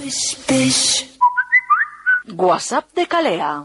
[2.36, 3.64] WhatsApp de Calea.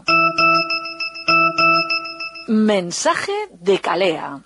[2.48, 4.40] Mensaje de Calea.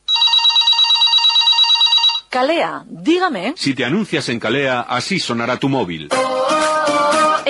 [2.28, 3.54] Calea, dígame.
[3.56, 6.08] Si te anuncias en Calea, así sonará tu móvil.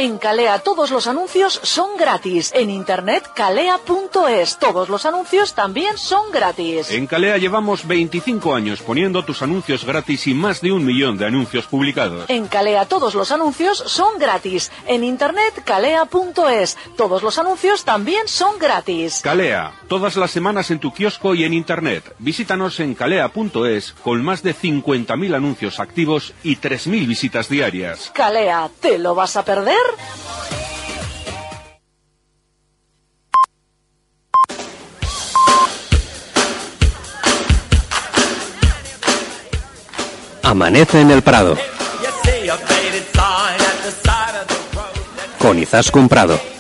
[0.01, 2.53] En Calea todos los anuncios son gratis.
[2.55, 4.57] En internet calea.es.
[4.57, 6.91] Todos los anuncios también son gratis.
[6.91, 11.27] En Calea llevamos 25 años poniendo tus anuncios gratis y más de un millón de
[11.27, 12.25] anuncios publicados.
[12.31, 14.73] En Calea todos los anuncios son gratis.
[14.87, 16.79] En internet calea.es.
[16.97, 19.21] Todos los anuncios también son gratis.
[19.23, 22.15] Calea, todas las semanas en tu kiosco y en internet.
[22.19, 28.11] Visítanos en calea.es con más de 50.000 anuncios activos y 3.000 visitas diarias.
[28.15, 29.90] Calea, ¿te lo vas a perder?
[40.43, 41.57] Amanece en el Prado.
[45.39, 46.60] Con Izaskun Prado.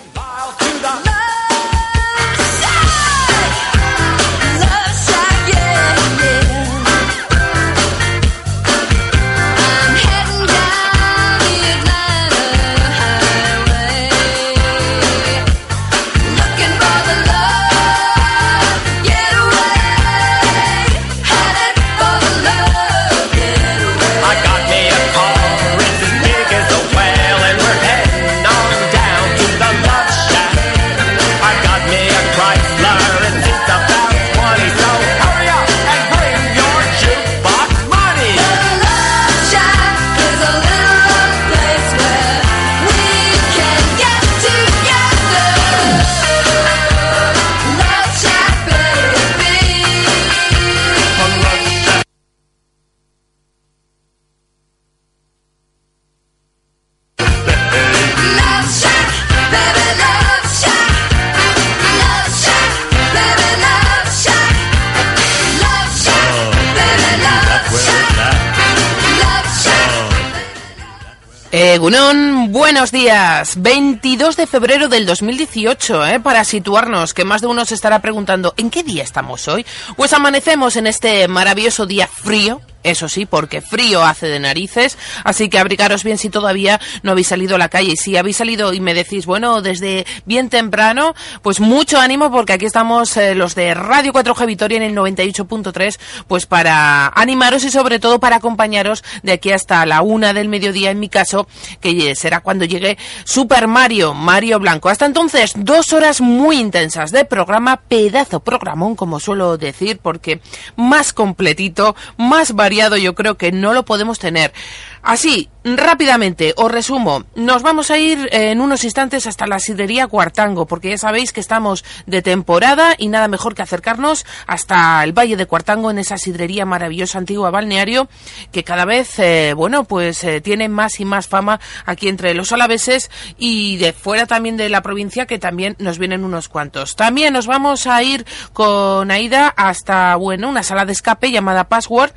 [71.81, 73.55] Egunon, buenos días.
[73.57, 76.21] 22 de febrero del 2018, ¿eh?
[76.21, 79.65] para situarnos, que más de uno se estará preguntando, ¿en qué día estamos hoy?
[79.97, 82.61] Pues amanecemos en este maravilloso día frío.
[82.83, 87.29] Eso sí, porque frío hace de narices, así que abrigaros bien si todavía no habéis
[87.29, 87.93] salido a la calle.
[87.93, 92.55] Y si habéis salido y me decís, bueno, desde bien temprano, pues mucho ánimo porque
[92.55, 97.71] aquí estamos eh, los de Radio 4G Vitoria en el 98.3, pues para animaros y
[97.71, 101.47] sobre todo para acompañaros de aquí hasta la una del mediodía, en mi caso,
[101.81, 104.89] que será cuando llegue Super Mario, Mario Blanco.
[104.89, 110.41] Hasta entonces, dos horas muy intensas de programa, pedazo programón, como suelo decir, porque
[110.77, 114.53] más completito, más variado, yo creo que no lo podemos tener.
[115.03, 117.25] Así, rápidamente, os resumo.
[117.35, 121.33] Nos vamos a ir eh, en unos instantes hasta la sidrería Cuartango, porque ya sabéis
[121.33, 125.99] que estamos de temporada y nada mejor que acercarnos hasta el Valle de Cuartango, en
[125.99, 128.09] esa sidrería maravillosa antigua balneario,
[128.53, 132.53] que cada vez, eh, bueno, pues eh, tiene más y más fama aquí entre los
[132.53, 136.97] alaveses y de fuera también de la provincia, que también nos vienen unos cuantos.
[136.97, 142.13] También nos vamos a ir con Aida hasta, bueno, una sala de escape llamada Password,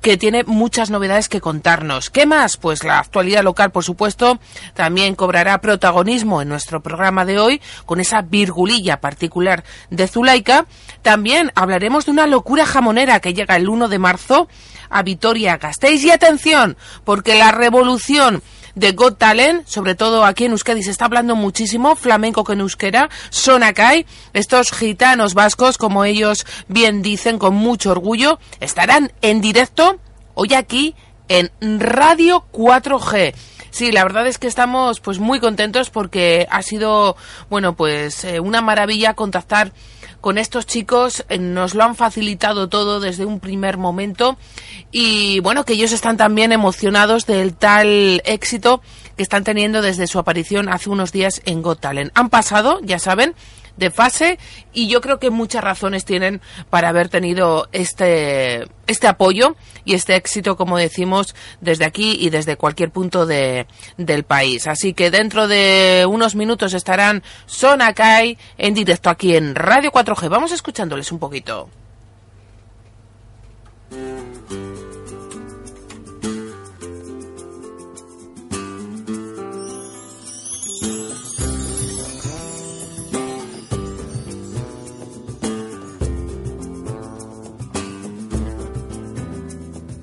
[0.00, 2.10] que tiene muchas novedades que contarnos.
[2.10, 2.56] ¿Qué ¿Qué más?
[2.56, 4.38] Pues la actualidad local, por supuesto,
[4.74, 10.66] también cobrará protagonismo en nuestro programa de hoy con esa virgulilla particular de Zulaika.
[11.02, 14.46] También hablaremos de una locura jamonera que llega el 1 de marzo
[14.88, 16.04] a Vitoria-Gasteiz.
[16.04, 18.40] Y atención, porque la revolución
[18.76, 22.60] de Got Talent, sobre todo aquí en Euskadi se está hablando muchísimo, flamenco que en
[22.60, 29.98] euskera, Sonakai, estos gitanos vascos, como ellos bien dicen con mucho orgullo, estarán en directo
[30.34, 30.94] hoy aquí
[31.28, 33.34] en Radio 4G.
[33.72, 37.16] Sí, la verdad es que estamos pues muy contentos porque ha sido,
[37.48, 39.72] bueno, pues eh, una maravilla contactar
[40.20, 44.36] con estos chicos, eh, nos lo han facilitado todo desde un primer momento
[44.90, 48.82] y bueno, que ellos están también emocionados del tal éxito
[49.16, 51.82] que están teniendo desde su aparición hace unos días en Got.
[52.14, 53.34] Han pasado, ya saben,
[53.76, 54.38] de fase
[54.72, 56.40] y yo creo que muchas razones tienen
[56.70, 62.56] para haber tenido este, este apoyo y este éxito, como decimos, desde aquí y desde
[62.56, 63.66] cualquier punto de,
[63.96, 64.66] del país.
[64.66, 70.28] Así que dentro de unos minutos estarán Sonakai en directo aquí en Radio 4G.
[70.28, 71.68] Vamos escuchándoles un poquito.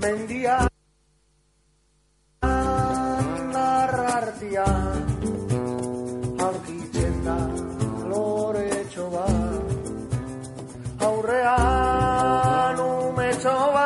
[0.01, 0.57] Mendia
[3.53, 4.67] narrartia
[6.45, 7.37] aurkitzen da
[8.11, 13.78] loretxo bat aurrean umetxo bat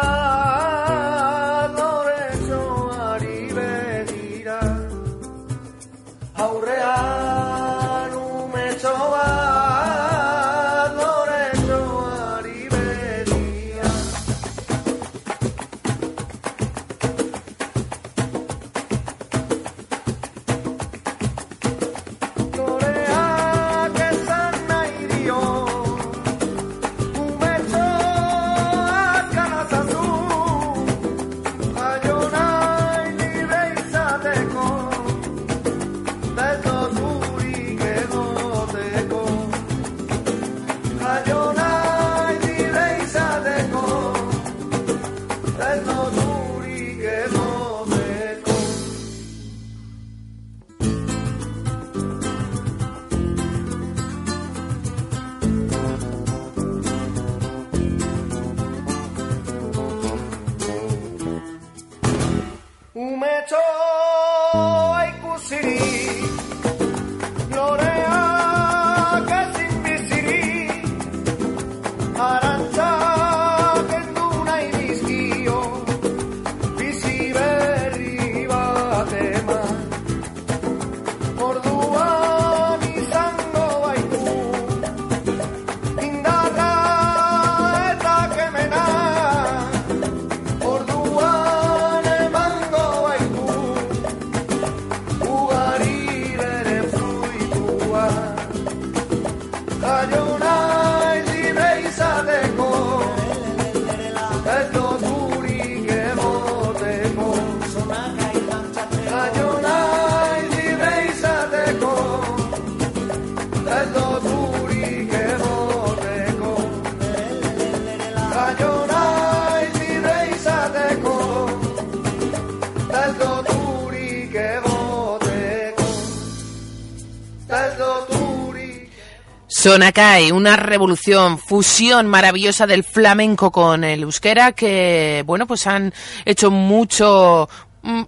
[129.63, 135.93] Sonakai, una revolución, fusión maravillosa del flamenco con el euskera que, bueno, pues han
[136.25, 137.47] hecho mucho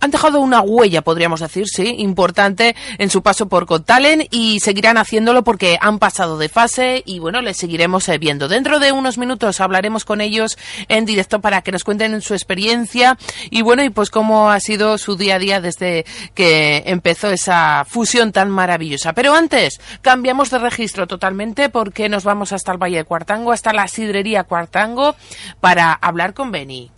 [0.06, 4.60] han dejado una huella, podríamos decir, sí, importante en su paso por Got Talent y
[4.60, 8.48] seguirán haciéndolo porque han pasado de fase y bueno, les seguiremos eh, viendo.
[8.48, 10.58] Dentro de unos minutos hablaremos con ellos
[10.90, 13.18] en directo para que nos cuenten su experiencia
[13.50, 17.84] y bueno, y pues cómo ha sido su día a día desde que empezó esa
[17.86, 19.14] fusión tan maravillosa.
[19.14, 23.74] Pero antes, cambiamos de registro totalmente porque nos vamos hasta el Valle de Cuartango, hasta
[23.74, 25.16] la sidrería Cuartango
[25.60, 26.92] para hablar con Beni.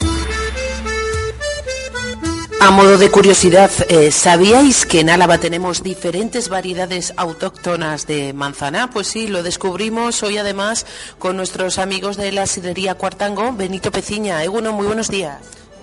[2.59, 8.89] A modo de curiosidad, eh, ¿sabíais que en Álava tenemos diferentes variedades autóctonas de manzana?
[8.89, 10.87] Pues sí, lo descubrimos hoy además
[11.19, 14.43] con nuestros amigos de la sidrería Cuartango, Benito Peciña.
[14.43, 15.37] Eguno, muy buenos días.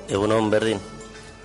[0.08, 0.80] Egunon, Berdin.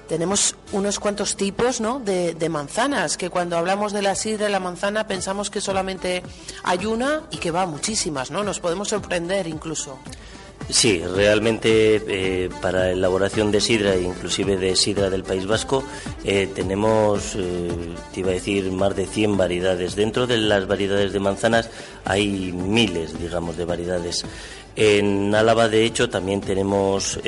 [0.07, 1.99] Tenemos unos cuantos tipos ¿no?
[1.99, 6.23] de, de manzanas, que cuando hablamos de la sidra y la manzana pensamos que solamente
[6.63, 8.43] hay una y que va muchísimas, ¿no?
[8.43, 9.99] Nos podemos sorprender incluso.
[10.69, 15.83] Sí, realmente eh, para elaboración de sidra, inclusive de sidra del País Vasco,
[16.23, 17.69] eh, tenemos, eh,
[18.13, 19.95] te iba a decir, más de 100 variedades.
[19.95, 21.71] Dentro de las variedades de manzanas
[22.05, 24.23] hay miles, digamos, de variedades.
[24.75, 27.19] En Álava, de hecho, también tenemos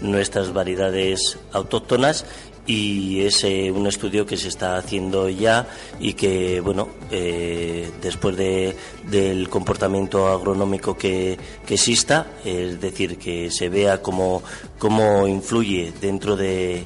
[0.00, 2.24] nuestras variedades autóctonas
[2.66, 5.68] y es eh, un estudio que se está haciendo ya
[6.00, 8.76] y que, bueno, eh, después de,
[9.08, 14.42] del comportamiento agronómico que, exista, es decir, que se vea cómo,
[14.78, 16.84] cómo influye dentro de,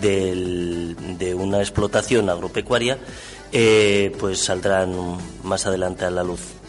[0.00, 2.98] de una explotación agropecuaria,
[3.52, 6.61] eh, pues saldrán más adelante a la luz.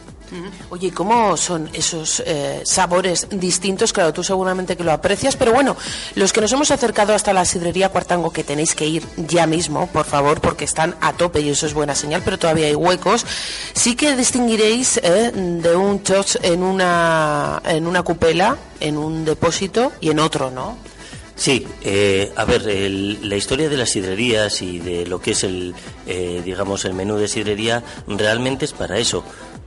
[0.70, 3.94] Oye, ¿y cómo son esos eh, sabores distintos?
[3.94, 5.76] Claro, tú seguramente que lo aprecias, pero bueno,
[6.16, 9.88] los que nos hemos acercado hasta la sidrería Cuartango, que tenéis que ir ya mismo,
[9.88, 13.26] por favor, porque están a tope y eso es buena señal, pero todavía hay huecos,
[13.74, 19.92] sí que distinguiréis eh, de un choch en una, en una cupela, en un depósito
[20.02, 20.78] y en otro, ¿no?
[21.36, 25.44] Sí, eh, a ver, el- la historia de las sidrerías y de lo que es
[25.44, 25.74] el,
[26.06, 29.24] eh, digamos, el menú de sidrería realmente es para eso,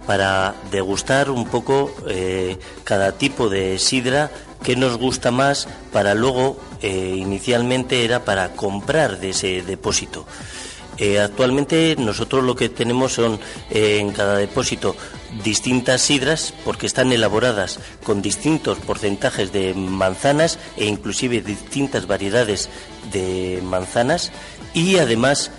[0.07, 4.31] para degustar un poco eh, cada tipo de sidra
[4.63, 10.27] que nos gusta más, para luego, eh, inicialmente era para comprar de ese depósito.
[10.99, 14.97] Eh, actualmente nosotros lo que tenemos son en cada depósito
[15.45, 22.71] distintas sidras porque están elaboradas con distintos porcentajes de manzanas e inclusive distintas variedades
[23.13, 24.33] de manzanas
[24.73, 25.51] y además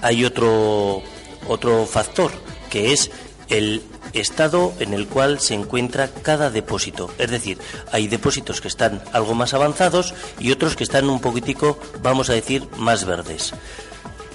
[0.00, 1.02] hay otro
[1.48, 2.30] otro factor
[2.70, 3.10] que es
[3.52, 3.82] el
[4.14, 7.10] estado en el cual se encuentra cada depósito.
[7.18, 7.58] Es decir,
[7.92, 12.32] hay depósitos que están algo más avanzados y otros que están un poquitico, vamos a
[12.32, 13.52] decir, más verdes.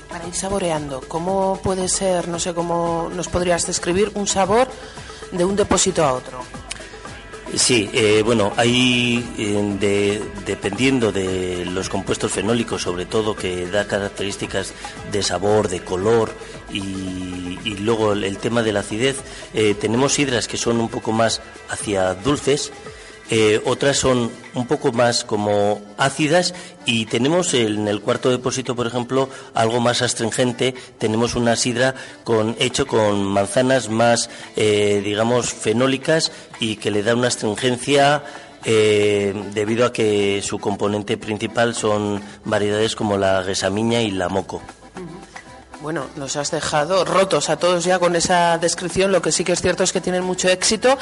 [0.08, 4.68] Para ir saboreando, ¿cómo puede ser, no sé cómo nos podrías describir un sabor
[5.32, 6.40] de un depósito a otro?
[7.56, 13.88] Sí, eh, bueno, hay eh, de- dependiendo de los compuestos fenólicos, sobre todo que da
[13.88, 14.74] características
[15.12, 16.32] de sabor, de color
[16.72, 19.18] y, luego el, tema de la acidez,
[19.54, 22.74] eh, tenemos sidras que son un poco más hacia dulces,
[23.30, 26.54] eh, otras son un poco más como ácidas
[26.86, 30.74] y tenemos en el cuarto depósito, por ejemplo, algo más astringente.
[30.98, 31.94] Tenemos una sidra
[32.24, 38.24] con, hecho con manzanas más, eh, digamos, fenólicas y que le da una astringencia
[38.64, 44.62] eh, debido a que su componente principal son variedades como la guesamiña y la moco.
[45.82, 49.12] Bueno, nos has dejado rotos a todos ya con esa descripción.
[49.12, 50.98] Lo que sí que es cierto es que tienen mucho éxito.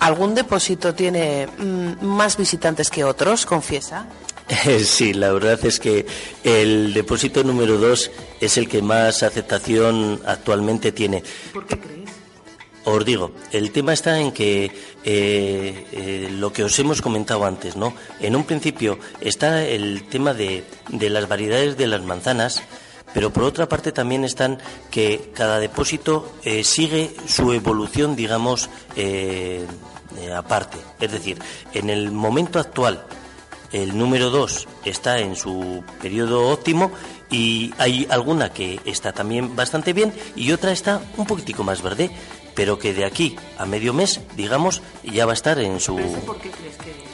[0.00, 3.46] ¿Algún depósito tiene mm, más visitantes que otros?
[3.46, 4.06] Confiesa.
[4.84, 6.06] Sí, la verdad es que
[6.44, 11.22] el depósito número dos es el que más aceptación actualmente tiene.
[11.52, 12.10] ¿Por qué crees?
[12.84, 14.66] Os digo, el tema está en que
[15.02, 17.94] eh, eh, lo que os hemos comentado antes, ¿no?
[18.20, 22.62] En un principio está el tema de, de las variedades de las manzanas,
[23.16, 24.58] pero por otra parte también están
[24.90, 29.66] que cada depósito eh, sigue su evolución, digamos, eh,
[30.20, 30.76] eh, aparte.
[31.00, 31.38] Es decir,
[31.72, 33.06] en el momento actual
[33.72, 36.92] el número 2 está en su periodo óptimo
[37.30, 42.10] y hay alguna que está también bastante bien y otra está un poquitico más verde,
[42.54, 45.96] pero que de aquí a medio mes, digamos, ya va a estar en su...
[45.96, 47.05] ¿Por qué crees que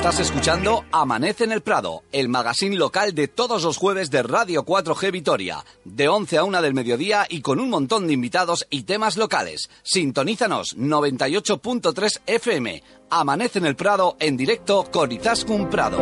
[0.06, 4.64] Estás escuchando Amanece en el Prado, el magazine local de todos los jueves de Radio
[4.64, 8.84] 4G Vitoria, de 11 a 1 del mediodía y con un montón de invitados y
[8.84, 9.68] temas locales.
[9.82, 12.84] Sintonízanos 98.3 FM.
[13.10, 15.98] Amanece en el Prado en directo con Izaskun Prado.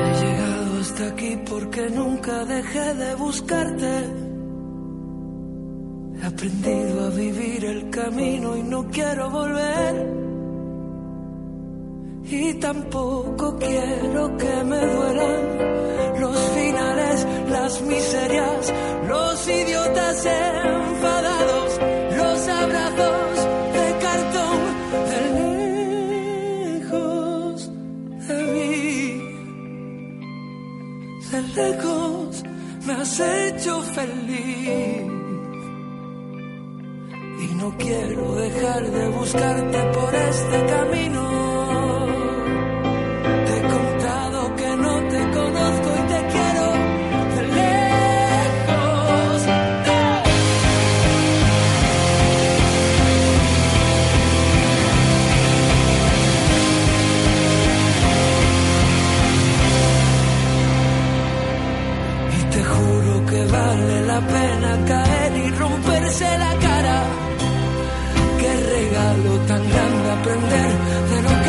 [0.00, 4.25] He llegado hasta aquí porque nunca dejé de buscarte.
[6.20, 9.94] He aprendido a vivir el camino y no quiero volver.
[12.28, 18.72] Y tampoco quiero que me duelan los finales, las miserias,
[19.06, 21.80] los idiotas enfadados,
[22.16, 24.58] los abrazos de cartón
[25.10, 25.20] de
[26.80, 27.70] lejos
[28.28, 29.22] de mí.
[31.30, 32.42] De lejos
[32.86, 35.15] me has hecho feliz.
[37.38, 42.06] Y no quiero dejar de buscarte por este camino.
[43.46, 46.66] Te he contado que no te conozco y te quiero
[47.34, 49.42] de lejos.
[62.38, 64.84] Y te juro que vale la pena
[69.56, 70.70] tan grande aprender
[71.10, 71.45] de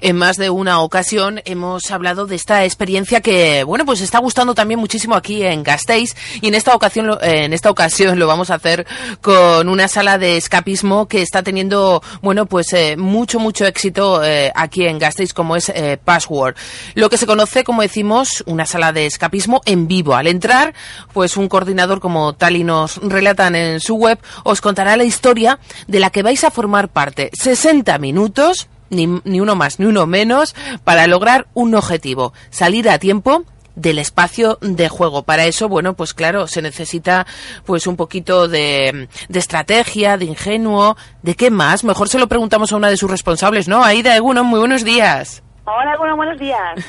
[0.00, 4.54] En más de una ocasión hemos hablado de esta experiencia que, bueno, pues está gustando
[4.54, 8.50] también muchísimo aquí en Gasteiz y en esta ocasión, eh, en esta ocasión lo vamos
[8.50, 8.86] a hacer
[9.20, 14.52] con una sala de escapismo que está teniendo, bueno, pues eh, mucho, mucho éxito eh,
[14.54, 16.54] aquí en Gasteiz como es eh, Password.
[16.94, 20.14] Lo que se conoce, como decimos, una sala de escapismo en vivo.
[20.14, 20.74] Al entrar,
[21.12, 25.58] pues un coordinador como tal y nos relatan en su web, os contará la historia
[25.88, 27.30] de la que vais a formar parte.
[27.34, 32.98] 60 minutos ni, ni uno más ni uno menos, para lograr un objetivo, salir a
[32.98, 33.44] tiempo
[33.78, 35.22] del espacio de juego.
[35.22, 37.26] Para eso, bueno, pues claro, se necesita
[37.64, 41.84] pues un poquito de, de estrategia, de ingenuo, ¿de qué más?
[41.84, 43.84] Mejor se lo preguntamos a una de sus responsables, ¿no?
[43.84, 45.42] Aida Eguno, muy buenos días.
[45.64, 46.86] Hola, bueno, buenos días.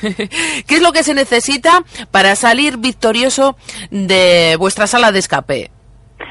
[0.66, 3.56] ¿Qué es lo que se necesita para salir victorioso
[3.90, 5.70] de vuestra sala de escape?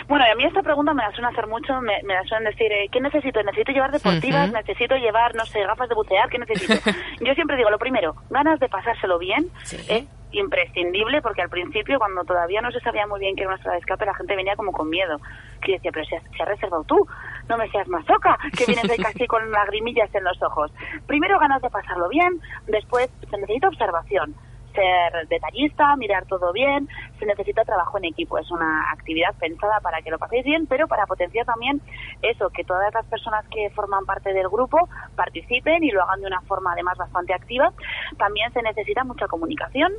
[0.09, 2.49] Bueno, y a mí esta pregunta me la suelen hacer mucho, me, me la suelen
[2.49, 3.43] decir, eh, ¿qué necesito?
[3.43, 4.51] ¿Necesito llevar deportivas?
[4.51, 6.27] ¿Necesito llevar, no sé, gafas de bucear?
[6.29, 6.73] ¿Qué necesito?
[7.21, 9.51] Yo siempre digo, lo primero, ganas de pasárselo bien,
[9.87, 13.61] es imprescindible, porque al principio, cuando todavía no se sabía muy bien que era una
[13.61, 15.17] sala de escape, la gente venía como con miedo.
[15.67, 17.07] Yo decía, pero si has, si has reservado tú,
[17.47, 20.71] no me seas masoca, que vienes ahí casi con lagrimillas en los ojos.
[21.05, 24.33] Primero, ganas de pasarlo bien, después, se necesita observación.
[24.73, 28.37] Ser detallista, mirar todo bien, se necesita trabajo en equipo.
[28.37, 31.81] Es una actividad pensada para que lo paséis bien, pero para potenciar también
[32.21, 36.27] eso, que todas las personas que forman parte del grupo participen y lo hagan de
[36.27, 37.71] una forma además bastante activa.
[38.17, 39.91] También se necesita mucha comunicación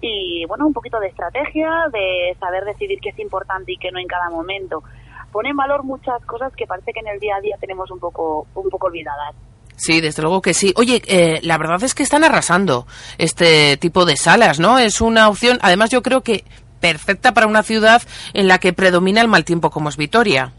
[0.00, 3.98] y bueno, un poquito de estrategia, de saber decidir qué es importante y qué no
[3.98, 4.82] en cada momento.
[5.32, 7.98] Pone en valor muchas cosas que parece que en el día a día tenemos un
[7.98, 9.34] poco, un poco olvidadas.
[9.76, 10.72] Sí, desde luego que sí.
[10.76, 12.86] Oye, eh, la verdad es que están arrasando
[13.18, 14.78] este tipo de salas, ¿no?
[14.78, 16.44] Es una opción, además yo creo que
[16.80, 18.02] perfecta para una ciudad
[18.34, 20.52] en la que predomina el mal tiempo como es Vitoria.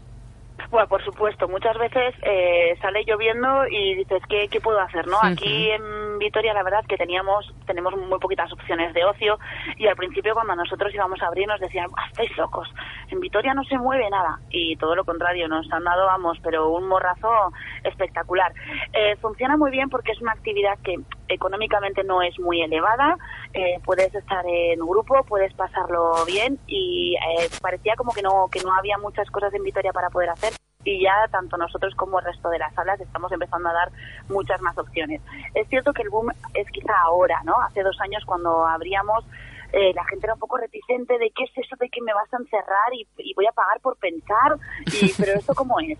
[0.70, 5.06] Bueno, por supuesto, muchas veces eh, sale lloviendo y dices, ¿qué, qué puedo hacer?
[5.06, 9.38] no Aquí en Vitoria la verdad que teníamos tenemos muy poquitas opciones de ocio
[9.76, 12.68] y al principio cuando nosotros íbamos a abrir nos decían, "Ah, estáis locos,
[13.10, 16.70] en Vitoria no se mueve nada y todo lo contrario, nos han dado, vamos, pero
[16.70, 17.52] un morrazo
[17.84, 18.52] espectacular.
[18.92, 20.96] Eh, funciona muy bien porque es una actividad que
[21.28, 23.16] económicamente no es muy elevada,
[23.56, 28.60] eh, puedes estar en grupo, puedes pasarlo bien y eh, parecía como que no que
[28.60, 30.52] no había muchas cosas en Vitoria para poder hacer
[30.84, 33.90] y ya tanto nosotros como el resto de las salas estamos empezando a dar
[34.28, 35.22] muchas más opciones.
[35.54, 37.54] Es cierto que el boom es quizá ahora, ¿no?
[37.62, 39.24] Hace dos años cuando abríamos
[39.72, 42.32] eh, la gente era un poco reticente de qué es eso de que me vas
[42.32, 45.98] a encerrar y, y voy a pagar por pensar, y, pero esto cómo es.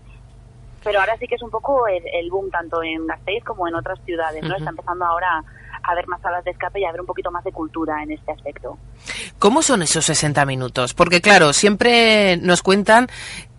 [0.87, 3.75] Pero ahora sí que es un poco el, el boom tanto en Gasteiz como en
[3.75, 4.55] otras ciudades, ¿no?
[4.55, 5.43] Está empezando ahora
[5.83, 8.11] a haber más salas de escape y a haber un poquito más de cultura en
[8.11, 8.77] este aspecto.
[9.37, 10.93] ¿Cómo son esos 60 minutos?
[10.93, 13.09] Porque claro, siempre nos cuentan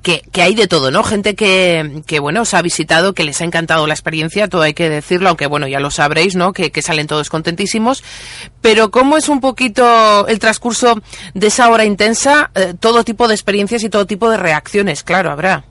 [0.00, 1.02] que, que hay de todo, ¿no?
[1.02, 4.72] Gente que, que, bueno, os ha visitado, que les ha encantado la experiencia, todo hay
[4.72, 6.54] que decirlo, aunque bueno, ya lo sabréis, ¿no?
[6.54, 8.02] Que, que salen todos contentísimos.
[8.62, 10.94] Pero ¿cómo es un poquito el transcurso
[11.34, 12.50] de esa hora intensa?
[12.54, 15.64] Eh, todo tipo de experiencias y todo tipo de reacciones, claro, habrá.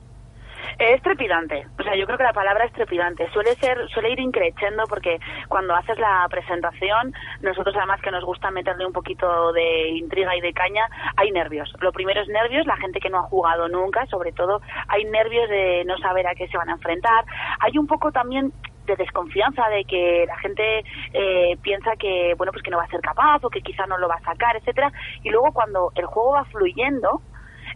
[0.78, 3.28] Es trepidante, o sea, yo creo que la palabra es trepidante.
[3.32, 8.52] Suele ser, suele ir increciendo porque cuando haces la presentación, nosotros además que nos gusta
[8.52, 10.86] meterle un poquito de intriga y de caña,
[11.16, 11.74] hay nervios.
[11.80, 15.48] Lo primero es nervios, la gente que no ha jugado nunca, sobre todo, hay nervios
[15.50, 17.24] de no saber a qué se van a enfrentar.
[17.58, 18.52] Hay un poco también
[18.86, 22.88] de desconfianza de que la gente eh, piensa que bueno pues que no va a
[22.88, 24.90] ser capaz o que quizá no lo va a sacar etcétera
[25.22, 27.20] y luego cuando el juego va fluyendo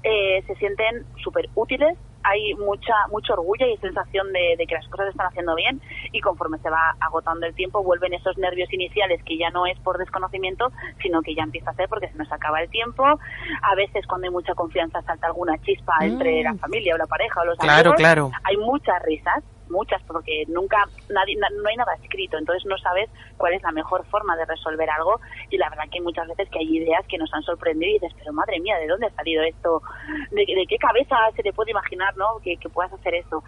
[0.03, 4.87] eh, se sienten súper útiles hay mucha mucho orgullo y sensación de, de que las
[4.89, 5.81] cosas se están haciendo bien
[6.13, 9.79] y conforme se va agotando el tiempo vuelven esos nervios iniciales que ya no es
[9.81, 10.71] por desconocimiento
[11.03, 13.05] sino que ya empieza a ser porque se nos acaba el tiempo.
[13.05, 17.41] A veces cuando hay mucha confianza salta alguna chispa entre la familia o la pareja
[17.41, 17.97] o los Claro, amigos.
[17.97, 18.31] claro.
[18.45, 20.77] hay muchas risas muchas porque nunca
[21.09, 24.45] nadie na- no hay nada escrito entonces no sabes cuál es la mejor forma de
[24.45, 27.91] resolver algo y la verdad que muchas veces que hay ideas que nos han sorprendido
[27.91, 29.83] y dices pero madre mía de dónde ha salido esto
[30.31, 33.43] de, qué cabeza se te puede imaginar no que, puedas hacer esto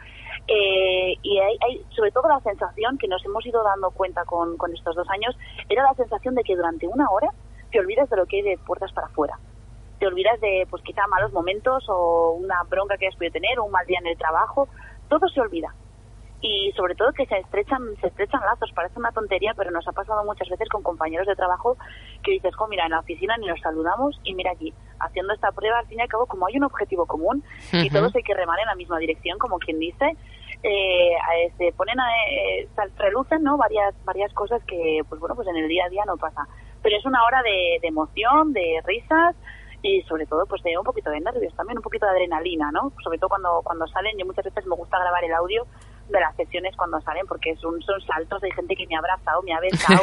[0.49, 4.57] Eh, y hay, hay sobre todo la sensación que nos hemos ido dando cuenta con,
[4.59, 5.35] con estos dos años
[5.69, 7.31] era la sensación de que durante una hora
[7.71, 9.35] te olvidas de lo que hay de puertas para afuera.
[9.99, 13.65] Te olvidas de pues quizá malos momentos o una bronca que has podido tener o
[13.65, 14.69] un mal día en el trabajo
[15.09, 15.69] todo se olvida
[16.47, 18.71] y sobre todo que se estrechan se estrechan lazos.
[18.75, 21.79] Parece una tontería pero nos ha pasado muchas veces con compañeros de trabajo
[22.23, 25.53] que dices jo mira en la oficina ni nos saludamos y mira aquí haciendo esta
[25.53, 28.35] prueba al fin y al cabo como hay un objetivo común y todos hay que
[28.35, 30.05] remar en la misma dirección como quien dice
[30.63, 35.49] eh, eh, se ponen a, eh, relucen no varias varias cosas que pues bueno pues
[35.49, 36.47] en el día a día no pasa.
[36.83, 39.35] Pero es una hora de, de emoción de risas
[39.83, 42.93] y sobre todo pues de un poquito de nervios también un poquito de adrenalina no
[43.03, 45.67] sobre todo cuando cuando salen yo muchas veces me gusta grabar el audio
[46.09, 48.99] de las sesiones cuando salen porque es un- son saltos hay gente que me ha
[48.99, 49.61] abrazado me ha
[49.99, 50.03] besado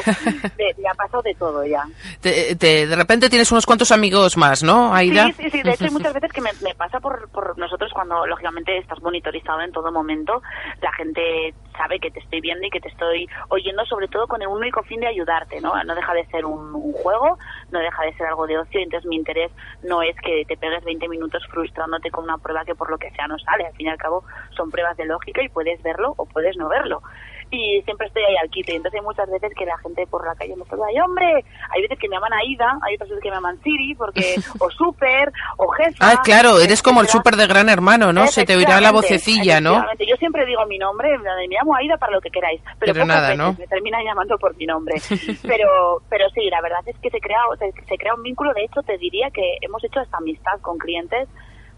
[0.57, 1.83] de- me ha pasado de todo ya
[2.21, 5.27] Te- te- de repente tienes unos cuantos amigos más, ¿no, Aida?
[5.27, 5.61] Sí, sí, sí.
[5.63, 9.01] De hecho, hay muchas veces que me, me pasa por, por nosotros cuando, lógicamente, estás
[9.01, 10.41] monitorizado en todo momento.
[10.81, 14.41] La gente sabe que te estoy viendo y que te estoy oyendo, sobre todo con
[14.41, 15.73] el único fin de ayudarte, ¿no?
[15.83, 17.37] No deja de ser un, un juego,
[17.71, 18.79] no deja de ser algo de ocio.
[18.79, 19.51] Entonces, mi interés
[19.83, 23.09] no es que te pegues 20 minutos frustrándote con una prueba que por lo que
[23.11, 23.65] sea no sale.
[23.65, 24.23] Al fin y al cabo,
[24.55, 27.01] son pruebas de lógica y puedes verlo o puedes no verlo.
[27.51, 28.75] Y siempre estoy ahí al quite.
[28.75, 31.45] Entonces, hay muchas veces que la gente por la calle me saluda, ¡ay, hombre!
[31.69, 34.69] Hay veces que me llaman Aida, hay otras veces que me llaman Siri, porque, o
[34.71, 35.97] Super, o Jefa.
[35.99, 38.27] Ah, claro, eres como el súper de gran hermano, ¿no?
[38.27, 39.85] Se te oirá la vocecilla, ¿no?
[39.99, 43.29] Yo siempre digo mi nombre, me llamo Aida para lo que queráis, pero, Pero nada,
[43.29, 43.55] veces ¿no?
[43.57, 44.95] me terminan llamando por mi nombre.
[45.43, 48.53] pero, pero sí, la verdad es que se crea, se, se crea un vínculo.
[48.53, 51.27] De hecho, te diría que hemos hecho esta amistad con clientes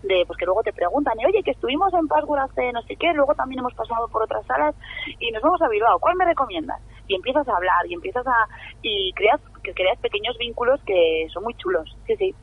[0.04, 2.96] de pues que luego te preguntan, y, oye, que estuvimos en Password hace no sé
[2.96, 4.76] qué, luego también hemos pasado por otras salas
[5.20, 6.80] y nos vamos a Bilbao, ¿cuál me recomiendas?
[7.08, 8.48] Y empiezas a hablar y empiezas a
[8.82, 11.96] y creas que creas pequeños vínculos que son muy chulos.
[12.08, 12.36] Sí, sí.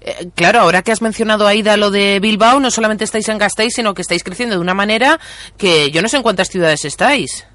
[0.00, 3.74] Eh, claro, ahora que has mencionado, Aida, lo de Bilbao, no solamente estáis en Gasteiz,
[3.74, 5.18] sino que estáis creciendo de una manera
[5.58, 7.46] que yo no sé en cuántas ciudades estáis.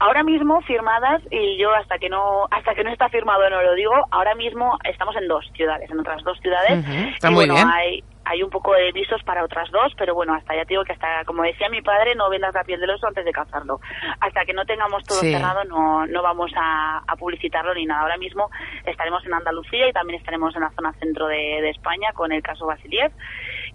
[0.00, 3.74] Ahora mismo firmadas y yo hasta que no hasta que no está firmado no lo
[3.74, 3.94] digo.
[4.12, 6.84] Ahora mismo estamos en dos ciudades, en otras dos ciudades.
[7.14, 7.68] Está y muy bueno, bien.
[7.68, 10.84] hay hay un poco de visos para otras dos, pero bueno, hasta ya te digo
[10.84, 13.80] que hasta, como decía mi padre, no vendas la piel del oso antes de cazarlo.
[14.20, 15.32] Hasta que no tengamos todo Sí.
[15.32, 18.02] cerrado no, no vamos a, a publicitarlo ni nada.
[18.02, 18.50] Ahora mismo
[18.84, 22.42] estaremos en Andalucía y también estaremos en la zona centro de, de España con el
[22.42, 23.12] caso Basiliev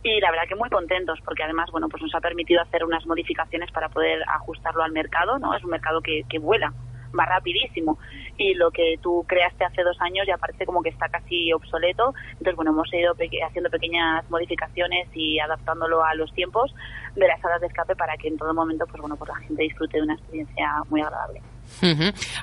[0.04, 3.06] y la verdad que muy contentos porque además bueno pues nos ha permitido hacer unas
[3.06, 6.74] modificaciones para poder ajustarlo al mercado no es un mercado que, que vuela
[7.17, 7.97] va rapidísimo
[8.38, 12.13] y lo que tú creaste hace dos años ya parece como que está casi obsoleto
[12.32, 16.73] entonces bueno hemos ido peque- haciendo pequeñas modificaciones y adaptándolo a los tiempos
[17.15, 19.62] de las salas de escape para que en todo momento pues bueno pues la gente
[19.63, 21.41] disfrute de una experiencia muy agradable.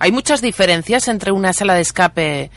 [0.01, 2.51] Hay muchas diferencias entre una sala de escape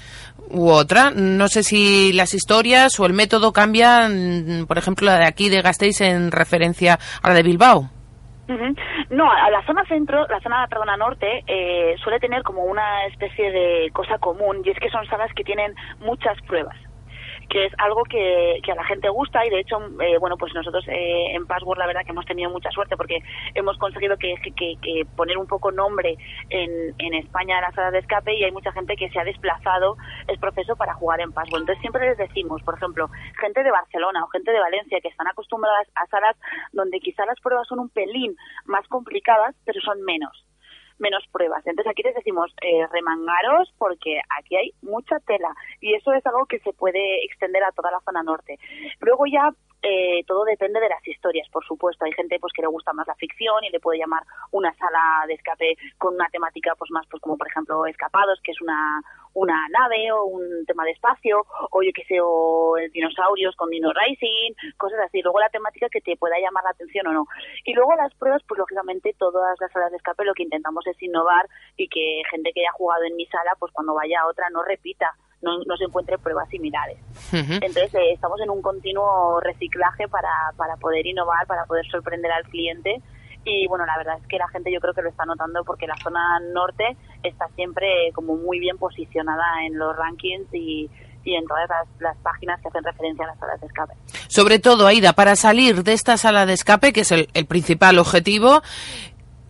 [0.49, 1.11] u otra.
[1.11, 5.61] No sé si las historias o el método cambian, por ejemplo, la de aquí de
[5.61, 7.89] Gasteiz en referencia a la de Bilbao.
[9.09, 13.89] No, la zona centro, la zona, perdona, norte, eh, suele tener como una especie de
[13.93, 16.75] cosa común y es que son salas que tienen muchas pruebas
[17.53, 20.51] que es algo que, que a la gente gusta y de hecho, eh, bueno, pues
[20.55, 23.19] nosotros eh, en Password la verdad que hemos tenido mucha suerte porque
[23.53, 26.17] hemos conseguido que, que- que poner un poco nombre
[26.49, 29.23] en, en España a las salas de escape y hay mucha gente que se ha
[29.23, 31.61] desplazado el proceso para jugar en Password.
[31.61, 33.07] Entonces siempre les decimos, por ejemplo,
[33.39, 36.35] gente de Barcelona o gente de Valencia que están acostumbradas a salas
[36.71, 38.35] donde quizá las pruebas son un pelín
[38.65, 40.43] más complicadas, pero son menos
[40.99, 41.65] menos pruebas.
[41.65, 46.45] Entonces aquí les decimos eh, remangaros porque aquí hay mucha tela y eso es algo
[46.45, 48.57] que se puede extender a toda la zona norte.
[48.99, 49.49] Luego ya
[49.83, 52.05] eh, todo depende de las historias, por supuesto.
[52.05, 55.25] Hay gente pues que le gusta más la ficción y le puede llamar una sala
[55.27, 59.01] de escape con una temática pues más pues como por ejemplo escapados, que es una
[59.33, 63.91] una nave o un tema de espacio o yo que sé o dinosaurios con Dino
[63.91, 65.21] Racing, cosas así.
[65.21, 67.25] Luego la temática que te pueda llamar la atención o no.
[67.65, 71.01] Y luego las pruebas, pues lógicamente todas las salas de escape lo que intentamos es
[71.01, 74.49] innovar y que gente que haya jugado en mi sala, pues cuando vaya a otra
[74.49, 75.13] no repita,
[75.43, 76.97] no, no se encuentre pruebas similares.
[77.31, 82.43] Entonces eh, estamos en un continuo reciclaje para, para poder innovar, para poder sorprender al
[82.45, 83.01] cliente.
[83.45, 85.85] Y bueno, la verdad es que la gente yo creo que lo está notando porque
[85.85, 90.89] la zona norte está siempre como muy bien posicionada en los rankings y,
[91.25, 93.93] y en todas las, las páginas que hacen referencia a las salas de escape.
[94.29, 97.99] Sobre todo, Aida, para salir de esta sala de escape, que es el, el principal
[97.99, 98.61] objetivo,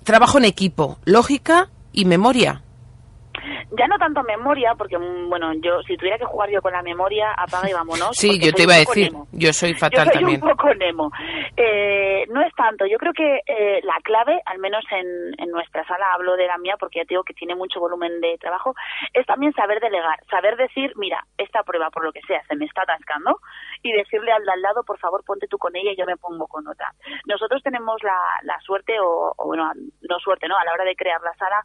[0.03, 2.63] trabajo en equipo, lógica y memoria.
[3.77, 6.81] Ya no tanto memoria, porque mm, bueno, yo si tuviera que jugar yo con la
[6.81, 8.11] memoria, apaga y vámonos.
[8.13, 9.27] Sí, yo te iba a decir, nemo.
[9.31, 10.43] yo soy fatal yo soy también.
[10.43, 11.11] un poco Nemo.
[11.57, 12.85] Eh, no es tanto.
[12.85, 16.57] Yo creo que eh, la clave, al menos en, en nuestra sala, hablo de la
[16.57, 18.73] mía porque ya te digo que tiene mucho volumen de trabajo,
[19.13, 22.65] es también saber delegar, saber decir, mira, esta prueba por lo que sea se me
[22.65, 23.39] está atascando
[23.81, 26.17] y decirle al de al lado, por favor, ponte tú con ella y yo me
[26.17, 26.93] pongo con otra.
[27.25, 30.57] Nosotros tenemos la, la suerte, o, o bueno, no suerte, ¿no?
[30.57, 31.63] A la hora de crear la sala,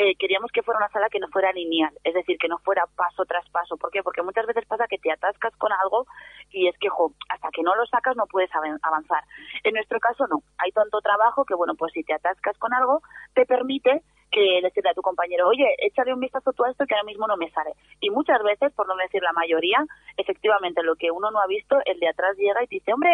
[0.00, 2.84] eh, queríamos que fuera una sala que no fuera lineal, es decir, que no fuera
[2.96, 3.76] paso tras paso.
[3.76, 4.02] ¿Por qué?
[4.04, 6.06] Porque muchas veces pasa que te atascas con algo
[6.50, 9.24] y es que, jo, hasta que no lo sacas no puedes avan- avanzar.
[9.64, 13.02] En nuestro caso no, hay tanto trabajo que, bueno, pues si te atascas con algo,
[13.34, 16.94] te permite que decirle a tu compañero, oye, échale un vistazo tú a esto que
[16.94, 17.72] ahora mismo no me sale.
[17.98, 19.78] Y muchas veces, por no decir la mayoría,
[20.18, 23.10] efectivamente lo que uno no ha visto, el de atrás llega y te dice, hombre,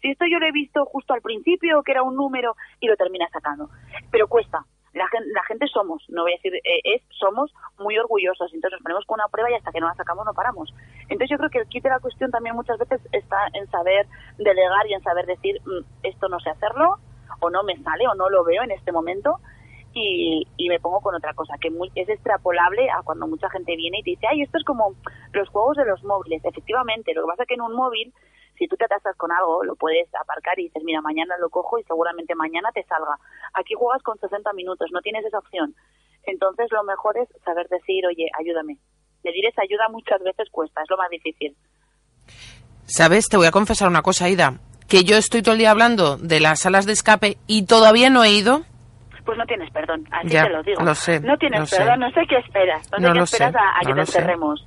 [0.00, 2.96] si esto yo lo he visto justo al principio, que era un número, y lo
[2.96, 3.68] termina sacando.
[4.10, 4.64] Pero cuesta.
[4.94, 8.52] La gente, la gente somos, no voy a decir eh, es, somos muy orgullosos.
[8.54, 10.72] Entonces nos ponemos con una prueba y hasta que no la sacamos no paramos.
[11.02, 14.06] Entonces yo creo que el kit de la cuestión también muchas veces está en saber
[14.38, 16.96] delegar y en saber decir, "Mm, esto no sé hacerlo,
[17.40, 19.38] o no me sale, o no lo veo en este momento,
[19.92, 23.76] y, y me pongo con otra cosa, que muy- es extrapolable a cuando mucha gente
[23.76, 24.94] viene y te dice, ay, esto es como
[25.32, 26.44] los juegos de los móviles.
[26.44, 28.12] Efectivamente, lo que pasa es que en un móvil,
[28.58, 31.78] si tú te atascas con algo, lo puedes aparcar y dices, mira, mañana lo cojo
[31.78, 33.18] y seguramente mañana te salga.
[33.54, 35.74] Aquí juegas con 60 minutos, no tienes esa opción.
[36.24, 38.78] Entonces lo mejor es saber decir, oye, ayúdame.
[39.22, 41.56] Pedir esa ayuda muchas veces cuesta, es lo más difícil.
[42.86, 43.28] ¿Sabes?
[43.28, 44.60] Te voy a confesar una cosa, Aida.
[44.88, 48.22] Que yo estoy todo el día hablando de las salas de escape y todavía no
[48.22, 48.64] he ido.
[49.24, 50.82] Pues no tienes perdón, así Ya, te lo digo.
[50.82, 51.76] lo sé, no tienes sé.
[51.78, 52.82] perdón, no sé qué esperas.
[52.92, 54.66] No sé No qué lo esperas sé, a, a no que te encerremos.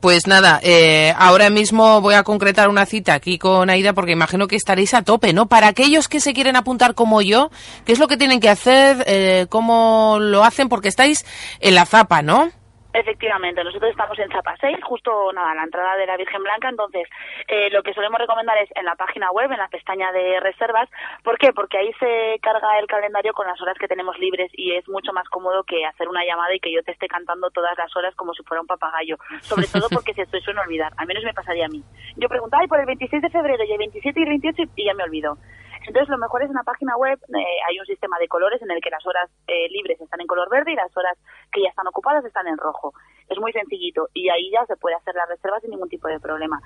[0.00, 4.46] Pues nada, eh, ahora mismo voy a concretar una cita aquí con Aida porque imagino
[4.46, 5.46] que estaréis a tope, ¿no?
[5.46, 7.50] Para aquellos que se quieren apuntar como yo,
[7.86, 9.04] ¿qué es lo que tienen que hacer?
[9.06, 10.68] Eh, ¿Cómo lo hacen?
[10.68, 11.24] Porque estáis
[11.60, 12.50] en la zapa, ¿no?
[12.94, 17.08] Efectivamente, nosotros estamos en Zapa 6, justo nada, la entrada de la Virgen Blanca, entonces
[17.48, 20.88] eh, lo que solemos recomendar es en la página web, en la pestaña de reservas,
[21.24, 21.52] ¿por qué?
[21.52, 25.12] Porque ahí se carga el calendario con las horas que tenemos libres y es mucho
[25.12, 28.14] más cómodo que hacer una llamada y que yo te esté cantando todas las horas
[28.14, 31.34] como si fuera un papagayo, sobre todo porque se te suele olvidar, al menos me
[31.34, 31.82] pasaría a mí.
[32.14, 34.84] Yo pregunto, ay, por el 26 de febrero y el 27 y el 28 y
[34.84, 35.36] ya me olvido.
[35.86, 38.70] Entonces, lo mejor es en la página web, eh, hay un sistema de colores en
[38.70, 41.18] el que las horas eh, libres están en color verde y las horas
[41.52, 42.94] que ya están ocupadas están en rojo.
[43.28, 46.20] Es muy sencillito y ahí ya se puede hacer la reserva sin ningún tipo de
[46.20, 46.60] problema.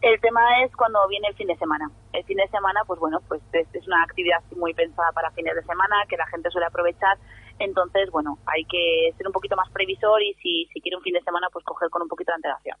[0.00, 1.90] El tema es cuando viene el fin de semana.
[2.12, 5.54] El fin de semana, pues bueno, pues es, es una actividad muy pensada para fines
[5.54, 7.18] de semana que la gente suele aprovechar.
[7.58, 11.14] Entonces, bueno, hay que ser un poquito más previsor y si, si quiere un fin
[11.14, 12.76] de semana, pues coger con un poquito de antelación.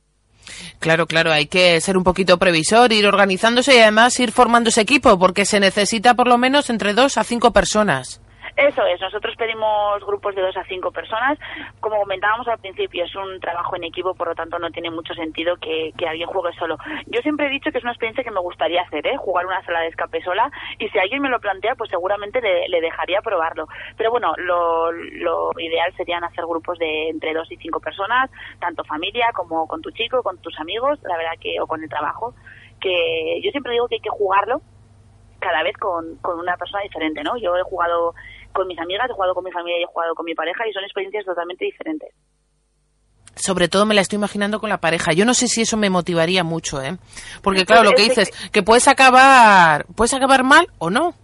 [0.78, 4.80] Claro, claro, hay que ser un poquito previsor, ir organizándose y además ir formando ese
[4.80, 8.21] equipo, porque se necesita por lo menos entre dos a cinco personas.
[8.56, 11.38] Eso es, nosotros pedimos grupos de dos a cinco personas.
[11.80, 15.14] Como comentábamos al principio, es un trabajo en equipo, por lo tanto no tiene mucho
[15.14, 16.76] sentido que, alguien juegue solo.
[17.06, 19.16] Yo siempre he dicho que es una experiencia que me gustaría hacer, ¿eh?
[19.16, 22.68] jugar una sala de escape sola, y si alguien me lo plantea, pues seguramente le,
[22.68, 23.68] le dejaría probarlo.
[23.96, 28.84] Pero bueno, lo, lo ideal serían hacer grupos de entre dos y cinco personas, tanto
[28.84, 32.34] familia como con tu chico, con tus amigos, la verdad que, o con el trabajo,
[32.80, 34.60] que yo siempre digo que hay que jugarlo
[35.42, 37.36] cada vez con, con una persona diferente, ¿no?
[37.36, 38.14] Yo he jugado
[38.52, 40.72] con mis amigas, he jugado con mi familia y he jugado con mi pareja y
[40.72, 42.10] son experiencias totalmente diferentes.
[43.34, 45.12] Sobre todo me la estoy imaginando con la pareja.
[45.12, 46.96] Yo no sé si eso me motivaría mucho, ¿eh?
[47.42, 50.90] Porque claro, Pues lo que es que- dices, que puedes acabar, puedes acabar mal o
[50.90, 51.14] no.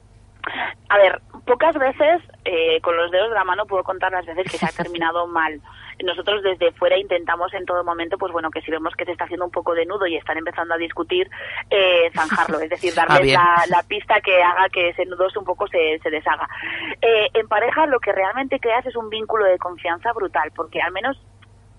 [0.89, 4.51] A ver, pocas veces eh, con los dedos de la mano puedo contar las veces
[4.51, 5.61] que se ha terminado mal.
[6.05, 9.25] Nosotros desde fuera intentamos en todo momento, pues bueno, que si vemos que se está
[9.25, 11.31] haciendo un poco de nudo y están empezando a discutir,
[11.71, 13.41] eh, zanjarlo, es decir, Ah, darles bien.
[13.41, 16.49] la, la pista que haga que ese nudo un poco se, se deshaga.
[17.01, 20.93] Eh, en pareja lo que realmente creas es un vínculo de confianza brutal, porque al
[20.93, 21.17] menos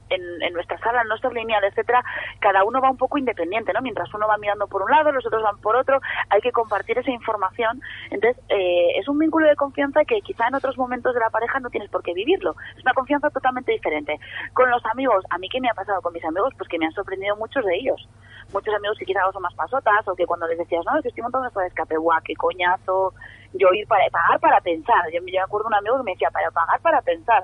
[0.10, 2.04] en, en nuestra sala, en nuestra lineal, etcétera,
[2.40, 3.82] cada uno va un poco independiente, ¿no?
[3.82, 6.98] Mientras uno va mirando por un lado, los otros van por otro, hay que compartir
[6.98, 7.82] esa información.
[8.12, 11.60] Entonces, eh, es un vínculo de confianza que quizá en otros momentos de la pareja
[11.60, 12.56] no tienes por qué vivirlo.
[12.76, 14.20] Es una confianza totalmente diferente.
[14.54, 16.86] Con los amigos, a mí qué me ha pasado con mis amigos, pues que me
[16.86, 18.08] han sorprendido muchos de ellos.
[18.54, 21.10] Muchos amigos que quizás son más pasotas, o que cuando les decías, no, es que
[21.10, 23.14] estoy montando esto de escape, guau, qué coñazo,
[23.54, 25.06] yo ir para pagar para pensar.
[25.14, 27.44] Yo, yo me acuerdo un amigo que me decía, para pagar para pensar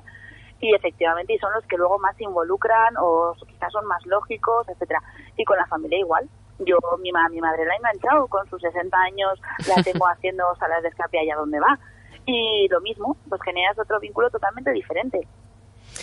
[0.60, 4.68] y efectivamente y son los que luego más se involucran o quizás son más lógicos,
[4.70, 5.02] etcétera.
[5.38, 6.28] Y con la familia igual.
[6.60, 10.44] Yo, mi, ma- mi madre la ha enganchado con sus 60 años, la tengo haciendo
[10.56, 11.78] salas de escape allá donde va.
[12.26, 15.28] Y lo mismo, pues generas otro vínculo totalmente diferente.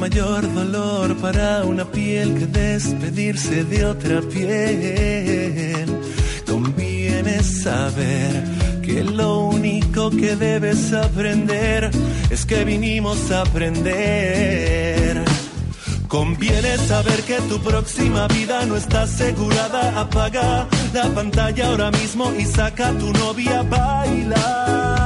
[0.01, 5.85] Mayor dolor para una piel que despedirse de otra piel.
[6.47, 8.43] Conviene saber
[8.81, 11.91] que lo único que debes aprender
[12.31, 15.23] es que vinimos a aprender.
[16.07, 20.01] Conviene saber que tu próxima vida no está asegurada.
[20.01, 25.00] Apaga la pantalla ahora mismo y saca a tu novia a bailar.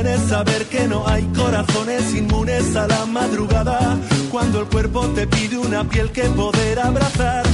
[0.00, 3.98] Conviene saber que no hay corazones inmunes a la madrugada.
[4.30, 7.44] Cuando el cuerpo te pide una piel que poder abrazar.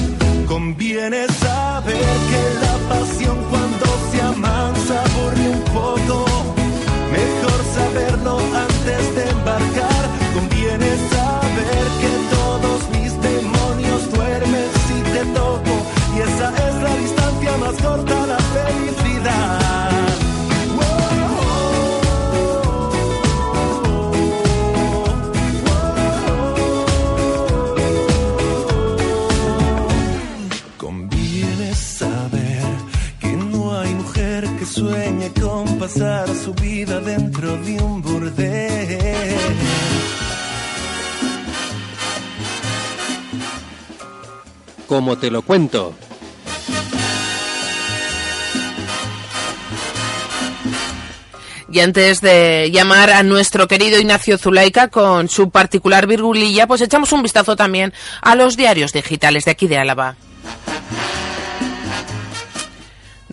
[0.46, 6.24] Conviene saber que la pasión cuando se amansa aburre un poco.
[7.10, 8.75] Mejor saberlo antes
[35.46, 39.36] con pasar su vida dentro de un burdel.
[44.88, 45.94] Como te lo cuento.
[51.70, 57.12] Y antes de llamar a nuestro querido Ignacio Zulaika con su particular virgulilla, pues echamos
[57.12, 60.16] un vistazo también a los diarios digitales de aquí de Álava.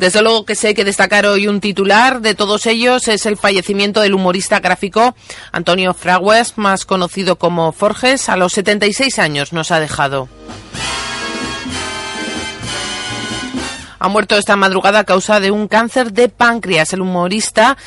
[0.04, 4.02] Desde luego que hay que destacar hoy un titular de todos ellos es el fallecimiento
[4.02, 5.16] del humorista gráfico
[5.54, 10.28] Antonio Fragues, más conocido como Forges, a los 76 años nos ha dejado.
[14.04, 16.92] Ha muerto esta madrugada a causa de un cáncer de páncreas.
[16.92, 17.78] El humorista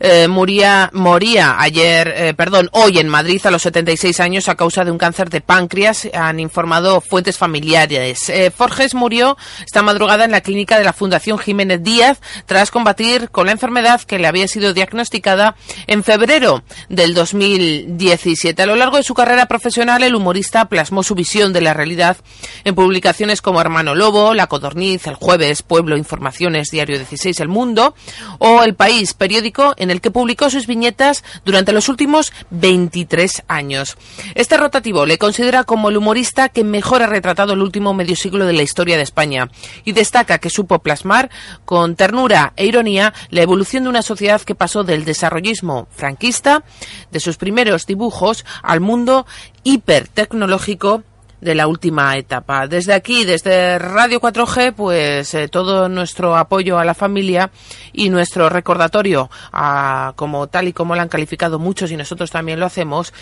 [0.00, 4.84] eh, moría, moría ayer, eh, perdón, hoy en Madrid a los 76 años a causa
[4.84, 8.28] de un cáncer de páncreas, han informado fuentes familiares.
[8.28, 13.30] Eh, Forges murió esta madrugada en la clínica de la Fundación Jiménez Díaz tras combatir
[13.30, 15.56] con la enfermedad que le había sido diagnosticada
[15.86, 18.62] en febrero del 2017.
[18.62, 22.18] A lo largo de su carrera profesional, el humorista plasmó su visión de la realidad
[22.64, 27.94] en publicaciones como Hermano Lobo, La Codorniz, El Jueves, Pueblo, Informaciones, Diario 16, El Mundo
[28.38, 33.96] o El País, periódico en el que publicó sus viñetas durante los últimos 23 años.
[34.34, 38.46] Este rotativo le considera como el humorista que mejor ha retratado el último medio siglo
[38.46, 39.50] de la historia de España
[39.84, 41.30] y destaca que supo plasmar
[41.64, 46.64] con ternura e ironía la evolución de una sociedad que pasó del desarrollismo franquista,
[47.10, 49.26] de sus primeros dibujos, al mundo
[49.64, 51.02] hipertecnológico
[51.42, 52.68] de la última etapa.
[52.68, 57.50] Desde aquí, desde Radio 4G, pues eh, todo nuestro apoyo a la familia
[57.92, 62.60] y nuestro recordatorio, a, como tal y como lo han calificado muchos y nosotros también
[62.60, 63.12] lo hacemos,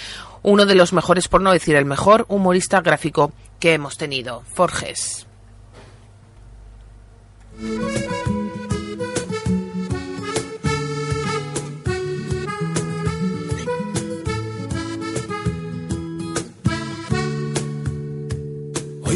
[0.43, 5.27] uno de los mejores, por no decir el mejor, humorista gráfico que hemos tenido, Forges.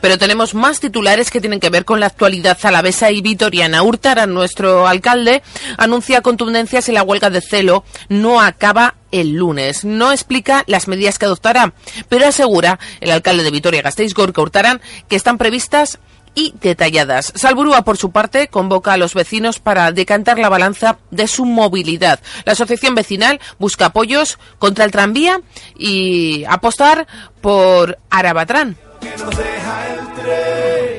[0.00, 3.82] pero tenemos más titulares que tienen que ver con la actualidad zalavesa y vitoriana.
[3.82, 5.42] Hurtara, nuestro alcalde,
[5.78, 9.84] anuncia contundencias y la huelga de celo no acaba el lunes.
[9.84, 11.72] No explica las medidas que adoptará,
[12.08, 15.98] pero asegura el alcalde de Vitoria-Gasteiz, Gorka Hurtaran, que están previstas
[16.36, 17.32] y detalladas.
[17.34, 22.20] Salburúa, por su parte, convoca a los vecinos para decantar la balanza de su movilidad.
[22.44, 25.40] La asociación vecinal busca apoyos contra el tranvía
[25.76, 27.08] y apostar
[27.40, 28.76] por Arabatrán.
[29.00, 30.95] Que nos deja el tren.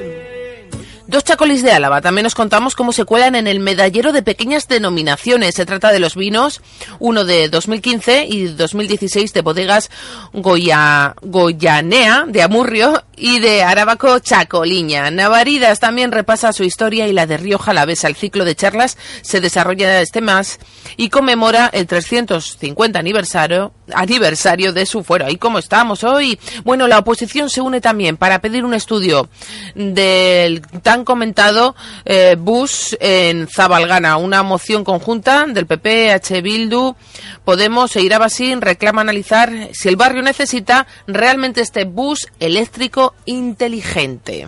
[1.07, 2.01] Dos chacolis de Álava.
[2.01, 5.55] También nos contamos cómo se cuelan en el medallero de pequeñas denominaciones.
[5.55, 6.59] Se trata de los vinos,
[6.99, 9.89] uno de 2015 y 2016 de bodegas
[10.33, 15.09] Goya, Goyanea de Amurrio y de Arabaco Chacoliña.
[15.09, 18.09] Navaridas también repasa su historia y la de Rioja Alavesa.
[18.09, 20.59] El ciclo de charlas se desarrolla este mes
[20.97, 25.29] y conmemora el 350 aniversario, aniversario de su fuero.
[25.29, 26.37] ¿Y cómo estamos hoy?
[26.65, 29.29] Bueno, la oposición se une también para pedir un estudio
[29.73, 30.61] del
[31.05, 31.75] comentado
[32.05, 34.17] eh, bus en Zabalgana.
[34.17, 36.41] Una moción conjunta del PP, H.
[36.41, 36.95] Bildu,
[37.43, 44.47] Podemos e Irabasín reclama analizar si el barrio necesita realmente este bus eléctrico inteligente.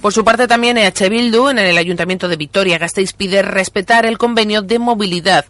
[0.00, 4.62] Por su parte también EH Bildu en el Ayuntamiento de Vitoria-Gasteiz pide respetar el convenio
[4.62, 5.44] de movilidad.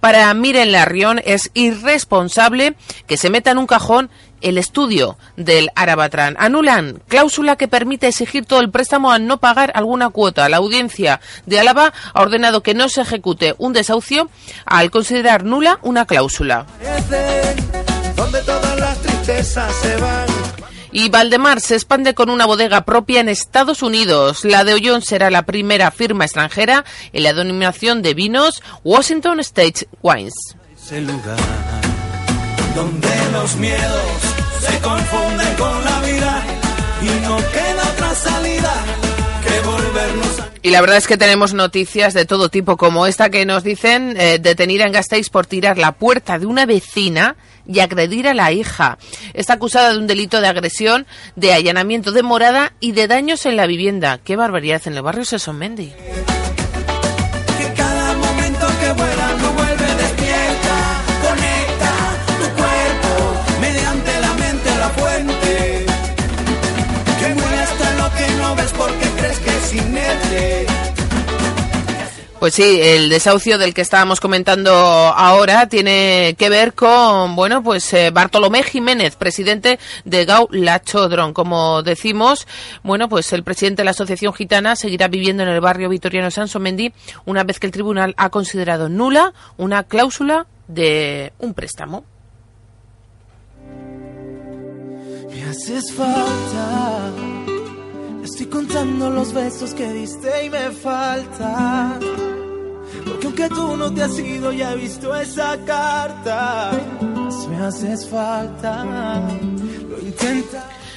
[0.00, 2.74] Para Miren Larrión es irresponsable
[3.06, 6.34] que se meta en un cajón el estudio del Arabatrán.
[6.38, 10.48] Anulan cláusula que permite exigir todo el préstamo al no pagar alguna cuota.
[10.48, 14.28] La audiencia de Álava ha ordenado que no se ejecute un desahucio
[14.66, 16.66] al considerar nula una cláusula.
[20.94, 24.44] Y Valdemar se expande con una bodega propia en Estados Unidos.
[24.44, 26.84] La de Ollón será la primera firma extranjera
[27.14, 30.34] en la denominación de vinos Washington State Wines.
[30.76, 31.38] Ese lugar
[32.74, 34.04] donde los miedos
[34.60, 36.44] se confunden con la vida
[37.00, 38.72] y no queda otra salida
[39.44, 43.30] que volvernos a Y la verdad es que tenemos noticias de todo tipo, como esta
[43.30, 47.36] que nos dicen eh, detenida en Gasteiz por tirar la puerta de una vecina
[47.66, 48.98] y agredir a la hija.
[49.34, 51.06] Está acusada de un delito de agresión,
[51.36, 54.18] de allanamiento de morada y de daños en la vivienda.
[54.18, 55.92] ¡Qué barbaridad en el barrio Sesomendi!
[55.92, 56.41] que
[72.42, 77.94] Pues sí, el desahucio del que estábamos comentando ahora tiene que ver con, bueno, pues
[77.94, 81.34] eh, Bartolomé Jiménez, presidente de Gau Lachodron.
[81.34, 82.48] Como decimos,
[82.82, 86.92] bueno, pues el presidente de la Asociación Gitana seguirá viviendo en el barrio vitoriano Sansomendi
[87.26, 92.04] una vez que el tribunal ha considerado nula una cláusula de un préstamo.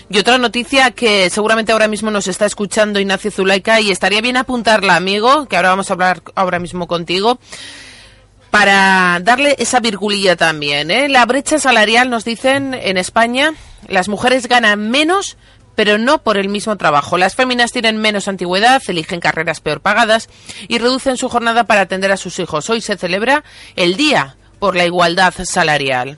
[0.09, 4.37] Y otra noticia que seguramente ahora mismo nos está escuchando Ignacio Zulaika y estaría bien
[4.37, 7.37] apuntarla, amigo, que ahora vamos a hablar ahora mismo contigo,
[8.49, 10.89] para darle esa virgulilla también.
[10.89, 11.09] ¿eh?
[11.09, 13.53] La brecha salarial, nos dicen en España,
[13.89, 15.35] las mujeres ganan menos
[15.75, 17.17] pero no por el mismo trabajo.
[17.17, 20.29] Las féminas tienen menos antigüedad, eligen carreras peor pagadas
[20.67, 22.69] y reducen su jornada para atender a sus hijos.
[22.69, 23.43] Hoy se celebra
[23.75, 26.17] el Día por la Igualdad Salarial.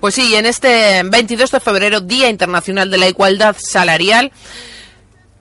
[0.00, 4.32] Pues sí, en este 22 de febrero, Día Internacional de la Igualdad Salarial,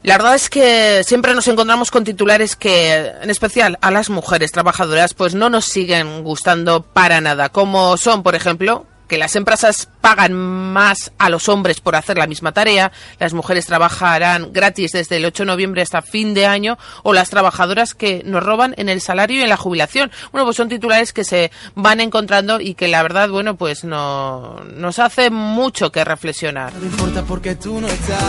[0.03, 4.51] la verdad es que siempre nos encontramos con titulares que, en especial a las mujeres
[4.51, 9.89] trabajadoras, pues no nos siguen gustando para nada, como son, por ejemplo, que las empresas
[9.99, 15.17] pagan más a los hombres por hacer la misma tarea, las mujeres trabajarán gratis desde
[15.17, 18.87] el 8 de noviembre hasta fin de año, o las trabajadoras que nos roban en
[18.87, 20.11] el salario y en la jubilación.
[20.31, 24.61] Bueno, pues son titulares que se van encontrando y que la verdad, bueno, pues no,
[24.75, 26.73] nos hace mucho que reflexionar.
[26.73, 28.23] No importa porque tú no estás.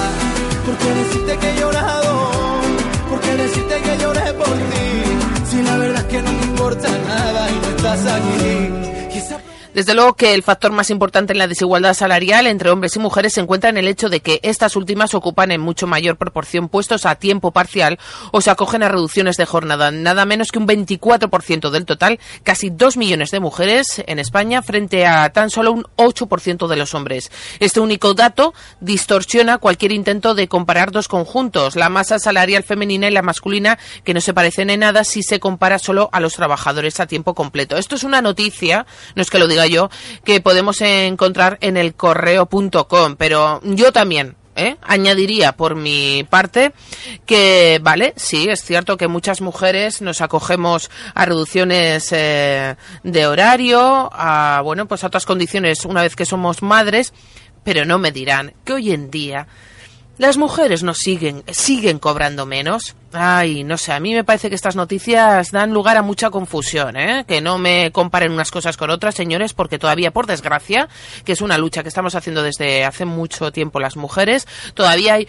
[0.66, 2.30] Porque que he llorado.
[3.08, 3.28] Porque
[3.84, 5.48] que lloré por ti.
[5.48, 8.71] Si la verdad es que no me importa nada y no estás aquí.
[9.74, 13.32] Desde luego que el factor más importante en la desigualdad salarial entre hombres y mujeres
[13.32, 17.06] se encuentra en el hecho de que estas últimas ocupan en mucho mayor proporción puestos
[17.06, 17.98] a tiempo parcial
[18.32, 19.90] o se acogen a reducciones de jornada.
[19.90, 25.06] Nada menos que un 24% del total, casi 2 millones de mujeres en España frente
[25.06, 27.30] a tan solo un 8% de los hombres.
[27.58, 33.12] Este único dato distorsiona cualquier intento de comparar dos conjuntos, la masa salarial femenina y
[33.12, 37.00] la masculina, que no se parecen en nada si se compara solo a los trabajadores
[37.00, 37.78] a tiempo completo.
[37.78, 39.90] Esto es una noticia, no es que lo diga yo,
[40.24, 44.76] que podemos encontrar en el correo.com, pero yo también ¿eh?
[44.82, 46.72] añadiría por mi parte
[47.26, 54.10] que, vale, sí, es cierto que muchas mujeres nos acogemos a reducciones eh, de horario,
[54.12, 57.12] a, bueno, pues a otras condiciones una vez que somos madres,
[57.64, 59.46] pero no me dirán que hoy en día
[60.18, 62.94] las mujeres no siguen, siguen cobrando menos.
[63.12, 66.96] Ay, no sé, a mí me parece que estas noticias dan lugar a mucha confusión,
[66.96, 67.24] ¿eh?
[67.26, 70.88] Que no me comparen unas cosas con otras, señores, porque todavía, por desgracia,
[71.24, 75.28] que es una lucha que estamos haciendo desde hace mucho tiempo las mujeres, todavía hay,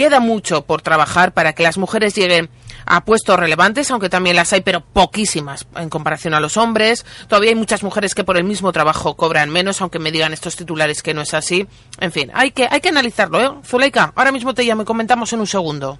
[0.00, 2.48] queda mucho por trabajar para que las mujeres lleguen
[2.86, 7.04] a puestos relevantes, aunque también las hay, pero poquísimas en comparación a los hombres.
[7.28, 10.56] Todavía hay muchas mujeres que por el mismo trabajo cobran menos, aunque me digan estos
[10.56, 11.66] titulares que no es así.
[12.00, 13.50] En fin, hay que, hay que analizarlo, ¿eh?
[13.62, 15.98] Zuleika, ahora mismo te llamo y comentamos en un segundo.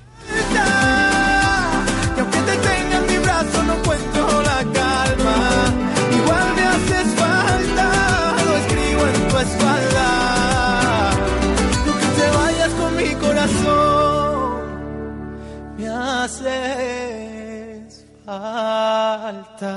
[16.30, 19.72] Haces falta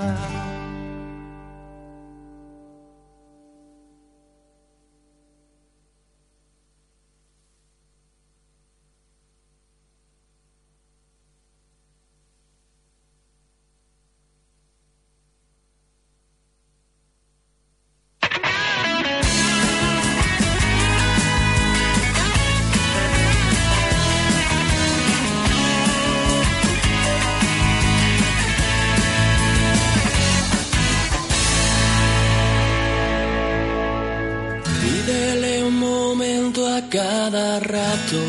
[36.89, 38.21] cada rato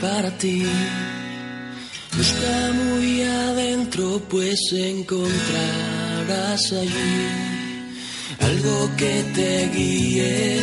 [0.00, 0.64] para ti.
[2.16, 7.56] Busca muy adentro, pues encontrarás allí
[8.40, 10.60] algo que te guíe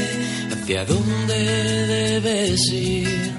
[0.51, 3.33] hacia donde debes ir.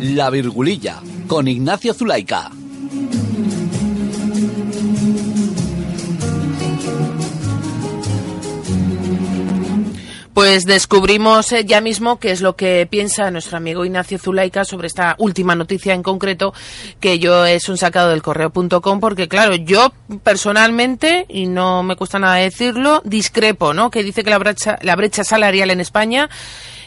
[0.00, 2.50] La Virgulilla, con Ignacio Zulaica.
[10.36, 14.86] Pues descubrimos eh, ya mismo qué es lo que piensa nuestro amigo Ignacio Zulaika sobre
[14.86, 16.52] esta última noticia en concreto,
[17.00, 22.18] que yo es un sacado del correo.com, porque claro, yo personalmente, y no me cuesta
[22.18, 23.90] nada decirlo, discrepo, ¿no?
[23.90, 26.28] Que dice que la brecha, la brecha salarial en España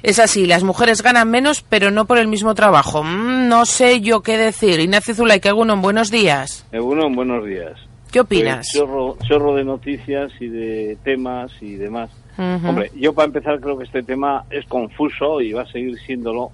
[0.04, 3.04] es así, las mujeres ganan menos, pero no por el mismo trabajo.
[3.04, 4.80] Mm, no sé yo qué decir.
[4.80, 6.68] Ignacio Zulaika, Egunon, buenos días.
[6.72, 7.80] Egunon, buenos días.
[8.12, 8.70] ¿Qué opinas?
[8.72, 12.12] Pues chorro, chorro de noticias y de temas y demás.
[12.40, 16.52] Hombre, yo para empezar creo que este tema es confuso y va a seguir siéndolo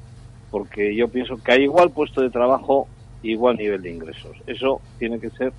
[0.49, 2.87] porque yo pienso que hay igual puesto de trabajo,
[3.21, 4.35] igual nivel de ingresos.
[4.47, 5.53] Eso tiene que ser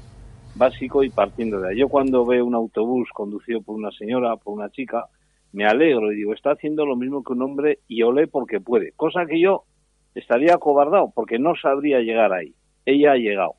[0.55, 1.79] básico y partiendo de ahí.
[1.79, 5.07] Yo cuando veo un autobús conducido por una señora, por una chica,
[5.53, 8.93] me alegro y digo, está haciendo lo mismo que un hombre y olé porque puede.
[8.93, 9.65] Cosa que yo
[10.15, 12.55] estaría acobardado porque no sabría llegar ahí.
[12.85, 13.55] Ella ha llegado.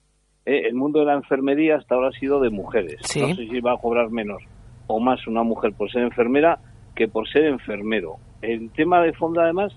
[0.45, 2.97] Eh, El mundo de la enfermería hasta ahora ha sido de mujeres.
[3.03, 3.21] Sí.
[3.21, 4.41] No sé si va a cobrar menos
[4.87, 6.59] o más una mujer por ser enfermera
[6.95, 8.15] que por ser enfermero.
[8.41, 9.73] El tema de fondo, además,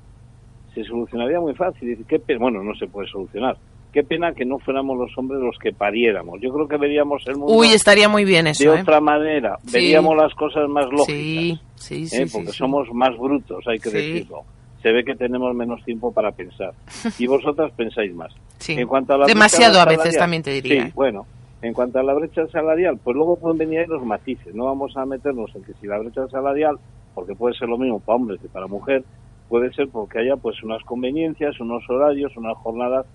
[0.74, 2.04] se solucionaría muy fácil.
[2.08, 3.56] Qué pena, bueno, no se puede solucionar.
[3.92, 6.40] Qué pena que no fuéramos los hombres los que pariéramos.
[6.40, 8.82] Yo creo que veríamos el mundo Uy, estaría muy bien eso, de ¿eh?
[8.82, 9.58] otra manera.
[9.66, 9.72] Sí.
[9.72, 11.06] Veríamos las cosas más lógicas.
[11.06, 12.26] Sí, sí, sí, ¿eh?
[12.26, 12.58] sí, porque sí.
[12.58, 14.44] somos más brutos, hay que decirlo.
[14.80, 16.72] Se ve que tenemos menos tiempo para pensar.
[17.18, 18.32] Y vosotras pensáis más.
[18.58, 18.74] Sí.
[18.74, 20.86] En cuanto a la Demasiado a veces también te diría.
[20.86, 21.26] Sí, bueno,
[21.62, 24.54] en cuanto a la brecha salarial, pues luego pueden venir ahí los matices.
[24.54, 26.78] No vamos a meternos en que si la brecha salarial,
[27.14, 29.04] porque puede ser lo mismo para hombres que para mujer,
[29.48, 33.06] puede ser porque haya pues unas conveniencias, unos horarios, unas jornadas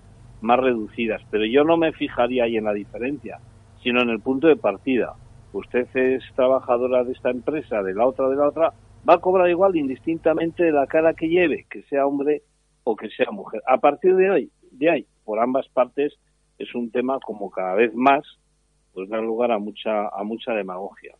[0.41, 1.21] más reducidas.
[1.31, 3.39] Pero yo no me fijaría ahí en la diferencia,
[3.81, 5.13] sino en el punto de partida.
[5.53, 8.73] Usted es trabajadora de esta empresa, de la otra, de la otra,
[9.07, 12.43] va a cobrar igual indistintamente de la cara que lleve, que sea hombre
[12.83, 13.61] o que sea mujer.
[13.65, 16.13] A partir de hoy, de ahí, por ambas partes,
[16.59, 18.23] es un tema como cada vez más,
[18.93, 21.13] pues da lugar a mucha, a mucha demagogia,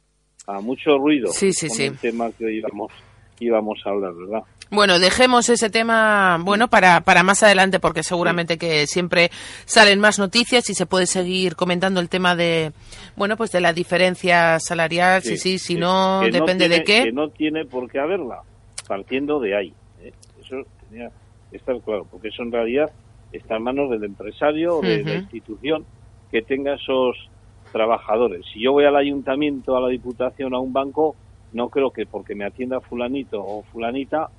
[0.48, 1.84] a mucho ruido Sí, sí, con sí.
[1.86, 2.92] el tema que hoy íbamos,
[3.40, 4.44] íbamos a hablar, ¿verdad?
[4.72, 9.30] Bueno, dejemos ese tema, bueno, para, para más adelante, porque seguramente que siempre
[9.66, 12.72] salen más noticias y se puede seguir comentando el tema de,
[13.16, 17.04] bueno, pues de la diferencia salarial, sí, sí, si no, que depende tiene- de qué.
[17.04, 18.42] Que no tiene por qué haberla,
[18.88, 19.74] partiendo de ahí.
[20.02, 20.12] ¿eh?
[20.44, 20.56] Eso
[20.90, 21.12] tenía
[21.52, 22.90] que estar claro, porque eso en realidad
[23.38, 25.86] está en manos del empresario o de la institución
[26.32, 27.30] que tenga esos
[27.72, 28.46] trabajadores.
[28.54, 31.16] Si yo voy al ayuntamiento, a la diputación, a un banco,
[31.54, 34.30] no creo que porque me atienda fulanito o fulanita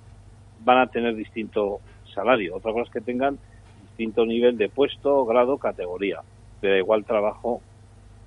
[0.64, 1.80] van a tener distinto
[2.14, 2.56] salario.
[2.56, 3.38] Otra cosa es que tengan
[3.82, 6.20] distinto nivel de puesto, grado, categoría,
[6.60, 7.60] pero igual trabajo,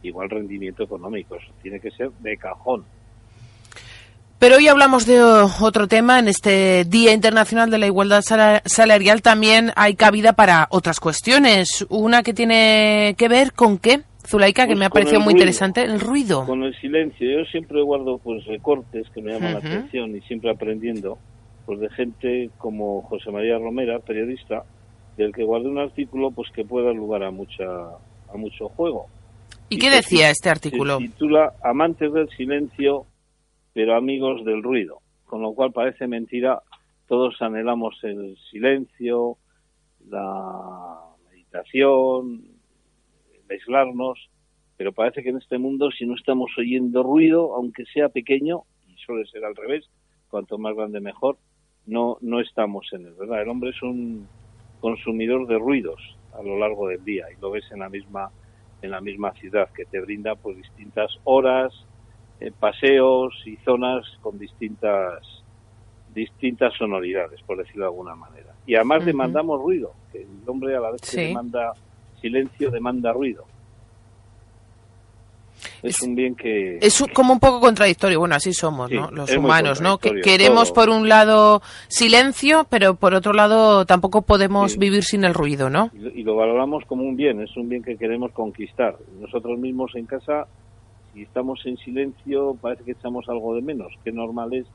[0.04, 1.36] igual rendimiento económico.
[1.36, 2.86] Eso tiene que ser de cajón.
[4.40, 6.20] Pero hoy hablamos de o- otro tema.
[6.20, 11.86] En este Día Internacional de la Igualdad Sala- Salarial también hay cabida para otras cuestiones.
[11.90, 15.40] Una que tiene que ver con qué, Zulaika, que Pues me ha parecido muy ruido.
[15.40, 16.46] interesante, el ruido.
[16.46, 19.68] Con el silencio, yo siempre guardo pues recortes que me llaman Ujú.
[19.68, 21.18] la atención y siempre aprendiendo
[21.66, 24.64] pues de gente como José María Romera, periodista,
[25.18, 29.08] del que guardé un artículo pues que puede dar lugar a mucha a mucho juego.
[29.68, 30.98] ¿Y qué se decía este artículo?
[30.98, 33.06] Se titula Amantes del silencio,
[33.74, 36.62] pero amigos del ruido, con lo cual parece mentira,
[37.08, 39.38] todos anhelamos el silencio,
[40.10, 41.00] la
[41.32, 42.44] meditación,
[43.34, 44.30] el aislarnos,
[44.78, 48.96] pero parece que en este mundo si no estamos oyendo ruido, aunque sea pequeño, y
[48.98, 49.90] suele ser al revés,
[50.30, 51.38] cuanto más grande mejor,
[51.86, 53.42] no, no estamos en él, ¿verdad?
[53.42, 54.28] El hombre es un
[54.80, 58.32] consumidor de ruidos a lo largo del día y lo ves en la misma
[58.82, 61.74] en la misma ciudad que te brinda pues distintas horas,
[62.40, 65.20] eh, paseos y zonas con distintas
[66.14, 68.54] distintas sonoridades, por decirlo de alguna manera.
[68.66, 71.18] Y además demandamos ruido, que el hombre a la vez Sí.
[71.18, 71.74] que demanda
[72.20, 73.46] silencio demanda ruido.
[75.84, 78.20] Es, un bien que Es un- como un poco contradictorio.
[78.20, 79.12] Bueno, así somos, Sí, ¿no?
[79.12, 79.98] Los humanos, ¿no?
[79.98, 80.86] Que queremos todo.
[80.86, 85.92] por un lado silencio, pero por otro lado tampoco podemos vivir sin el ruido, ¿no?
[85.94, 88.98] y lo valoramos como un bien, es un bien que queremos conquistar.
[89.20, 90.48] Nosotros mismos en casa,
[91.14, 93.94] si estamos en silencio, parece que echamos algo de menos.
[94.04, 94.66] Qué normal es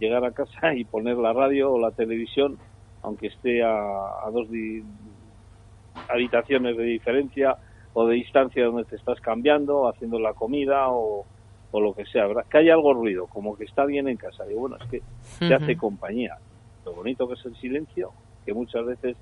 [0.00, 2.58] llegar a casa y poner la radio o la televisión,
[3.02, 4.48] aunque esté a, a dos
[6.08, 7.56] habitaciones de diferencia
[7.92, 11.24] o de distancia donde te estás cambiando, haciendo la comida o,
[11.70, 12.44] o lo que sea, ¿verdad?
[12.50, 14.44] Que hay algo ruido, como que está bien en casa.
[14.44, 15.02] Digo, bueno, es que
[15.40, 16.36] te hace compañía.
[16.84, 18.12] Lo bonito que es el silencio,
[18.44, 19.16] que muchas veces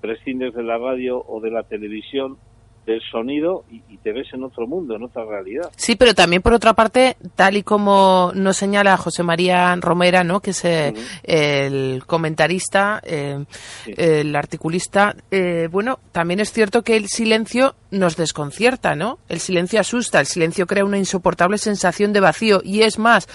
[0.00, 2.38] prescindes de la radio o de la televisión,
[2.86, 5.70] del sonido y, y te ves en otro mundo, en otra realidad.
[5.76, 10.40] Sí, pero también por otra parte, tal y como nos señala José María Romera, ¿no?
[10.40, 13.44] que es eh, el comentarista, eh,
[13.86, 19.18] el articulista, eh, bueno, también es cierto que el silencio nos desconcierta, ¿no?
[19.28, 23.28] El silencio asusta, el silencio crea una insoportable sensación de vacío y es más,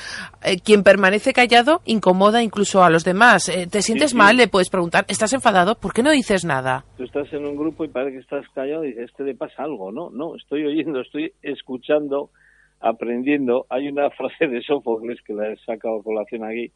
[0.64, 3.52] quien permanece callado incomoda incluso a los demás.
[3.70, 4.16] ¿Te sientes sí.
[4.16, 4.38] mal?
[4.38, 5.76] Le puedes preguntar, ¿estás enfadado?
[5.76, 6.86] ¿Por qué no dices nada?
[6.96, 10.10] Tú estás en un grupo y parece que estás callado y este pasa algo, ¿no?
[10.10, 12.32] No, estoy oyendo, estoy escuchando,
[12.80, 13.66] aprendiendo.
[13.70, 16.72] Hay una frase de Sófocles que la he sacado a colación aquí,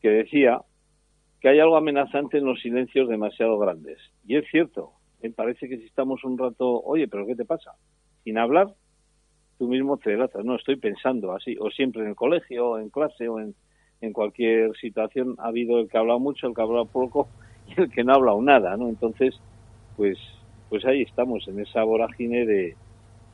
[0.00, 0.60] que decía
[1.40, 3.98] que hay algo amenazante en los silencios demasiado grandes.
[4.26, 7.72] Y es cierto, me parece que si estamos un rato, oye, pero ¿qué te pasa?
[8.24, 8.74] Sin hablar,
[9.58, 10.44] tú mismo te delatas.
[10.44, 13.54] No, estoy pensando así, o siempre en el colegio, o en clase, o en,
[14.00, 17.28] en cualquier situación ha habido el que ha hablado mucho, el que ha hablado poco
[17.68, 18.88] y el que no ha hablado nada, ¿no?
[18.88, 19.38] Entonces,
[19.96, 20.18] pues,
[20.68, 22.76] pues ahí estamos, en esa vorágine de,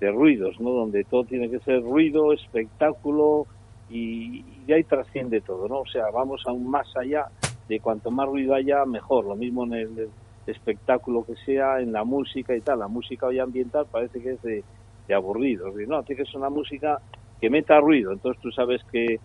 [0.01, 0.70] de ruidos, ¿no?
[0.70, 3.47] Donde todo tiene que ser ruido, espectáculo
[3.91, 5.80] y, y ahí trasciende todo, ¿no?
[5.80, 7.26] O sea, vamos aún más allá
[7.68, 9.24] de cuanto más ruido haya, mejor.
[9.24, 10.09] Lo mismo en el,
[10.47, 12.80] espectáculo que sea, en la música y tal.
[12.80, 14.62] La música hoy ambiental parece que es de,
[15.09, 15.72] de aburrido.
[15.87, 17.01] No, tiene que ser una música
[17.41, 18.12] que meta ruido.
[18.12, 19.20] Entonces tú sabes que,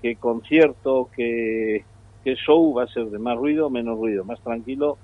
[0.00, 1.84] que concierto, que,
[2.22, 4.96] que show va a ser de más ruido, menos ruido, más tranquilo,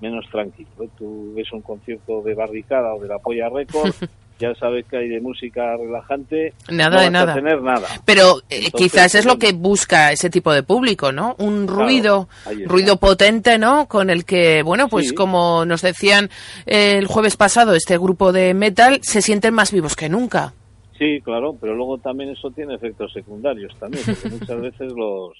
[0.00, 0.68] menos tranquilo.
[0.98, 3.92] Tú ves un concierto de barricada o de la Polla Record,
[4.38, 6.52] ya sabes que hay de música relajante.
[6.70, 7.34] Nada no de nada.
[7.34, 7.86] tener nada.
[8.04, 11.34] Pero eh, Entonces, quizás es lo que busca ese tipo de público, ¿no?
[11.38, 12.28] Un Claro, ruido,
[12.66, 13.86] ruido potente, ¿no?
[13.88, 15.14] Con el que, bueno, pues Sí.
[15.14, 16.28] como nos decían
[16.66, 20.52] eh, el jueves pasado, este grupo de metal se sienten más vivos que nunca.
[20.98, 25.32] Sí, claro, pero luego también eso tiene efectos secundarios también, porque muchas veces los,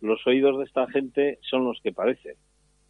[0.00, 2.34] los oídos de esta gente son los que parecen,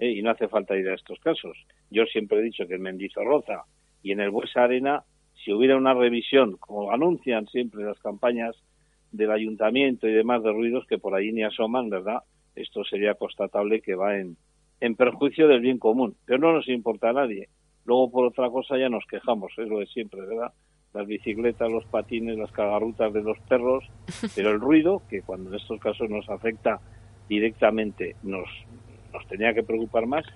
[0.04, 0.12] ¿eh?
[0.12, 1.56] y no hace falta ir a estos casos.
[1.90, 3.64] Yo siempre he dicho que en Mendizorroza
[4.02, 5.04] y en el Buesa Arena,
[5.44, 8.54] si hubiera una revisión, como anuncian siempre las campañas
[9.12, 12.22] del ayuntamiento y demás de ruidos que por ahí ni asoman, ¿verdad?
[12.54, 14.36] Esto sería constatable que va en,
[14.80, 17.48] en perjuicio del bien común, pero no nos importa a nadie.
[17.84, 20.52] Luego, por otra cosa, ya nos quejamos, es lo de siempre, ¿verdad?
[20.92, 23.84] Las bicicletas, los patines, las cagarrutas de los perros,
[24.34, 26.80] pero el ruido, que cuando en estos casos nos afecta
[27.28, 28.48] directamente nos,
[29.14, 30.26] nos tenía que preocupar más,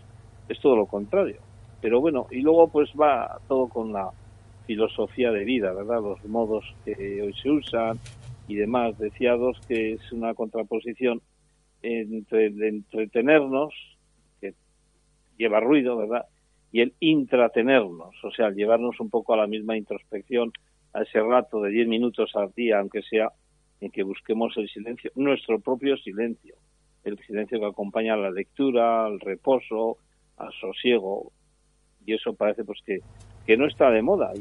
[0.49, 1.41] es todo lo contrario.
[1.81, 4.11] Pero bueno, y luego pues va todo con la
[4.67, 6.01] filosofía de vida, ¿verdad?
[6.01, 7.99] Los modos que hoy se usan
[8.49, 8.99] y demás.
[8.99, 11.21] Decía dos que es una contraposición
[11.83, 13.73] entre el entretenernos,
[14.41, 14.55] que
[15.37, 16.27] lleva ruido, ¿verdad?
[16.73, 20.53] Y el intratenernos, o sea, llevarnos un poco a la misma introspección,
[20.93, 23.31] a ese rato de 10 minutos al día, aunque sea
[23.81, 26.57] en que busquemos el silencio, nuestro propio silencio,
[27.09, 29.99] el silencio que acompaña a la lectura, al reposo,
[30.37, 31.33] al sosiego,
[32.07, 32.99] y eso parece pues que,
[33.47, 34.33] que no está de moda.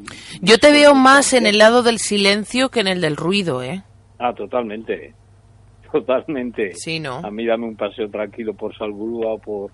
[0.41, 3.83] Yo te veo más en el lado del silencio que en el del ruido, ¿eh?
[4.19, 5.13] Ah, totalmente.
[5.91, 6.73] Totalmente.
[6.73, 7.17] Sí, ¿no?
[7.17, 9.71] A mí dame un paseo tranquilo por Salburúa o por,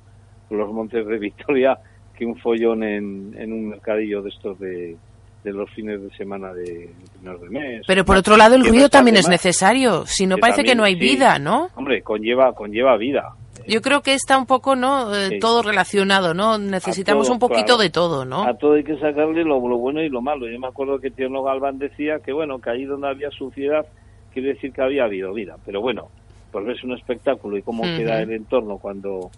[0.47, 1.77] por los montes de Victoria
[2.15, 4.95] que un follón en, en un mercadillo de estos de,
[5.43, 7.83] de los fines de semana de primeros de mes.
[7.85, 10.05] Pero por otro lado, el ruido también es necesario.
[10.05, 10.99] Si no, Que parece que no hay sí.
[10.99, 11.69] vida, ¿no?
[11.75, 13.33] Hombre, conlleva, conlleva vida.
[13.67, 15.13] Yo creo que está un poco, ¿no?
[15.15, 15.39] Eh, Sí.
[15.39, 16.57] todo relacionado, ¿no?
[16.57, 17.81] Necesitamos todo, un poquito claro.
[17.81, 18.43] de todo, ¿no?
[18.43, 20.49] A todo hay que sacarle lo, lo bueno y lo malo.
[20.49, 23.85] Yo me acuerdo que Tierno Galván decía que, bueno, que ahí donde había suciedad
[24.33, 25.55] quiere decir que había habido vida.
[25.65, 26.09] Pero bueno,
[26.51, 29.29] pues ves un espectáculo y cómo queda el entorno cuando,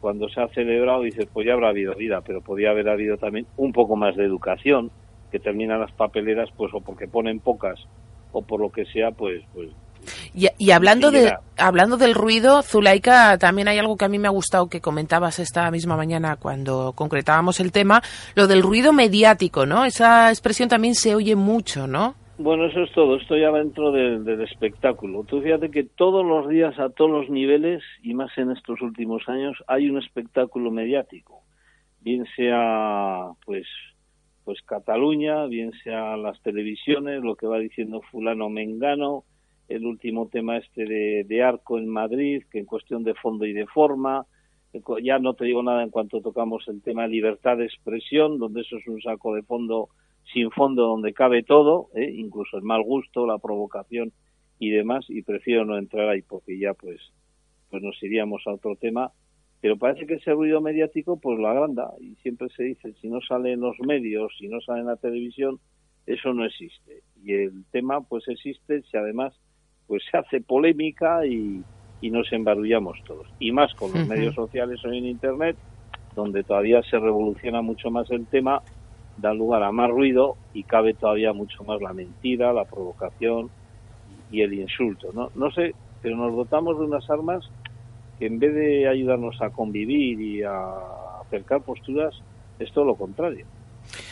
[0.00, 3.46] cuando se ha celebrado, dices, pues ya habrá habido vida, pero podía haber habido también
[3.58, 4.90] un poco más de educación,
[5.32, 7.80] que terminan las papeleras, pues o porque ponen pocas,
[8.30, 9.70] o por lo que sea, pues, pues
[10.34, 14.28] Y, y hablando de hablando del ruido, Zulaika, también hay algo que a mí me
[14.28, 18.02] ha gustado que comentabas esta misma mañana cuando concretábamos el tema,
[18.34, 19.84] lo del ruido mediático, ¿no?
[19.86, 22.14] Esa expresión también se oye mucho, ¿no?
[22.38, 23.16] Bueno, eso es todo.
[23.16, 25.22] Esto ya va dentro del, del espectáculo.
[25.24, 29.28] Tú fíjate que todos los días, a todos los niveles, y más en estos últimos
[29.28, 31.42] años, hay un espectáculo mediático.
[32.00, 33.64] Bien sea, pues,
[34.44, 39.24] pues Cataluña, bien sea las televisiones, lo que va diciendo fulano mengano,
[39.68, 43.52] el último tema este de, de Arco en Madrid, que en cuestión de fondo y
[43.52, 44.26] de forma,
[45.02, 48.62] ya no te digo nada en cuanto tocamos el tema de libertad de expresión, donde
[48.62, 49.88] eso es un saco de fondo
[50.32, 52.10] sin fondo donde cabe todo, ¿eh?
[52.14, 54.12] incluso el mal gusto, la provocación
[54.58, 57.00] y demás, y prefiero no entrar ahí porque ya pues,
[57.70, 59.10] pues nos iríamos a otro tema,
[59.62, 63.20] pero parece que ese ruido mediático pues lo agranda y siempre se dice, si no
[63.20, 65.60] sale en los medios, si no sale en la televisión,
[66.04, 67.04] eso no existe.
[67.24, 69.32] Y el tema pues existe si además
[69.86, 71.62] pues se hace polémica y,
[72.00, 73.28] y nos embarullamos todos.
[73.38, 75.56] Y más con los medios sociales hoy en Internet,
[76.16, 78.62] donde todavía se revoluciona mucho más el tema,
[79.16, 83.48] da lugar a más ruido y cabe todavía mucho más la mentira, la provocación
[84.32, 85.12] y el insulto.
[85.14, 87.48] No, no sé, pero nos dotamos de unas armas
[88.26, 90.52] en vez de ayudarnos a convivir y a
[91.24, 92.14] acercar posturas,
[92.58, 93.46] es todo lo contrario.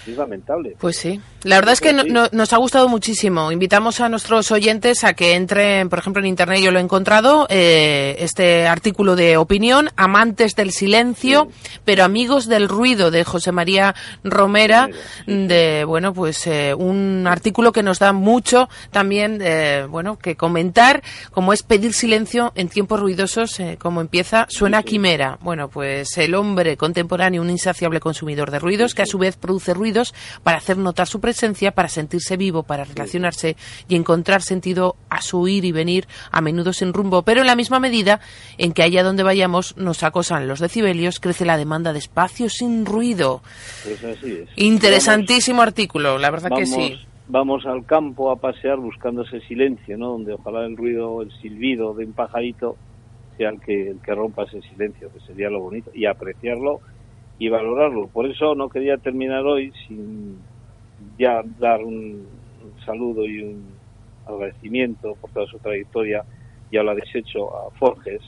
[0.06, 0.76] Es lamentable.
[0.78, 1.20] Pues sí.
[1.42, 2.30] La verdad es que no- Sí.
[2.32, 3.50] nos ha gustado muchísimo.
[3.52, 7.46] Invitamos a nuestros oyentes a que entren, por ejemplo, en Internet, yo lo he encontrado,
[7.48, 11.48] eh, este artículo de opinión, Amantes del Silencio,
[11.84, 14.88] pero Amigos del Ruido, de José María Romera,
[15.26, 21.02] de, bueno, pues eh, un artículo que nos da mucho también, eh, bueno, que comentar,
[21.30, 25.38] como es pedir silencio en tiempos ruidosos, como empieza, suena quimera.
[25.40, 29.69] Bueno, pues el hombre contemporáneo, un insaciable consumidor de ruidos, que a su vez produce
[29.74, 33.56] ruidos para hacer notar su presencia, para sentirse vivo, para relacionarse
[33.88, 37.56] y encontrar sentido a su ir y venir, a menudo sin rumbo, pero en la
[37.56, 38.20] misma medida
[38.58, 42.86] en que allá donde vayamos nos acosan los decibelios, crece la demanda de espacio sin
[42.86, 43.42] ruido.
[43.84, 44.48] Pues así es.
[44.56, 46.98] Interesantísimo artículo, la verdad que sí.
[47.28, 50.08] Vamos al campo a pasear buscando ese silencio, ¿no?
[50.08, 52.76] Donde ojalá el ruido, el silbido de un pajarito
[53.36, 56.80] sea el que, el que rompa ese silencio, que sería lo bonito, y apreciarlo
[57.40, 58.06] y valorarlo.
[58.08, 60.38] Por eso no quería terminar hoy sin
[61.18, 62.28] ya dar un,
[62.62, 63.64] un saludo y un
[64.26, 66.22] agradecimiento por toda su trayectoria,
[66.70, 68.20] ya lo habéis hecho a Forges,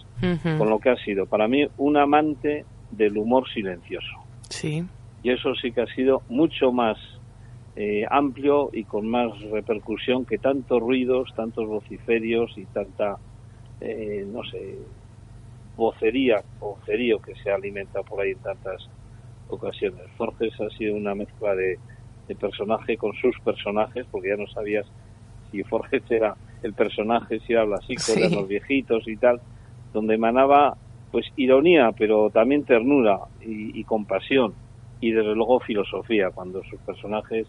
[0.59, 4.09] con lo que ha sido para mí un amante del humor silencioso
[4.49, 4.83] Sí.
[5.23, 6.99] y eso sí que ha sido mucho más
[7.77, 13.17] eh, amplio y con más repercusión que tantos ruidos, tantos vociferios y tanta,
[13.81, 14.79] eh, no sé,
[15.77, 18.89] vocería, vocerío que se alimenta por ahí en tantas
[19.53, 20.11] ocasiones.
[20.17, 21.81] Forges ha sido una mezcla de,
[22.29, 24.87] de personaje con sus personajes, porque ya no sabías
[25.51, 28.19] si Forges era el personaje, si era Blasico, Sí.
[28.19, 29.43] eran los viejitos y tal,
[29.93, 30.79] donde emanaba
[31.11, 34.57] pues ironía, pero también ternura y, y compasión
[35.01, 37.49] y desde luego filosofía, cuando sus personajes,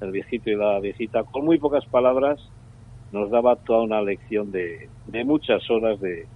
[0.00, 2.40] el viejito y la viejita, con muy pocas palabras,
[3.10, 6.30] nos daba toda una lección de, de muchas horas de,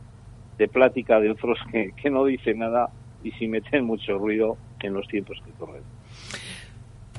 [0.58, 2.90] de plática de otros que, que no dicen nada
[3.20, 5.82] y sin meter mucho ruido en los tiempos que corren.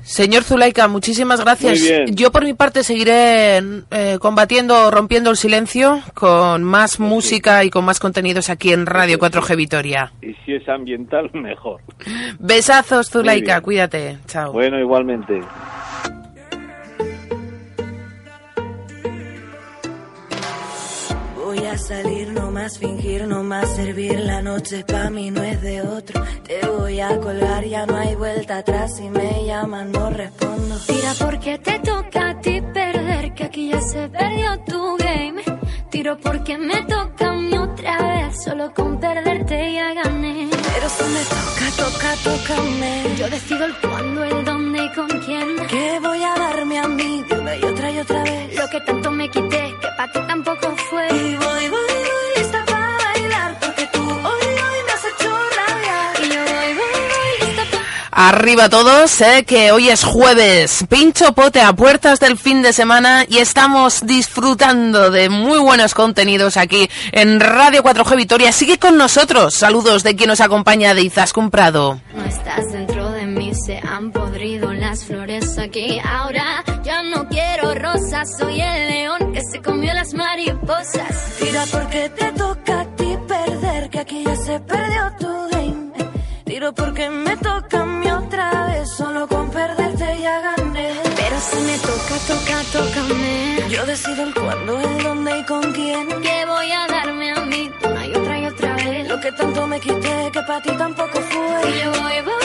[0.02, 1.78] Señor Zulaika, muchísimas gracias.
[2.08, 3.58] Yo por mi parte seguiré
[3.90, 9.18] eh, combatiendo, rompiendo el silencio con más música y con más contenidos aquí en Radio
[9.18, 10.12] 4G Vitoria.
[10.22, 11.80] Y si es ambiental, mejor.
[12.38, 14.18] Besazos, Zulaika, cuídate.
[14.26, 14.52] Chao.
[14.52, 15.40] Bueno, igualmente.
[21.66, 24.18] A salir, no más fingir, no más servir.
[24.20, 26.22] La noche pa' mí no es de otro.
[26.46, 28.96] Te voy a colgar, ya no hay vuelta atrás.
[28.96, 30.76] Si me llaman, no respondo.
[30.86, 35.49] Tira porque te toca a ti perder, que aquí ya se perdió tu game.
[36.00, 40.48] Tiro porque me toca a mí otra vez, solo con perderte ya gané.
[40.72, 43.16] Pero si me toca, toca, tócame.
[43.18, 45.56] Yo decido el cuándo, el dónde y con quién.
[45.66, 48.58] Que voy a darme a mí de una y otra y otra vez.
[48.58, 51.06] Lo que tanto me quité, que para ti tampoco fue.
[51.08, 51.79] Y voy, voy, voy
[58.22, 63.24] Arriba todos, eh, que hoy es jueves, pincho pote a puertas del fin de semana
[63.26, 68.52] y estamos disfrutando de muy buenos contenidos aquí en Radio 4G Vitoria.
[68.52, 69.54] Sigue con nosotros.
[69.54, 71.98] Saludos de quien nos acompaña de Izaskun Prado.
[72.14, 75.98] No estás dentro de mí, se han podrido las flores aquí.
[76.04, 81.38] Ahora ya no quiero rosas, soy el león que se comió las mariposas.
[81.38, 83.88] Tira porque te toca a ti perder.
[83.88, 85.19] Que aquí ya se perdió game.
[86.50, 88.90] Tiro porque me toca a mí otra vez.
[88.96, 90.88] Solo con perderte ya gané.
[91.20, 93.68] Pero si me toca, toca, tócame.
[93.70, 96.08] Yo decido el cuándo, el dónde y con quién.
[96.08, 99.08] Que voy a darme a mí una y otra y otra vez.
[99.08, 101.88] Lo que tanto me quité que para ti tampoco fue.
[102.00, 102.39] Voy,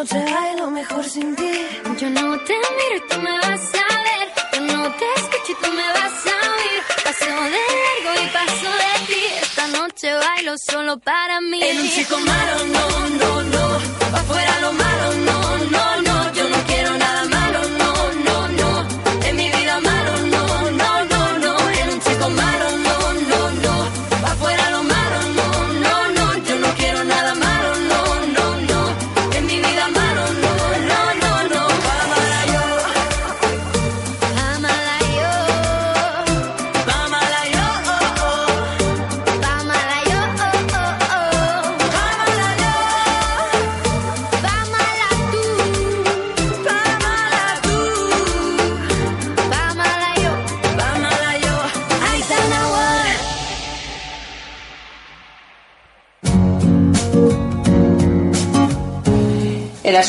[0.00, 1.52] noche bailo mejor sin ti.
[2.00, 4.26] Yo no te miro y tú me vas a ver.
[4.54, 6.80] Yo no te escucho y tú me vas a oír.
[7.04, 9.22] Paso de largo y paso de ti.
[9.42, 11.62] Esta noche bailo solo para mí.
[11.62, 12.86] En un chico malo, no,
[13.20, 13.64] no, no.
[14.20, 15.38] Afuera lo malo, no,
[15.74, 16.09] no, no.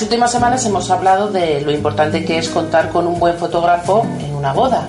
[0.02, 4.04] Las últimas semanas hemos hablado de lo importante que es contar con un buen fotógrafo
[4.20, 4.88] en una boda.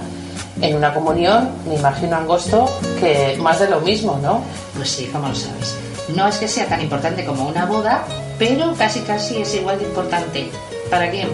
[0.63, 2.67] En una comunión, me imagino, Angosto,
[2.99, 4.41] que más de lo mismo, ¿no?
[4.75, 5.77] Pues sí, como lo sabes.
[6.17, 8.07] No es que sea tan importante como una boda,
[8.39, 10.49] pero casi casi es igual de importante.
[10.89, 11.29] ¿Para quién?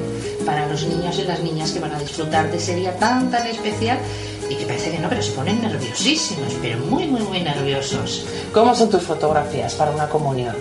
[0.44, 3.46] Para los niños y las niñas que van a disfrutar de ese día tan tan
[3.46, 3.98] especial
[4.50, 8.26] y que parece que no, pero se ponen nerviosísimos, pero muy muy muy nerviosos.
[8.52, 10.56] ¿Cómo son tus fotografías para una comunión?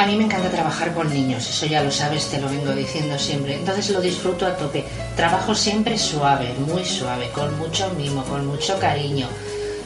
[0.00, 3.18] A mí me encanta trabajar con niños, eso ya lo sabes, te lo vengo diciendo
[3.18, 3.56] siempre.
[3.56, 4.82] Entonces lo disfruto a tope.
[5.14, 9.28] Trabajo siempre suave, muy suave, con mucho mimo, con mucho cariño.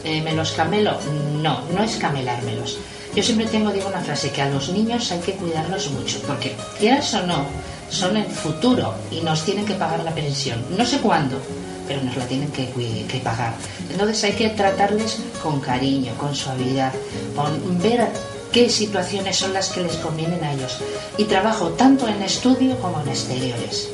[0.04, 0.96] Eh, ¿Me los camelo?
[1.42, 2.78] No, no es camelármelos.
[3.16, 6.54] Yo siempre tengo, digo una frase, que a los niños hay que cuidarlos mucho, porque
[6.78, 7.44] quieras o no,
[7.90, 10.64] son el futuro y nos tienen que pagar la pensión.
[10.78, 11.40] No sé cuándo,
[11.88, 13.54] pero nos la tienen que, que pagar.
[13.90, 16.92] Entonces hay que tratarles con cariño, con suavidad,
[17.34, 18.08] con ver
[18.54, 20.78] qué situaciones son las que les convienen a ellos.
[21.18, 23.88] Y trabajo tanto en estudio como en exteriores.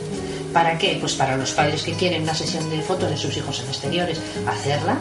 [0.53, 0.99] ¿Para qué?
[1.01, 4.21] Pues para los padres que quieren una sesión de fotos de sus hijos en exteriores,
[4.47, 4.99] hacerla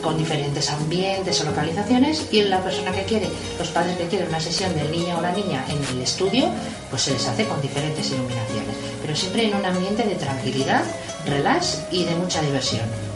[0.00, 3.28] con diferentes ambientes o localizaciones y la persona que quiere,
[3.58, 6.48] los padres que quieren una sesión del niño o la niña en el estudio,
[6.90, 10.84] pues se les hace con diferentes iluminaciones, pero siempre en un ambiente de tranquilidad,
[11.26, 13.13] relax y de mucha diversión.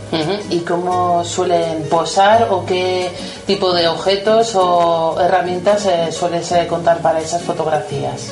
[0.50, 3.10] ¿Y cómo suelen posar o qué
[3.46, 8.30] tipo de objetos o herramientas eh, sueles eh, contar para esas fotografías?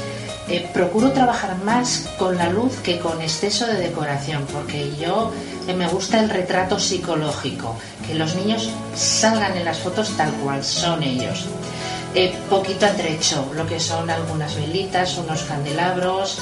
[0.48, 5.32] Eh, procuro trabajar más con la luz que con exceso de decoración, porque yo
[5.66, 10.64] eh, me gusta el retrato psicológico, que los niños salgan en las fotos tal cual
[10.64, 11.44] son ellos.
[12.48, 16.38] Poquito atrecho, lo que son algunas velitas, unos candelabros,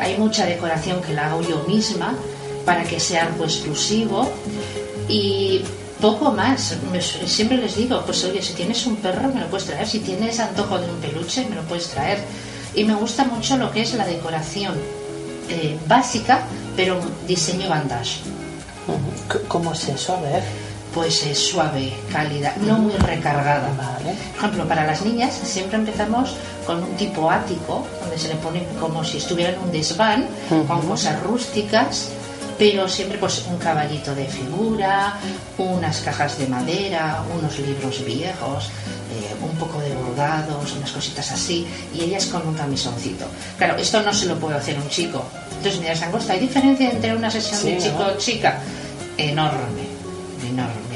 [0.00, 2.16] hay mucha decoración que la hago yo misma
[2.64, 4.30] para que sea algo exclusivo
[5.08, 5.62] y
[6.00, 6.76] poco más.
[7.26, 10.40] Siempre les digo, pues oye, si tienes un perro me lo puedes traer, si tienes
[10.40, 12.18] antojo de un peluche me lo puedes traer.
[12.74, 14.74] Y me gusta mucho lo que es la decoración
[15.48, 16.42] eh, básica,
[16.76, 18.20] pero diseño bandage.
[19.48, 20.14] ¿Cómo es eso?
[20.14, 20.42] A ver.
[20.94, 23.68] Pues es suave, cálida, no muy recargada.
[23.68, 28.64] Por ejemplo, para las niñas siempre empezamos con un tipo ático, donde se le pone
[28.78, 30.28] como si estuviera en un desván,
[30.68, 32.10] con cosas rústicas,
[32.58, 35.18] pero siempre pues un caballito de figura,
[35.58, 41.66] unas cajas de madera, unos libros viejos, eh, un poco de bordados, unas cositas así,
[41.94, 43.26] y ellas con un camisoncito.
[43.58, 45.24] Claro, esto no se lo puede hacer un chico.
[45.56, 48.06] Entonces, mira, Sangosta, ¿hay diferencia entre una sesión Sí, de chico ¿no?
[48.08, 48.58] o chica?
[49.16, 49.83] Enorme.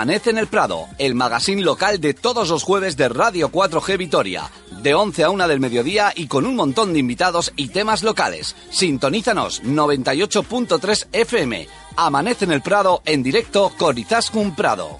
[0.00, 4.50] Amanece en el Prado, el magazine local de todos los jueves de Radio 4G Vitoria,
[4.82, 8.56] de 11 a 1 del mediodía y con un montón de invitados y temas locales.
[8.70, 11.68] Sintonízanos 98.3 FM.
[11.96, 14.98] Amanece en el Prado en directo con Izaskun Prado.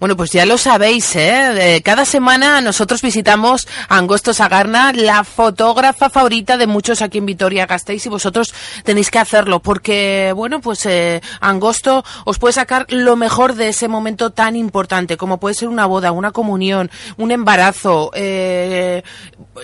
[0.00, 1.82] Bueno, pues ya lo sabéis, ¿eh?
[1.84, 8.06] Cada semana nosotros visitamos a Angosto Sagarna, la fotógrafa favorita de muchos aquí en Vitoria-Gasteiz,
[8.06, 13.56] y vosotros tenéis que hacerlo, porque, bueno, pues eh, Angosto os puede sacar lo mejor
[13.56, 19.02] de ese momento tan importante, como puede ser una boda, una comunión, un embarazo, eh,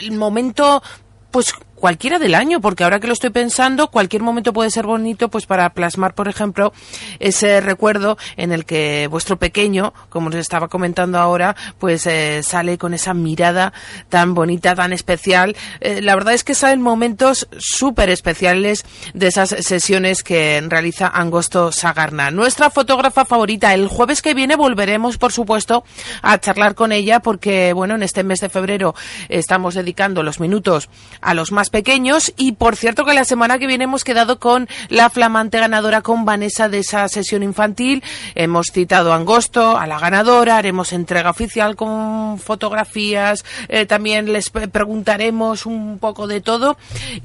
[0.03, 0.83] el momento,
[1.31, 5.28] pues cualquiera del año, porque ahora que lo estoy pensando, cualquier momento puede ser bonito,
[5.28, 6.73] pues para plasmar, por ejemplo,
[7.20, 12.78] ese recuerdo en el que vuestro pequeño, como nos estaba comentando ahora, pues eh, sale
[12.78, 13.73] con esa mirada
[14.09, 15.57] tan bonita, tan especial.
[15.81, 18.85] Eh, la verdad es que salen momentos súper especiales
[19.15, 22.31] de esas sesiones que realiza Angosto Sagarna.
[22.31, 25.85] Nuestra fotógrafa favorita, el jueves que viene volveremos, por supuesto,
[26.23, 28.94] a charlar con ella, porque, bueno, en este mes de febrero
[29.28, 30.89] estamos dedicando los minutos
[31.20, 32.33] a los más pequeños.
[32.37, 36.25] Y por cierto que la semana que viene hemos quedado con la flamante ganadora con
[36.25, 38.03] Vanessa de esa sesión infantil.
[38.35, 44.51] Hemos citado a Angosto, a la ganadora, haremos entrega oficial con fotografías, eh, también les
[44.51, 46.77] pre- preguntaremos un poco de todo.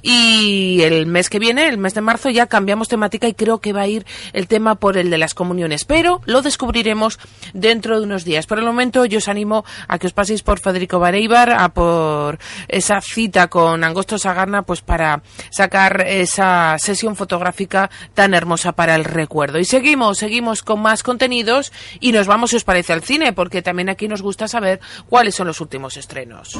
[0.01, 3.73] Y el mes que viene, el mes de marzo, ya cambiamos temática y creo que
[3.73, 7.19] va a ir el tema por el de las comuniones, pero lo descubriremos
[7.53, 8.47] dentro de unos días.
[8.47, 12.39] Por el momento yo os animo a que os paséis por Federico Bareibar, a por
[12.67, 19.03] esa cita con Angosto Sagarna, pues para sacar esa sesión fotográfica tan hermosa para el
[19.03, 19.59] recuerdo.
[19.59, 23.61] Y seguimos, seguimos con más contenidos y nos vamos, si os parece, al cine, porque
[23.61, 24.79] también aquí nos gusta saber
[25.09, 26.57] cuáles son los últimos estrenos.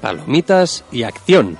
[0.00, 1.58] Palomitas y acción.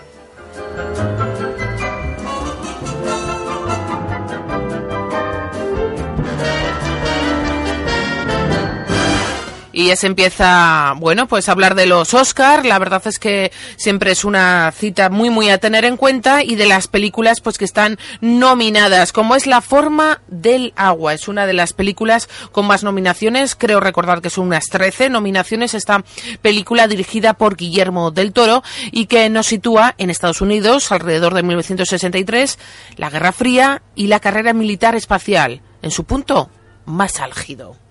[9.77, 12.65] Y ya se empieza, bueno, pues a hablar de los Oscar.
[12.65, 16.55] La verdad es que siempre es una cita muy, muy a tener en cuenta y
[16.55, 21.13] de las películas, pues que están nominadas, como es La forma del agua.
[21.13, 23.57] Es una de las películas con más nominaciones.
[23.57, 25.75] Creo recordar que son unas 13 nominaciones.
[25.75, 26.05] Esta
[26.41, 31.43] película dirigida por Guillermo del Toro y que nos sitúa en Estados Unidos alrededor de
[31.43, 32.59] 1963,
[32.97, 36.49] la Guerra Fría y la carrera militar espacial en su punto
[36.87, 37.84] más álgido.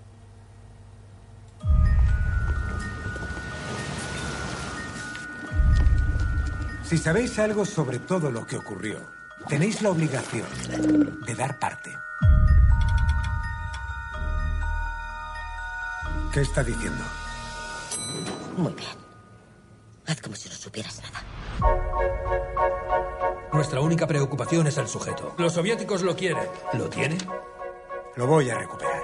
[6.94, 9.00] Si sabéis algo sobre todo lo que ocurrió,
[9.48, 10.46] tenéis la obligación
[11.26, 11.90] de dar parte.
[16.32, 17.04] ¿Qué está diciendo?
[18.58, 18.92] Muy bien.
[20.06, 21.24] Haz como si no supieras nada.
[23.52, 25.34] Nuestra única preocupación es el sujeto.
[25.40, 26.48] Los soviéticos lo quieren.
[26.74, 27.18] ¿Lo tienen?
[28.18, 29.02] Lo voy a recuperar.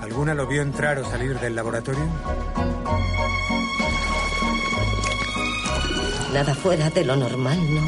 [0.00, 2.08] ¿Alguna lo vio entrar o salir del laboratorio?
[6.32, 7.82] Nada fuera de lo normal, ¿no?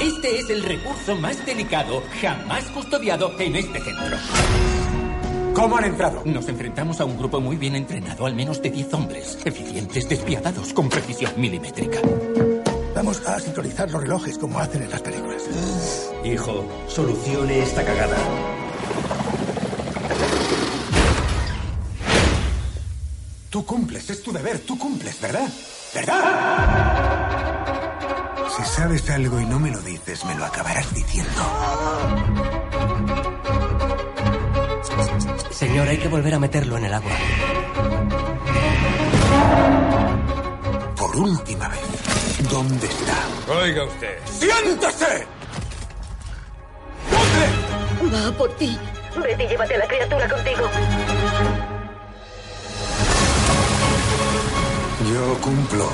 [0.00, 4.16] Este es el recurso más delicado jamás custodiado en este centro.
[5.54, 6.22] ¿Cómo han entrado?
[6.24, 10.72] Nos enfrentamos a un grupo muy bien entrenado, al menos de 10 hombres, eficientes, despiadados,
[10.72, 11.98] con precisión milimétrica.
[12.94, 15.42] Vamos a sincronizar los relojes como hacen en las películas.
[16.24, 18.16] Hijo, solucione esta cagada.
[23.48, 25.48] Tú cumples, es tu deber, tú cumples, ¿verdad?
[25.94, 27.30] ¿Verdad?
[28.56, 31.42] Si sabes algo y no me lo dices, me lo acabarás diciendo.
[35.50, 37.10] Señor, hay que volver a meterlo en el agua.
[40.96, 43.16] Por última vez, ¿dónde está?
[43.52, 44.18] Oiga usted.
[44.26, 45.26] ¡Siéntese!
[48.12, 48.78] Va por ti.
[49.16, 50.70] Vete y llévate a la criatura contigo.
[55.12, 55.88] Yo cumplo.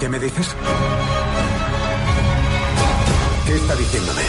[0.00, 0.48] ¿Qué me dices?
[3.46, 4.22] ¿Qué está diciéndome?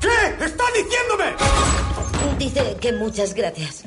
[0.00, 2.38] ¿Qué está diciéndome?
[2.38, 3.82] Dice que muchas gracias.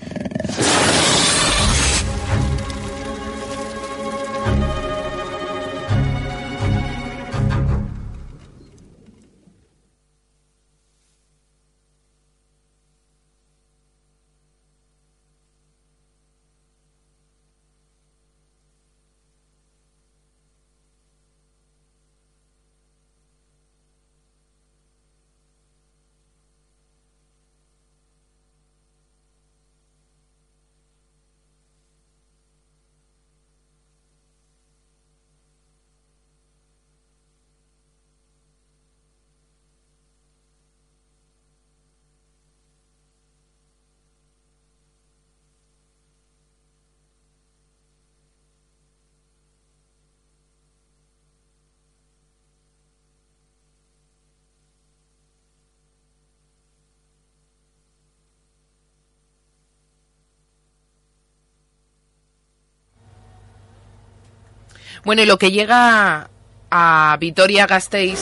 [65.03, 66.29] Bueno, y lo que llega
[66.69, 68.19] a Vitoria Gasteiz.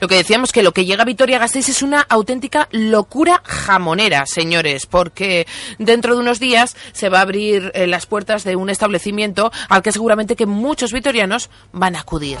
[0.00, 4.26] Lo que decíamos que lo que llega a Vitoria Gasteiz es una auténtica locura jamonera,
[4.26, 5.46] señores, porque
[5.78, 9.82] dentro de unos días se va a abrir eh, las puertas de un establecimiento al
[9.82, 12.38] que seguramente que muchos vitorianos van a acudir.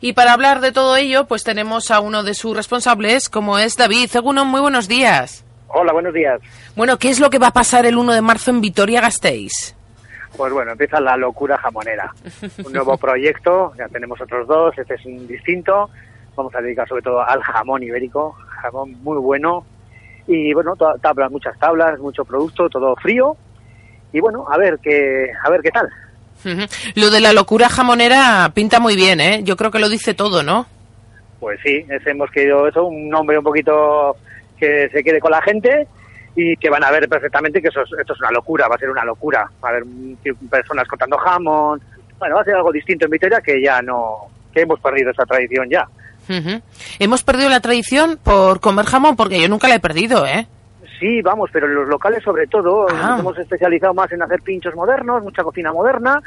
[0.00, 3.76] Y para hablar de todo ello, pues tenemos a uno de sus responsables, como es
[3.76, 4.10] David.
[4.10, 5.43] Seguno, muy buenos días.
[5.76, 6.40] Hola, buenos días.
[6.76, 9.74] Bueno, ¿qué es lo que va a pasar el 1 de marzo en Vitoria Gasteiz?
[10.36, 12.12] Pues bueno, empieza la locura jamonera.
[12.64, 15.90] Un nuevo proyecto, ya tenemos otros dos, este es un distinto.
[16.36, 19.64] Vamos a dedicar sobre todo al jamón ibérico, jamón muy bueno.
[20.28, 23.36] Y bueno, tablas, muchas tablas, mucho producto, todo frío.
[24.12, 25.88] Y bueno, a ver qué, a ver qué tal.
[26.94, 29.40] Lo de la locura jamonera pinta muy bien, ¿eh?
[29.44, 30.66] Yo creo que lo dice todo, ¿no?
[31.40, 34.16] Pues sí, es- hemos querido eso, un nombre un poquito
[34.64, 35.86] que se quede con la gente
[36.36, 38.78] y que van a ver perfectamente que eso es, esto es una locura, va a
[38.78, 39.48] ser una locura.
[39.62, 39.84] Va a haber
[40.50, 41.80] personas cortando jamón.
[42.18, 45.24] Bueno, va a ser algo distinto en Vitoria que ya no, que hemos perdido esa
[45.26, 45.86] tradición ya.
[46.98, 50.46] Hemos perdido la tradición por comer jamón, porque yo nunca la he perdido, ¿eh?
[50.98, 53.10] Sí, vamos, pero en los locales sobre todo Ah.
[53.10, 56.20] nos hemos especializado más en hacer pinchos modernos, mucha cocina moderna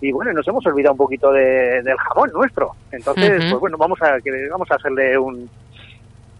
[0.00, 2.72] y bueno, nos hemos olvidado un poquito de- del jamón nuestro.
[2.90, 4.16] Entonces, pues bueno, vamos a
[4.50, 5.48] vamos a hacerle un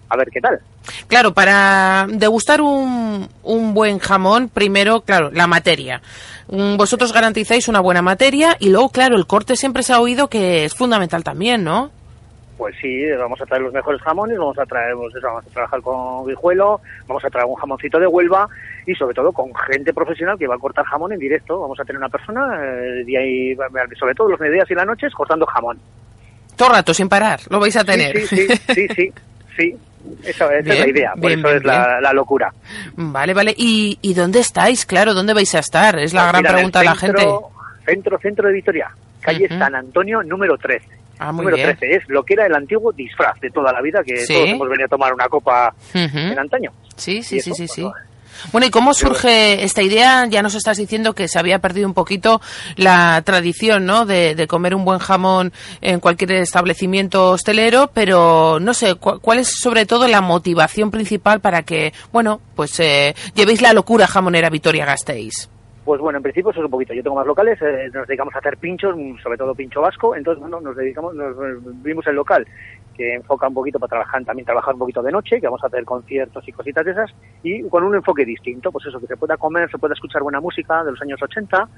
[0.08, 0.60] a ver qué tal.
[1.08, 6.00] Claro, para degustar un, un buen jamón, primero, claro, la materia.
[6.48, 10.28] Mm, Vosotros garantizáis una buena materia y luego, claro, el corte siempre se ha oído
[10.28, 11.90] que es fundamental también, ¿no?
[12.56, 15.50] Pues sí, vamos a traer los mejores jamones, vamos a traer, pues eso, vamos a
[15.50, 18.48] trabajar con guijuelo, vamos a traer un jamoncito de Huelva
[18.86, 21.58] y sobre todo con gente profesional que va a cortar jamón en directo.
[21.60, 23.56] Vamos a tener una persona, eh, día y,
[23.98, 25.80] sobre todo los mediodías y las noches, cortando jamón.
[26.56, 28.16] Todo rato, sin parar, lo vais a tener.
[28.18, 29.12] Sí, sí, sí, sí, sí,
[29.56, 29.76] sí.
[30.24, 32.52] Esa, es la Bien, idea, por eso bien, es la, la locura.
[32.96, 33.54] Vale, vale.
[33.56, 34.84] ¿Y, ¿Y dónde estáis?
[34.86, 35.98] Claro, ¿dónde vais a estar?
[35.98, 37.26] Es la Pues gran mira, pregunta de la gente.
[37.86, 38.90] Centro, centro de Vitoria,
[39.20, 39.48] calle.
[39.48, 40.86] San Antonio, número 13.
[41.18, 41.76] Ah, muy número bien.
[41.76, 44.34] 13 es lo que era el antiguo disfraz de toda la vida, que Sí.
[44.34, 46.70] todos hemos venido a tomar una copa en antaño.
[46.96, 47.90] Sí, sí, sí, sí, pues, sí.
[48.52, 50.26] Bueno, ¿y cómo surge esta idea?
[50.26, 52.40] Ya nos estás diciendo que se había perdido un poquito
[52.76, 54.06] la tradición, ¿no?
[54.06, 59.38] De, de comer un buen jamón en cualquier establecimiento hostelero, pero no sé, cu- ¿cuál
[59.40, 64.50] es sobre todo la motivación principal para que, bueno, pues eh, llevéis la locura jamonera
[64.50, 65.48] Vitoria Gasteiz?
[65.84, 66.94] Pues bueno, en principio eso es un poquito.
[66.94, 70.16] Yo tengo más locales, eh, nos dedicamos a hacer pinchos, sobre todo pincho vasco.
[70.16, 72.46] Entonces, bueno, nos dedicamos, nos eh, vimos el local
[72.94, 75.66] que enfoca un poquito para trabajar, también trabajar un poquito de noche, que vamos a
[75.66, 77.10] hacer conciertos y cositas de esas,
[77.42, 80.40] y con un enfoque distinto, pues eso, que se pueda comer, se pueda escuchar buena
[80.40, 81.68] música de los años 80.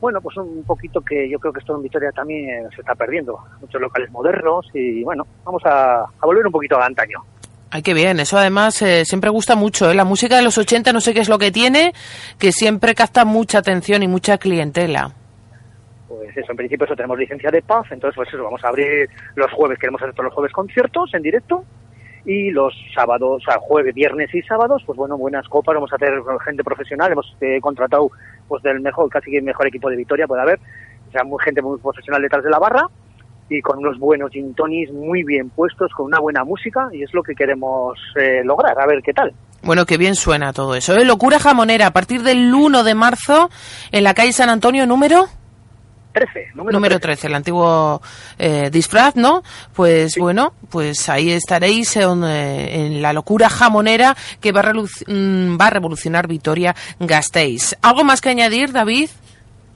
[0.00, 3.38] Bueno, pues un poquito que yo creo que esto en Vitoria también se está perdiendo.
[3.60, 7.24] Muchos locales modernos y bueno, vamos a, a volver un poquito a antaño.
[7.70, 8.18] Ay, qué bien.
[8.20, 9.90] Eso además eh, siempre gusta mucho.
[9.90, 9.94] ¿eh?
[9.94, 11.92] La música de los 80 no sé qué es lo que tiene,
[12.38, 15.12] que siempre capta mucha atención y mucha clientela.
[16.08, 19.08] Pues eso, en principio eso tenemos licencia de paz, entonces pues eso, vamos a abrir
[19.34, 21.64] los jueves, queremos hacer todos los jueves conciertos en directo
[22.24, 25.96] y los sábados, o sea, jueves, viernes y sábados, pues bueno, buenas copas, vamos a
[25.96, 26.12] hacer
[26.44, 28.10] gente profesional, hemos eh, contratado
[28.46, 30.58] pues del mejor, casi que el mejor equipo de Vitoria puede haber,
[31.08, 32.86] o sea, muy, gente muy profesional detrás de la barra
[33.50, 37.12] y con unos buenos gin tonics muy bien puestos, con una buena música y es
[37.14, 39.32] lo que queremos eh, lograr, a ver qué tal.
[39.62, 40.94] Bueno, qué bien suena todo eso.
[40.94, 41.04] ¿eh?
[41.04, 43.50] Locura jamonera a partir del 1 de marzo
[43.90, 45.26] en la calle San Antonio número
[46.18, 48.02] 13, número, número 13, el antiguo
[48.38, 49.42] eh, disfraz, ¿no?
[49.74, 55.58] Pues bueno, pues ahí estaréis en, eh, en la locura jamonera que va a, mm,
[55.60, 57.76] va a revolucionar Vitoria Gasteiz.
[57.82, 59.10] ¿Algo más que añadir, David?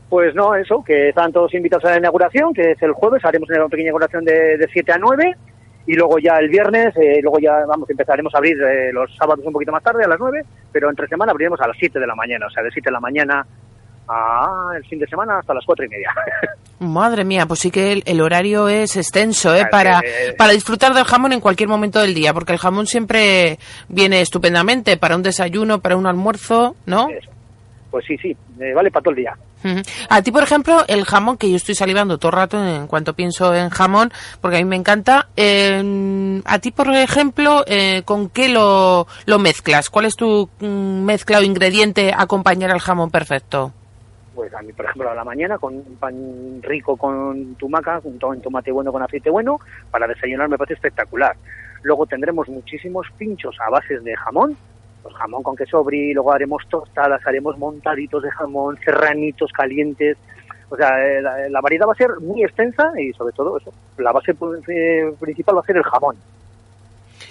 [0.08, 3.48] Pues no, eso, que están todos invitados a la inauguración, que es el jueves, haremos
[3.48, 5.36] una pequeña inauguración de, de 7 a 9
[5.86, 9.44] y luego ya el viernes, eh, luego ya vamos, empezaremos a abrir eh, los sábados
[9.44, 12.06] un poquito más tarde, a las 9, pero entre semana abriremos a las 7 de
[12.06, 13.46] la mañana, o sea, de 7 de la mañana
[14.08, 14.46] a
[14.76, 16.10] el fin de semana hasta las 4 y media.
[16.80, 19.66] Madre mía, pues sí que el, el horario es extenso, ¿eh?
[19.70, 20.02] Para,
[20.36, 23.58] para disfrutar del jamón en cualquier momento del día, porque el jamón siempre
[23.88, 27.08] viene estupendamente para un desayuno, para un almuerzo, ¿no?
[27.90, 29.36] Pues sí, sí, eh, vale para todo el día.
[30.08, 33.14] A ti, por ejemplo, el jamón, que yo estoy salivando todo el rato en cuanto
[33.14, 34.10] pienso en jamón,
[34.40, 35.28] porque a mí me encanta.
[35.36, 39.88] eh, a ti, por ejemplo, eh, ¿con qué lo, lo mezclas?
[39.88, 43.72] ¿Cuál es tu mm, mezcla o ingrediente a acompañar al jamón perfecto?
[44.34, 48.18] Pues a mí, por ejemplo, a la mañana con un pan rico con tumaca, un
[48.18, 49.58] to- tomate bueno con aceite bueno,
[49.90, 51.36] para desayunar me parece espectacular.
[51.82, 54.56] Luego tendremos muchísimos pinchos a bases de jamón,
[55.02, 60.16] pues jamón con queso brie, luego haremos tostadas, haremos montaditos de jamón, serranitos calientes.
[60.70, 63.70] O sea, eh, la, la variedad va a ser muy extensa y sobre todo eso,
[63.98, 64.34] la base
[64.68, 66.16] eh, principal va a ser el jamón.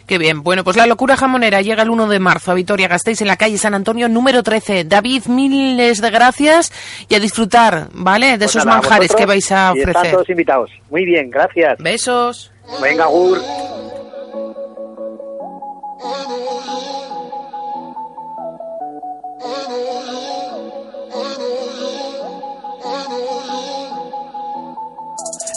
[0.07, 0.43] Qué bien.
[0.43, 3.57] Bueno, pues la locura jamonera llega el 1 de marzo a Vitoria-Gasteiz en la calle
[3.57, 4.83] San Antonio número 13.
[4.83, 6.71] David, miles de gracias
[7.07, 8.31] y a disfrutar, ¿vale?
[8.31, 10.11] De Pues esos nada, manjares que vais a y están ofrecer.
[10.15, 10.71] todos invitados.
[10.89, 11.77] Muy bien, gracias.
[11.79, 12.51] Besos.
[12.81, 13.39] Venga, Gur.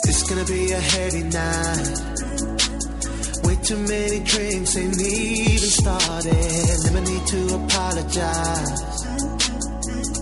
[0.07, 2.14] It's gonna be a heady night.
[3.65, 6.85] Too many drinks ain't even started.
[6.85, 9.07] Never need to apologize.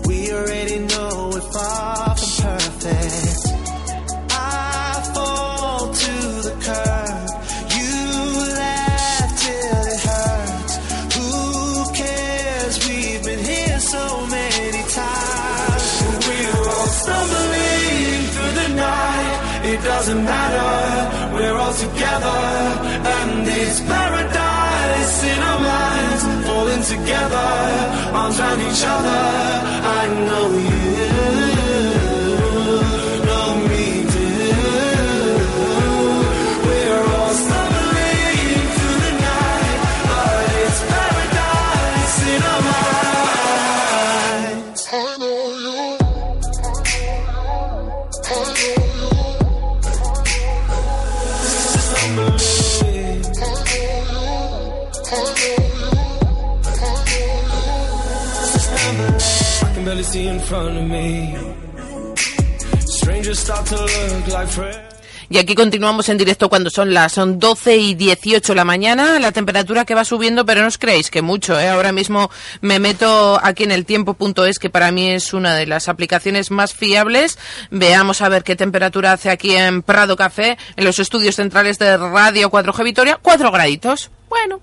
[0.07, 3.41] We already know we're far from perfect.
[4.31, 6.13] I fall to
[6.47, 7.29] the curb.
[7.75, 7.91] You
[8.63, 10.73] laugh till it hurts.
[11.15, 11.29] Who
[11.93, 12.75] cares?
[12.87, 15.85] We've been here so many times.
[16.27, 19.37] We're all stumbling through the night.
[19.65, 21.33] It doesn't matter.
[21.35, 22.39] We're all together,
[23.73, 26.23] it's paradise in our minds.
[26.45, 27.49] Falling together,
[28.13, 29.21] arms around each other.
[29.99, 31.42] I know you
[60.15, 61.63] in front of me.
[65.29, 69.19] Y aquí continuamos en directo cuando son las son 12 y 18 de la mañana,
[69.19, 71.69] la temperatura que va subiendo, pero no os creéis que mucho, ¿eh?
[71.69, 72.29] Ahora mismo
[72.61, 76.73] me meto aquí en el tiempo.es, que para mí es una de las aplicaciones más
[76.73, 77.39] fiables.
[77.71, 81.97] Veamos a ver qué temperatura hace aquí en Prado Café, en los estudios centrales de
[81.97, 84.11] Radio 4G Vitoria, 4 graditos.
[84.29, 84.61] Bueno,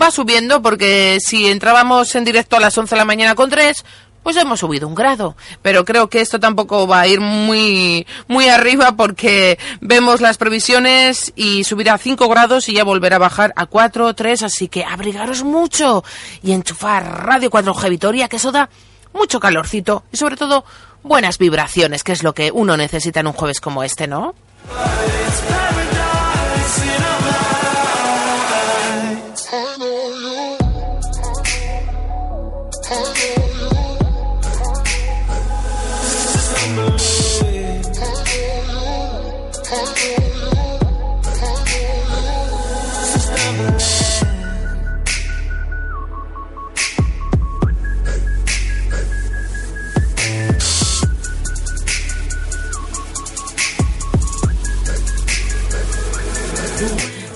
[0.00, 3.84] va subiendo porque si entrábamos en directo a las 11 de la mañana con 3,
[4.24, 5.36] pues hemos subido un grado.
[5.62, 11.32] Pero creo que esto tampoco va a ir muy, muy arriba porque vemos las previsiones
[11.36, 14.42] y subirá a 5 grados y ya volverá a bajar a 4 o 3.
[14.42, 16.02] Así que abrigaros mucho
[16.42, 18.68] y enchufar Radio 4G Vitoria, que eso da
[19.12, 20.64] mucho calorcito y sobre todo
[21.04, 24.34] buenas vibraciones, que es lo que uno necesita en un jueves como este, ¿no?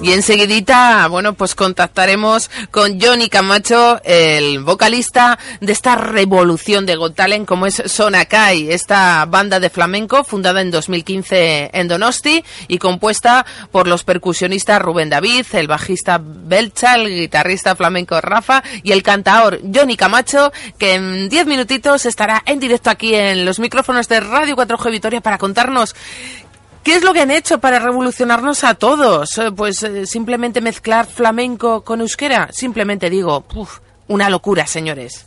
[0.00, 7.16] Y enseguidita, bueno, pues contactaremos con Johnny Camacho, el vocalista de esta revolución de Got
[7.16, 13.44] Talent, como es Sonakai, esta banda de flamenco fundada en 2015 en Donosti y compuesta
[13.72, 19.60] por los percusionistas Rubén David, el bajista Belcha, el guitarrista flamenco Rafa y el cantaor
[19.74, 24.54] Johnny Camacho, que en 10 minutitos estará en directo aquí en los micrófonos de Radio
[24.56, 25.96] 4G Vitoria para contarnos
[26.88, 29.36] ¿Qué es lo que han hecho para revolucionarnos a todos?
[29.36, 32.48] Eh, Pues eh, simplemente mezclar flamenco con euskera.
[32.50, 35.26] Simplemente digo, uf, una locura, señores.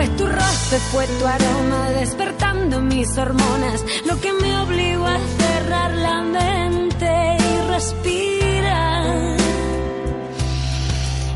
[0.00, 5.92] Fue tu roce, fue tu aroma despertando mis hormonas, lo que me obligó a cerrar
[5.92, 9.36] la mente y respirar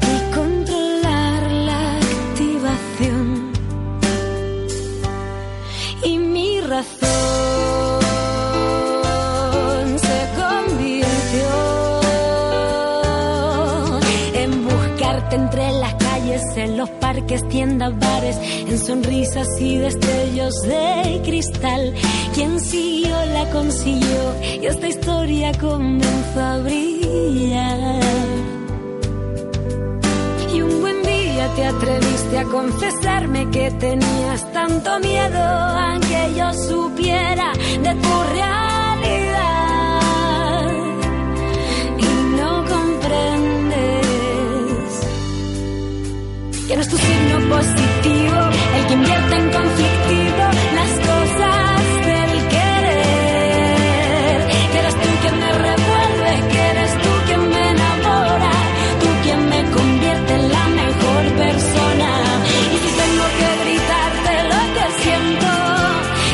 [0.01, 3.53] y controlar la activación.
[6.03, 7.14] Y mi razón
[16.35, 21.95] calles, en los parques, tiendas, bares, en sonrisas y destellos de cristal.
[22.35, 28.01] Quien siguió la consiguió y esta historia comenzó a brillar.
[30.55, 36.53] Y un buen día te atreviste a confesarme que tenías tanto miedo a que yo
[36.53, 37.53] supiera
[37.83, 38.74] de tu realidad?
[46.73, 48.39] No es tu signo positivo
[48.77, 50.45] el que invierte en conflictivo
[50.79, 54.39] las cosas del querer.
[54.73, 56.31] Que eres tú quien me revuelve,
[56.71, 58.53] eres tú quien me enamora,
[59.01, 62.11] tú quien me convierte en la mejor persona.
[62.75, 65.51] Y si tengo que gritarte lo que siento,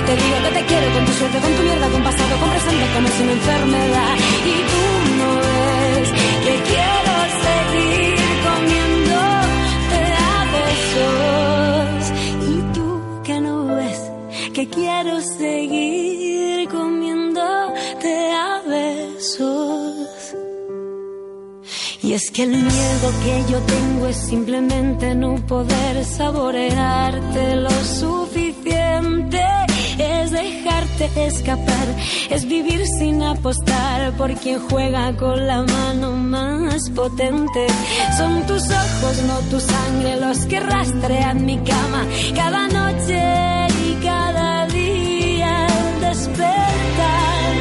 [0.07, 2.85] te digo que te quiero con tu suerte, con tu mierda, con pasado, con presente,
[2.95, 4.15] como es una enfermedad.
[14.71, 20.35] Quiero seguir comiéndote a besos.
[22.03, 29.45] Y es que el miedo que yo tengo es simplemente no poder saborearte lo suficiente.
[29.99, 31.87] Es dejarte escapar,
[32.31, 37.67] es vivir sin apostar por quien juega con la mano más potente.
[38.17, 43.60] Son tus ojos, no tu sangre, los que rastrean mi cama cada noche
[46.21, 47.55] despertar.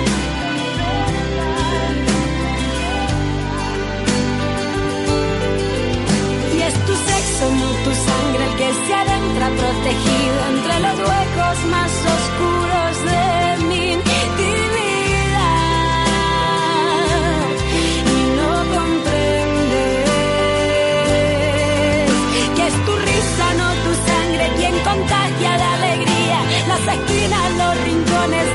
[6.56, 11.58] Y es tu sexo, no tu sangre, el que se adentra protegido entre los huecos
[11.72, 13.89] más oscuros de mi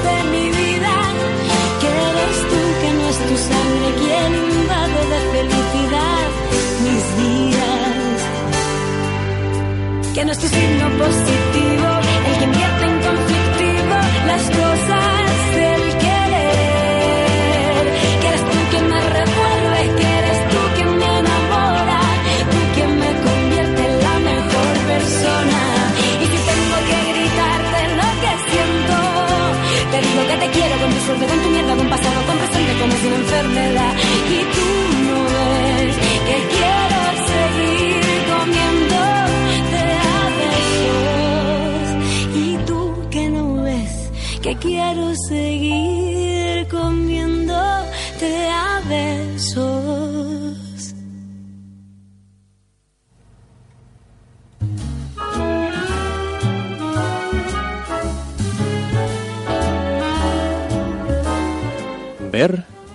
[0.06, 0.94] de mi vida.
[1.80, 6.28] Que eres tú, que no es tu sangre, quien invade de felicidad
[6.84, 7.94] mis días
[10.14, 11.53] que no es tu signo positivo,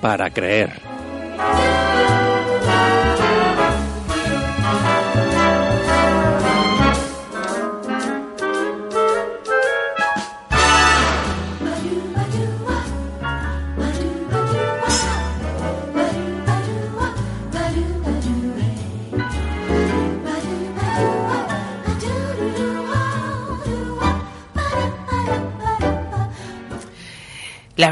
[0.10, 0.89] para creer.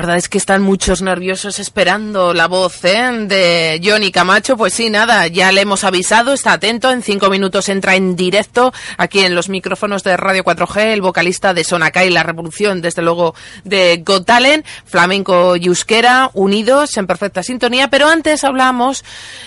[0.08, 3.12] Verdad es que están muchos nerviosos esperando la voz ¿eh?
[3.28, 4.56] de Johnny Camacho.
[4.56, 6.90] Pues sí, nada, ya le hemos avisado, está atento.
[6.92, 11.54] En cinco minutos entra en directo aquí en los micrófonos de Radio 4G el vocalista
[11.54, 13.36] de Sonacay, La Revolución, desde luego
[13.66, 17.90] de Got Talent, flamenco y euskera, unidos en perfecta sintonía.
[17.90, 19.04] Pero antes hablamos,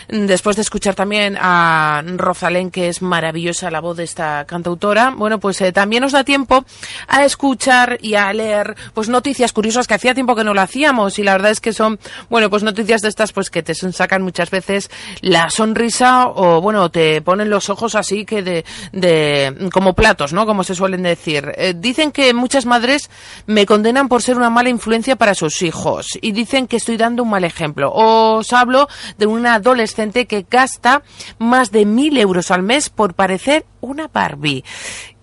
[0.08, 5.40] después de escuchar también a Rosalén, que es maravillosa la voz de esta cantautora, bueno,
[5.40, 6.66] pues eh, también nos da tiempo
[7.08, 11.18] a escuchar y a leer pues noticias curiosas que hacía tiempo que no lo hacíamos
[11.18, 11.98] y la verdad es que son,
[12.28, 14.90] bueno, pues noticias de estas pues que te sacan muchas veces
[15.20, 20.46] la sonrisa o bueno, te ponen los ojos así que de, de como platos, ¿no?
[20.46, 21.52] Como se suelen decir.
[21.56, 23.10] Eh, dicen que muchas madres
[23.46, 27.22] me condenan por ser una mala influencia para sus hijos y dicen que estoy dando
[27.22, 27.92] un mal ejemplo.
[27.92, 31.02] Os hablo de una adolescente que gasta
[31.38, 34.64] más de mil euros al mes por parecer una Barbie.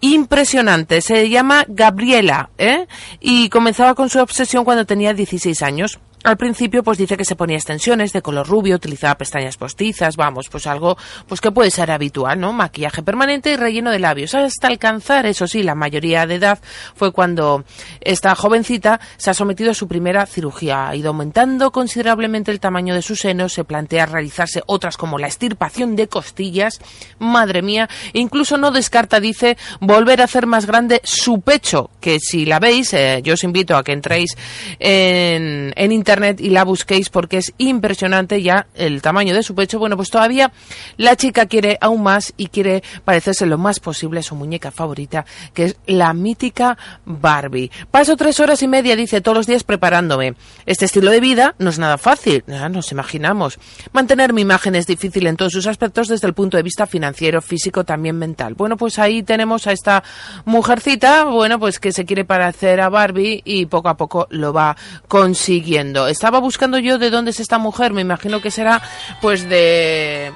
[0.01, 1.01] Impresionante.
[1.01, 2.87] Se llama Gabriela, ¿eh?
[3.19, 5.99] Y comenzaba con su obsesión cuando tenía 16 años.
[6.23, 10.49] Al principio, pues dice que se ponía extensiones de color rubio, utilizaba pestañas postizas, vamos,
[10.49, 12.51] pues algo, pues que puede ser habitual, ¿no?
[12.53, 14.33] Maquillaje permanente y relleno de labios.
[14.33, 16.59] Hasta alcanzar, eso sí, la mayoría de edad
[16.95, 17.63] fue cuando
[18.01, 20.89] esta jovencita se ha sometido a su primera cirugía.
[20.89, 25.27] Ha ido aumentando considerablemente el tamaño de sus senos, se plantea realizarse otras como la
[25.27, 26.81] extirpación de costillas,
[27.19, 32.45] madre mía, incluso no descarta, dice, volver a hacer más grande su pecho, que si
[32.45, 34.31] la veis, eh, yo os invito a que entréis
[34.79, 39.79] en, en internet y la busquéis porque es impresionante ya el tamaño de su pecho.
[39.79, 40.51] Bueno, pues todavía
[40.97, 45.25] la chica quiere aún más y quiere parecerse lo más posible a su muñeca favorita,
[45.53, 47.71] que es la mítica Barbie.
[47.91, 50.35] Paso tres horas y media, dice, todos los días preparándome.
[50.65, 53.59] Este estilo de vida no es nada fácil, nos imaginamos.
[53.91, 57.41] Mantener mi imagen es difícil en todos sus aspectos desde el punto de vista financiero,
[57.41, 58.55] físico, también mental.
[58.55, 60.03] Bueno, pues ahí tenemos a esta
[60.45, 64.75] mujercita, bueno, pues que se quiere parecer a Barbie y poco a poco lo va
[65.07, 65.96] consiguiendo.
[66.05, 68.81] Estaba buscando yo de dónde es esta mujer, me imagino que será
[69.21, 70.33] pues de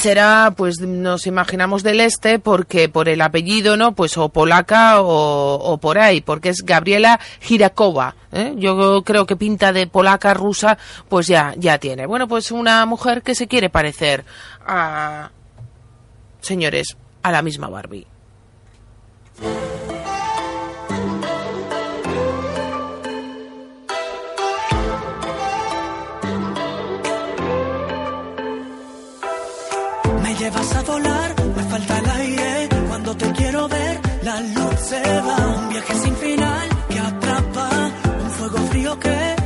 [0.00, 5.78] será pues nos imaginamos del este porque por el apellido no pues o polaca o,
[5.78, 8.54] por ahí porque es Gabriela Girakova ¿eh?
[8.56, 10.78] yo creo que pinta de polaca rusa
[11.08, 12.06] pues ya ya tiene.
[12.06, 14.24] Bueno pues una mujer que se quiere parecer
[14.66, 15.30] a
[16.40, 18.06] señores a la misma Barbie
[30.98, 32.68] me falta el aire.
[32.88, 35.36] Cuando te quiero ver, la luz se va.
[35.58, 37.90] Un viaje sin final que atrapa.
[38.24, 39.39] Un fuego frío que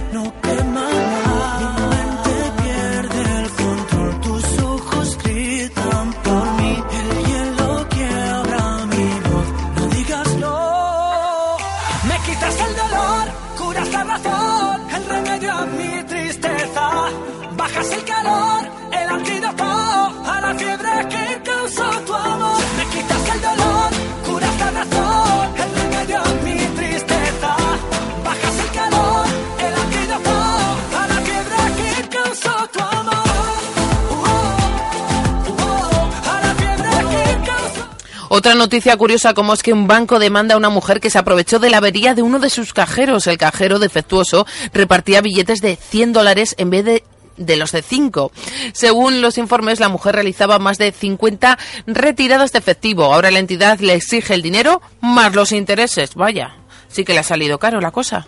[38.45, 41.59] Otra noticia curiosa como es que un banco demanda a una mujer que se aprovechó
[41.59, 43.27] de la avería de uno de sus cajeros.
[43.27, 47.03] El cajero defectuoso repartía billetes de 100 dólares en vez
[47.39, 48.33] de los de 5.
[48.75, 53.15] Según los informes, la mujer realizaba más de 50 retiradas de efectivo.
[53.15, 56.15] Ahora la entidad le exige el dinero más los intereses.
[56.15, 56.55] Vaya,
[56.89, 58.27] sí que le ha salido caro la cosa.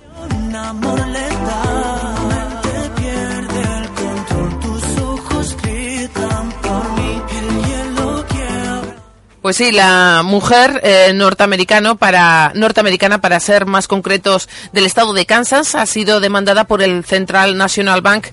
[9.46, 15.24] Pues sí, la mujer eh, norteamericano para, norteamericana, para ser más concretos, del estado de
[15.24, 18.26] Kansas, ha sido demandada por el Central National Bank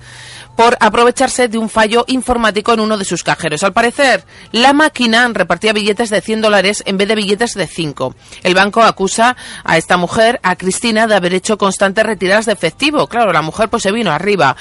[0.55, 3.63] por aprovecharse de un fallo informático en uno de sus cajeros.
[3.63, 8.15] Al parecer, la máquina repartía billetes de 100 dólares en vez de billetes de 5.
[8.43, 13.07] El banco acusa a esta mujer, a Cristina, de haber hecho constantes retiradas de efectivo.
[13.07, 14.55] Claro, la mujer pues se vino arriba.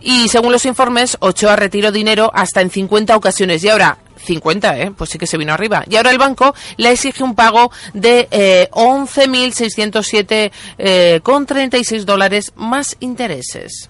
[0.00, 3.62] Y según los informes, Ochoa retiró dinero hasta en 50 ocasiones.
[3.64, 4.90] Y ahora, 50, ¿eh?
[4.96, 5.84] Pues sí que se vino arriba.
[5.88, 12.52] Y ahora el banco le exige un pago de eh, 11.607 eh, con 36 dólares
[12.56, 13.88] más intereses.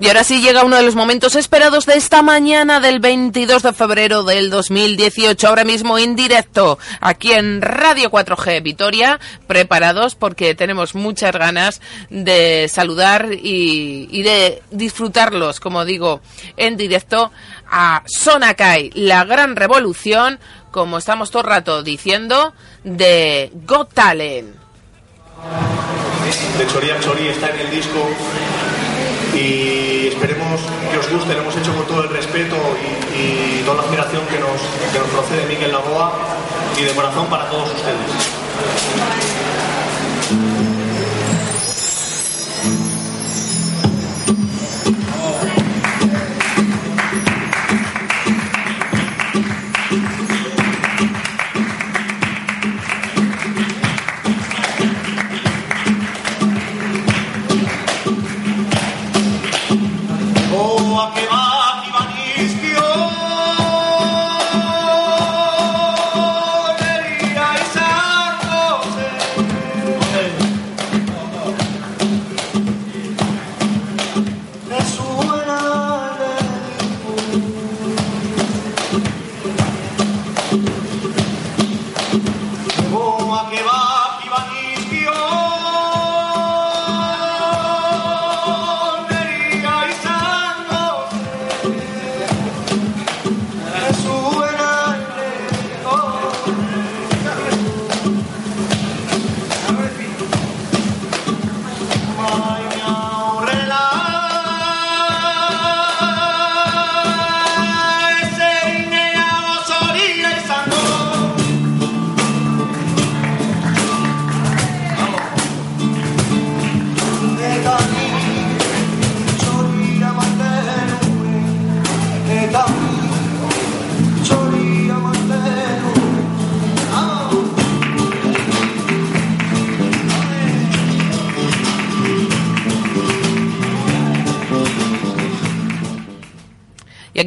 [0.00, 3.74] Y ahora sí llega uno de los momentos esperados de esta mañana del 22 de
[3.74, 10.94] febrero del 2018, ahora mismo en directo, aquí en Radio 4G Vitoria, preparados porque tenemos
[10.94, 16.22] muchas ganas de saludar y, de disfrutarlos, como digo,
[16.56, 17.30] en directo
[17.70, 20.40] a Sonakai, la gran revolución,
[20.70, 22.54] como estamos todo el rato diciendo,
[22.84, 24.56] de Got Talent.
[27.28, 28.08] está en el disco
[29.34, 32.56] y esperemos que os guste, lo hemos hecho con todo el respeto
[33.14, 34.60] y, toda la admiración que nos,
[34.92, 36.12] que nos procede Miguel Lagoa
[36.78, 38.10] y de corazón para todos ustedes.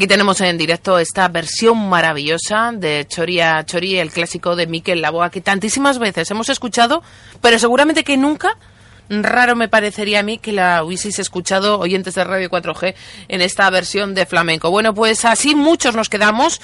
[0.03, 5.30] Aquí tenemos en directo esta versión maravillosa de Choria Chori, el clásico de Miquel Laboa,
[5.30, 7.01] que tantísimas veces hemos escuchado,
[7.39, 8.57] pero seguramente que nunca
[9.07, 12.95] raro me parecería a mí que la hubieseis escuchado oyentes de Radio 4G
[13.30, 14.69] en esta versión de flamenco.
[14.69, 16.59] Bueno, pues así muchos nos quedamos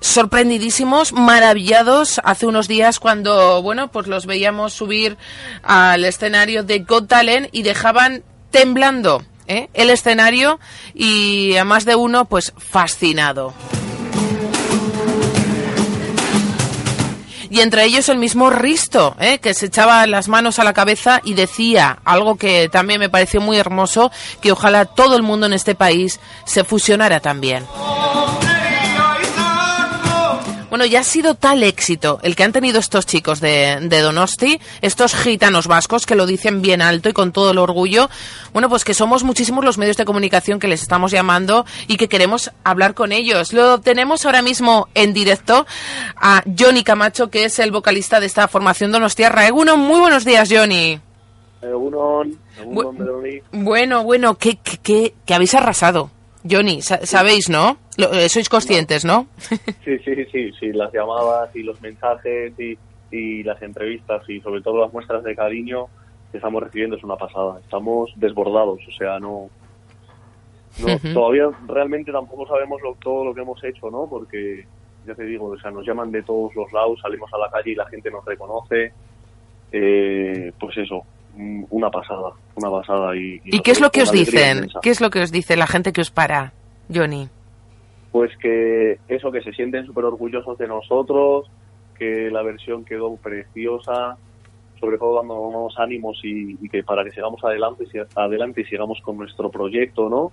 [0.00, 5.16] sorprendidísimos, maravillados hace unos días cuando, bueno, pues los veíamos subir
[5.62, 7.12] al escenario de Got
[7.52, 9.68] y dejaban temblando ¿eh?
[9.74, 10.58] el escenario
[10.94, 13.54] y a más de uno pues fascinado.
[17.52, 19.38] y entre ellos el mismo Risto, ¿eh?
[19.38, 23.42] que se echaba las manos a la cabeza y decía algo que también me pareció
[23.42, 24.10] muy hermoso,
[24.40, 27.66] que ojalá todo el mundo en este país se fusionara también.
[30.82, 34.60] Bueno, ya ha sido tal éxito el que han tenido estos chicos de, de, Donosti,
[34.80, 38.10] estos gitanos vascos que lo dicen bien alto y con todo el orgullo.
[38.52, 42.08] Bueno, pues que somos muchísimos los medios de comunicación que les estamos llamando y que
[42.08, 43.52] queremos hablar con ellos.
[43.52, 45.66] Lo tenemos ahora mismo en directo
[46.16, 49.46] a Johnny Camacho, que es el vocalista de esta formación Donostiarra.
[49.46, 50.98] Egunon, muy buenos días, Johnny.
[51.62, 56.10] Egunon, Egunon, Bu bueno, bueno, que, que, que, que habéis arrasado.
[56.48, 57.76] Johnny, sa sabéis, ¿no?
[57.96, 59.26] Lo, eh, sois conscientes, ¿no?
[59.84, 62.76] Sí, sí, sí, sí, las llamadas y los mensajes y,
[63.10, 65.86] y, las entrevistas y sobre todo las muestras de cariño
[66.30, 67.60] que estamos recibiendo es una pasada.
[67.60, 69.50] Estamos desbordados, o sea, no...
[70.80, 71.14] no uh -huh.
[71.14, 74.06] Todavía realmente tampoco sabemos lo, todo lo que hemos hecho, ¿no?
[74.08, 74.64] Porque,
[75.06, 77.72] ya te digo, o sea, nos llaman de todos los lados, salimos a la calle
[77.72, 78.92] y la gente nos reconoce.
[79.70, 81.04] Eh, pues eso,
[81.36, 83.16] una pasada, una pasada.
[83.16, 84.68] ¿Y, y, ¿Y qué es lo que os dicen?
[84.82, 86.52] ¿Qué es lo que os dice la gente que os para,
[86.92, 87.28] Johnny?
[88.10, 91.50] Pues que eso, que se sienten súper orgullosos de nosotros,
[91.98, 94.16] que la versión quedó preciosa,
[94.78, 97.84] sobre todo dándonos ánimos y, y que para que sigamos adelante,
[98.14, 100.32] adelante y sigamos con nuestro proyecto, ¿no?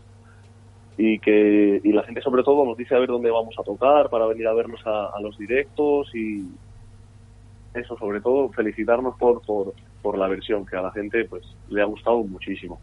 [0.98, 4.10] Y que y la gente sobre todo nos dice a ver dónde vamos a tocar
[4.10, 6.46] para venir a vernos a, a los directos y
[7.74, 11.82] eso sobre todo felicitarnos por, por, por la versión que a la gente pues le
[11.82, 12.80] ha gustado muchísimo.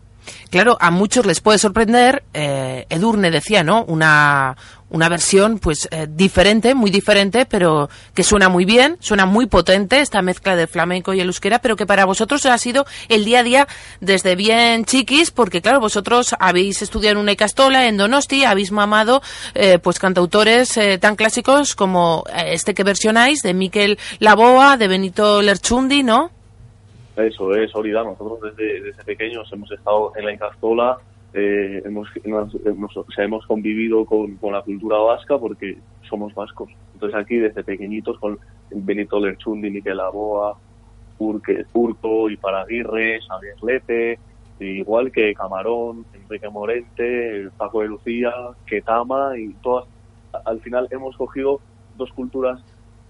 [0.50, 3.84] Claro, a muchos les puede sorprender, eh, Edurne decía, ¿no?
[3.84, 4.56] Una,
[4.90, 10.00] una versión pues eh, diferente, muy diferente, pero que suena muy bien, suena muy potente
[10.00, 13.40] esta mezcla de flamenco y el euskera, pero que para vosotros ha sido el día
[13.40, 13.68] a día
[14.00, 19.22] desde bien chiquis, porque claro, vosotros habéis estudiado en una Icastola, en Donosti, habéis mamado
[19.54, 25.42] eh, pues cantautores eh, tan clásicos como este que versionáis, de Miquel Laboa, de Benito
[25.42, 26.30] Lerchundi, ¿no?
[27.16, 28.04] Eso es, Olida.
[28.04, 30.98] Nosotros desde, pequeños hemos estado en la Incastola,
[31.32, 32.54] eh, hemos, hemos,
[33.16, 35.78] hemos convivido con, con, la cultura vasca porque
[36.08, 36.70] somos vascos.
[36.92, 38.38] Entonces aquí desde pequeñitos con
[38.70, 40.56] Benito Lerchundi, Miquel Aboa,
[41.18, 44.18] Urque, Urco y Paraguirre, Xavier Lete,
[44.60, 48.32] igual que Camarón, Enrique Morente, Paco de Lucía,
[48.66, 49.86] Ketama y todas.
[50.44, 51.60] Al final hemos cogido
[51.96, 52.60] dos culturas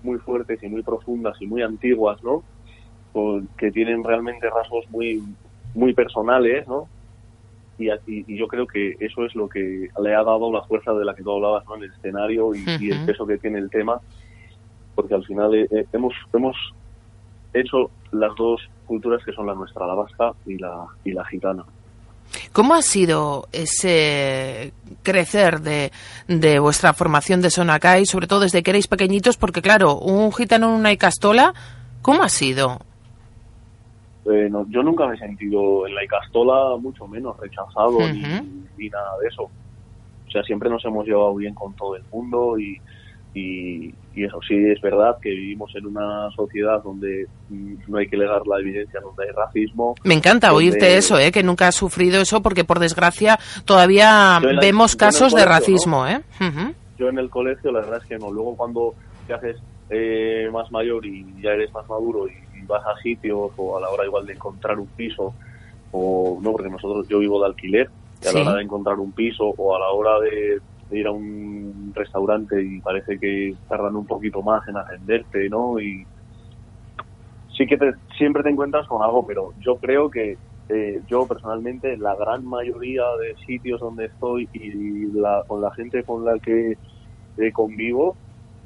[0.02, 2.44] muy fuertes y muy profundas y muy antiguas, ¿no?
[3.56, 5.22] Que tienen realmente rasgos muy
[5.74, 6.88] muy personales, ¿no?
[7.78, 10.94] Y, y, y, yo creo que eso es lo que le ha dado la fuerza
[10.94, 11.76] de la que tú hablabas, ¿no?
[11.76, 12.80] En el escenario y, uh -huh.
[12.80, 14.00] y el peso que tiene el tema,
[14.94, 16.56] porque al final eh, eh, hemos hemos
[17.52, 21.64] hecho las dos culturas que son la nuestra, la vasca y la y la gitana.
[22.52, 24.72] ¿Cómo ha sido ese
[25.02, 25.92] crecer de,
[26.26, 29.36] de vuestra formación de Sonacay, sobre todo desde que erais pequeñitos?
[29.36, 31.54] Porque claro, un gitano en una icastola,
[32.02, 32.80] ¿cómo ha sido?
[34.30, 38.42] Eh, no, yo nunca me he sentido en la Icastola mucho menos rechazado uh -huh.
[38.42, 39.42] ni, ni, nada de eso.
[39.44, 42.80] O sea, siempre nos hemos llevado bien con todo el mundo y,
[43.34, 47.26] y, y, eso sí es verdad que vivimos en una sociedad donde
[47.86, 49.94] no hay que negar la evidencia, donde hay racismo.
[50.02, 50.64] Me encanta donde...
[50.64, 51.30] oírte eso, ¿eh?
[51.30, 56.04] que nunca has sufrido eso porque por desgracia todavía la, vemos casos colegio, de racismo.
[56.04, 56.08] ¿no?
[56.08, 56.20] ¿eh?
[56.40, 56.74] Uh -huh.
[56.98, 58.32] Yo en el colegio la verdad es que no.
[58.32, 58.94] Luego cuando
[59.28, 59.56] te haces
[59.90, 63.88] eh, más mayor y ya eres más maduro y vas a sitios o a la
[63.88, 65.34] hora igual de encontrar un piso
[65.92, 67.90] o no porque nosotros yo vivo de alquiler
[68.22, 70.60] y a la hora de encontrar un piso o a la hora de,
[70.90, 75.78] de, ir a un restaurante y parece que tardan un poquito más en atenderte no
[75.80, 76.06] y
[77.56, 80.36] sí que te, siempre te encuentras con algo pero yo creo que
[80.68, 86.02] eh, yo personalmente la gran mayoría de sitios donde estoy y la, con la gente
[86.02, 86.76] con la que
[87.38, 88.16] eh, convivo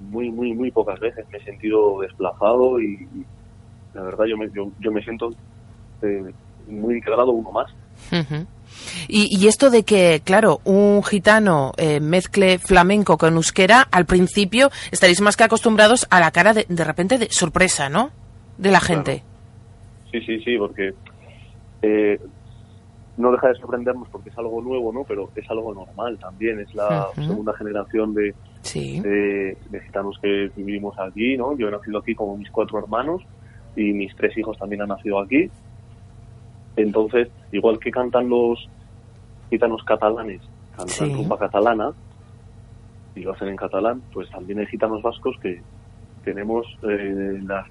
[0.01, 3.07] muy muy muy pocas veces me he sentido desplazado y
[3.95, 5.31] la verdad yo me, yo, yo me siento
[6.03, 6.33] eh,
[6.69, 7.71] muy integrado uno más.
[8.13, 8.47] Uh -huh.
[9.09, 14.71] y, y, esto de que, claro, un gitano eh, mezcle flamenco con euskera, al principio
[14.91, 18.11] estaréis más que acostumbrados a la cara de, de repente de sorpresa, ¿no?
[18.59, 19.23] De la gente.
[19.23, 20.11] Claro.
[20.13, 20.95] Sí, sí, sí, porque
[21.83, 22.19] eh,
[23.17, 25.05] no deja de sorprendernos porque es algo nuevo, ¿no?
[25.05, 26.59] Pero es algo normal también.
[26.61, 29.01] Es la segunda generación de, Sí.
[29.01, 31.57] de, de gitanos que vivimos aquí, ¿no?
[31.57, 33.23] Yo he nacido aquí como mis cuatro hermanos
[33.77, 35.49] y mis tres hijos también han nacido aquí.
[36.77, 38.69] Entonces, igual que cantan los
[39.51, 40.41] gitanos catalanes,
[40.77, 41.15] cantan Sí.
[41.15, 41.93] rumba catalana
[43.15, 45.61] y lo hacen en catalán, pues también hay gitanos vascos que
[46.25, 47.67] tenemos eh, la,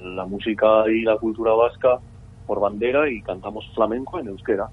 [0.00, 1.98] la música y la cultura vasca
[2.46, 4.68] por bandera y cantamos flamenco en euskera.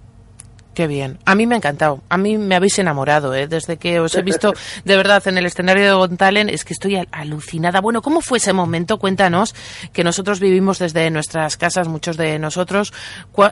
[0.76, 1.18] Qué bien.
[1.26, 2.02] A mí me ha encantado.
[2.10, 3.48] A mí me habéis enamorado, ¿eh?
[3.48, 4.52] Desde que os he visto
[4.84, 7.80] de verdad en el escenario de Gontalen, es que estoy al- alucinada.
[7.80, 8.98] Bueno, ¿cómo fue ese momento?
[9.00, 9.56] Cuéntanos,
[9.94, 12.92] que nosotros vivimos desde nuestras casas, muchos de nosotros.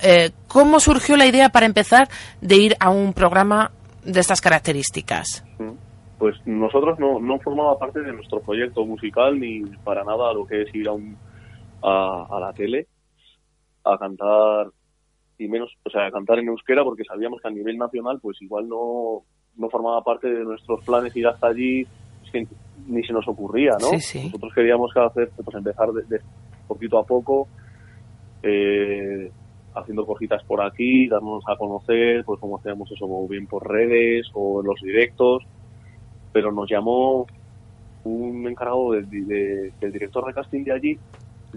[0.02, 2.10] Eh, ¿Cómo surgió la idea para empezar
[2.42, 3.72] de ir a un programa
[4.04, 5.46] de estas características?
[6.20, 10.64] Pues nosotros no, no formaba parte de nuestro proyecto musical ni para nada lo que
[10.64, 11.18] es ir a, un,
[11.82, 12.88] a la tele
[13.86, 14.68] a cantar
[15.38, 18.68] y menos, o sea, cantar en euskera porque sabíamos que a nivel nacional pues igual
[18.70, 19.24] no,
[19.58, 21.82] no formaba parte de nuestros planes ir hasta allí,
[22.26, 22.48] es que
[22.88, 23.88] ni se nos ocurría, ¿no?
[23.90, 24.26] Sí, sí.
[24.26, 26.22] Nosotros queríamos que hacer, pues empezar de, de
[26.68, 27.48] poquito a poco,
[28.44, 29.32] eh,
[29.76, 34.28] haciendo cositas por aquí, darnos a conocer, pues como hacíamos eso, o bien por redes
[34.34, 35.44] o en los directos,
[36.32, 37.26] pero nos llamó
[38.04, 40.98] un encargado de- de- del director de casting de allí,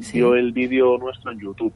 [0.01, 0.19] Sí.
[0.19, 1.73] vio el vídeo nuestro en YouTube.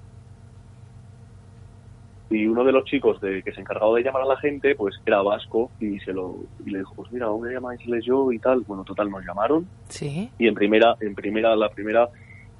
[2.30, 4.94] Y uno de los chicos de, que se encargaba de llamar a la gente, pues
[5.04, 8.60] era vasco y se lo y le dijo, pues mira, ¿dónde llamáis yo y tal?
[8.60, 10.30] Bueno, total, nos llamaron Sí.
[10.38, 12.08] y en primera, en primera, la primera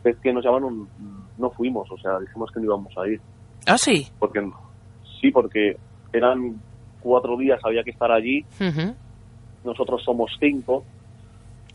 [0.03, 0.89] vez que nos llamaron
[1.39, 3.21] no fuimos, o sea, dijimos que no íbamos a ir.
[3.67, 4.09] Ah, sí.
[4.19, 4.41] Porque
[5.21, 5.77] sí, porque
[6.13, 6.61] eran
[7.01, 8.93] cuatro días, había que estar allí, Ujú.
[9.65, 10.85] nosotros somos cinco,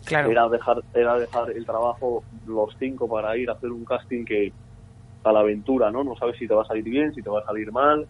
[0.03, 0.30] Claro.
[0.30, 4.51] era dejar, era dejar el trabajo los cinco para ir a hacer un casting que
[5.30, 6.03] a la aventura, ¿no?
[6.03, 8.07] No sabes si te va a salir bien, si te va a salir mal,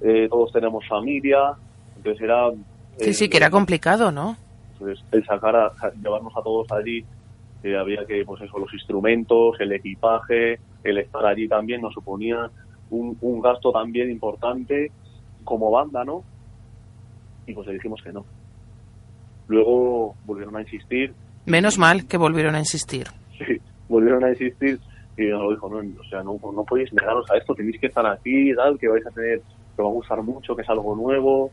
[0.00, 1.54] eh, todos tenemos familia,
[1.96, 2.50] entonces era...
[2.98, 4.36] Sí, eh, sí, que era complicado, ¿no?
[4.78, 7.02] pues el sacar a, a- llevarnos a todos allí
[7.62, 12.50] eh, había que pues eso los instrumentos el equipaje el estar allí también nos suponía
[12.90, 14.92] un, un gasto también importante
[15.44, 16.22] como banda no
[17.46, 18.26] y pues le dijimos que no
[19.48, 21.14] luego volvieron a insistir
[21.46, 23.06] Menos mal que volvieron a insistir.
[23.38, 23.58] sí
[23.88, 24.78] volvieron a insistir
[25.16, 28.06] y nos dijo no o sea no, no podéis negaros a esto tenéis que estar
[28.06, 29.40] aquí tal que vais a tener
[29.76, 31.50] que va a gustar mucho que es algo nuevo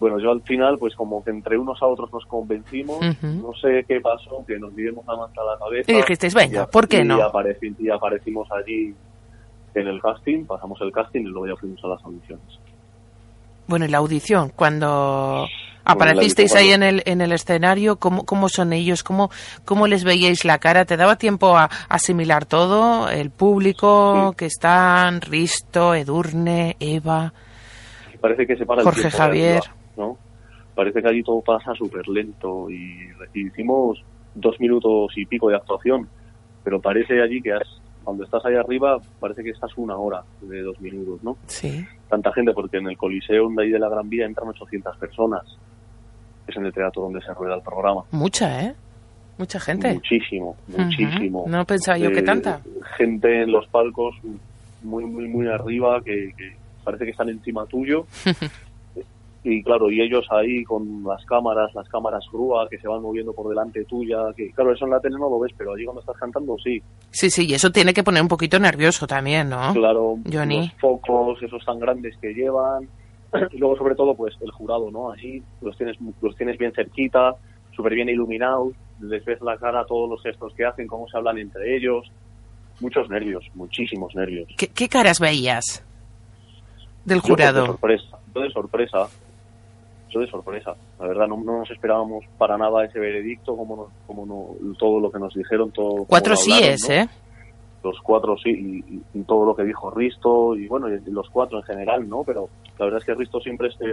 [0.00, 3.00] bueno, yo al final, pues como que entre unos a otros nos convencimos,
[3.42, 5.90] no sé qué pasó, que nos dimos la manta a la cabeza.
[5.90, 7.18] Y dijisteis, venga, Y ¿por qué y no?
[7.18, 8.94] apareci- y aparecimos allí
[9.74, 12.46] en el casting, pasamos el casting y luego ya fuimos a las audiciones.
[13.66, 15.48] Bueno, y la audición, cuando
[15.92, 19.02] aparecisteis ahí en el, en el escenario, ¿cómo, ¿cómo son ellos?
[19.02, 19.30] ¿Cómo,
[19.64, 20.84] ¿Cómo les veíais la cara?
[20.84, 23.08] ¿Te daba tiempo a asimilar todo?
[23.08, 27.32] El público que están, Risto, Edurne, Eva,
[28.20, 29.60] Parece que se para el Jorge tiempo de Javier.
[29.96, 30.18] ¿no?
[30.74, 34.02] Parece que allí todo pasa súper lento y, y hicimos
[34.34, 36.08] dos minutos y pico de actuación,
[36.64, 40.62] pero parece allí que has- cuando estás ahí arriba parece que estás una hora de
[40.62, 41.36] dos minutos, ¿no?
[41.46, 41.84] Sí.
[42.08, 45.42] tanta gente porque en el Coliseo de ahí de la Gran Vía entran 800 personas.
[46.48, 48.04] Es en el teatro donde se rueda el programa.
[48.10, 48.74] Mucha, ¿eh?
[49.36, 49.94] Mucha gente.
[49.94, 51.44] Muchísimo, muchísimo.
[51.46, 52.60] No pensaba yo que Eh, tanta.
[52.96, 54.16] Gente en los palcos
[54.82, 58.06] muy, muy, muy arriba que, que parece que están encima tuyo.
[59.44, 63.32] y claro, y ellos ahí con las cámaras, las cámaras grúa que se van moviendo
[63.32, 64.18] por delante tuya.
[64.36, 66.82] que Claro, eso en la tele no lo ves, pero allí cuando estás cantando sí.
[67.10, 69.72] Sí, sí, y eso tiene que poner un poquito nervioso también, ¿no?
[69.72, 70.62] Claro, Johnny.
[70.62, 72.88] los focos, esos tan grandes que llevan.
[73.52, 75.10] Y luego, sobre todo, pues el jurado, ¿no?
[75.10, 77.34] Allí los tienes, los tienes bien cerquita,
[77.74, 81.38] súper bien iluminados, les ves la cara, todos los gestos que hacen, cómo se hablan
[81.38, 82.10] entre ellos.
[82.80, 84.48] Muchos nervios, muchísimos nervios.
[84.56, 85.84] ¿Qué, qué caras veías
[87.04, 87.66] del Yo, pues, de jurado?
[87.66, 89.08] sorpresa, yo de sorpresa.
[90.10, 90.74] Yo de sorpresa.
[90.98, 95.00] La verdad, no, no nos esperábamos para nada ese veredicto, como, no- como no, todo
[95.00, 95.70] lo que nos dijeron.
[95.70, 96.94] Todo, Cuatro síes, ¿no?
[96.94, 97.08] ¿eh?
[97.84, 101.28] los cuatro sí, y, y- y todo lo que dijo Risto, y bueno, y los
[101.30, 102.22] cuatro en general, ¿no?
[102.24, 102.48] Pero
[102.78, 103.84] la verdad es que Risto siempre este,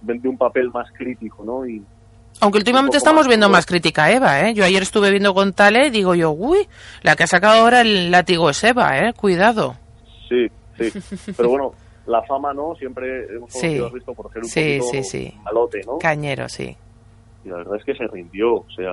[0.00, 1.66] vende un papel más crítico, ¿no?
[1.66, 1.82] Y
[2.40, 4.54] Aunque últimamente estamos viendo más crítica a Eva, ¿eh?
[4.54, 6.66] Yo ayer estuve viendo con Tale y digo yo, uy,
[7.02, 9.12] la que ha sacado ahora el látigo es Eva, ¿eh?
[9.14, 9.76] Cuidado.
[10.28, 10.46] sí,
[10.78, 10.98] sí.
[11.36, 11.72] Pero bueno,
[12.06, 12.74] la fama, ¿no?
[12.76, 13.60] Siempre hemos Sí.
[13.60, 15.34] conocido a Risto por ser un Sí, poquito sí, sí.
[15.86, 15.98] ¿no?
[15.98, 16.76] Cañero, sí.
[17.44, 18.92] Y la verdad es que se rindió, o sea,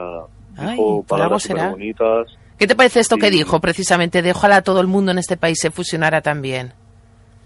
[0.58, 1.70] Ay, dijo palabras será.
[1.70, 2.28] bonitas.
[2.58, 3.38] ¿Qué te parece esto que Sí.
[3.38, 6.74] dijo precisamente de ojalá todo el mundo en este país se fusionara también?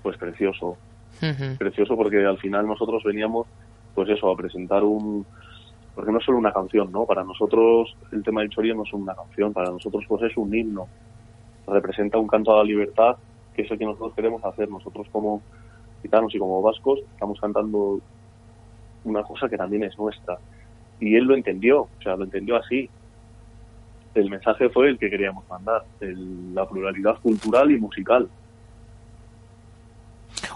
[0.02, 0.76] Pues precioso,
[1.58, 3.48] Precioso porque al final nosotros veníamos,
[3.96, 5.26] pues eso, a presentar un...
[5.96, 7.06] Porque no es solo una canción, ¿no?
[7.06, 10.54] Para nosotros el tema del chorío no es una canción, para nosotros pues es un
[10.54, 10.88] himno.
[11.68, 13.16] Representa un canto a la libertad,
[13.56, 14.70] que es el que nosotros queremos hacer.
[14.70, 15.42] Nosotros como,
[16.02, 18.00] gitanos y como vascos, estamos cantando
[19.04, 20.38] una cosa que también es nuestra.
[21.00, 22.90] Y él lo entendió, o sea, lo entendió así.
[24.16, 28.28] El mensaje fue el que queríamos mandar, el- la pluralidad cultural y musical.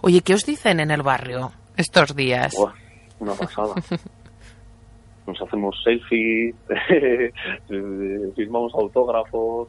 [0.07, 2.53] Oye, ¿qué os dicen en el barrio estos días?
[2.55, 2.71] Buah,
[3.19, 3.73] una pasada.
[5.27, 6.55] Nos hacemos selfies,
[8.37, 9.67] firmamos autógrafos,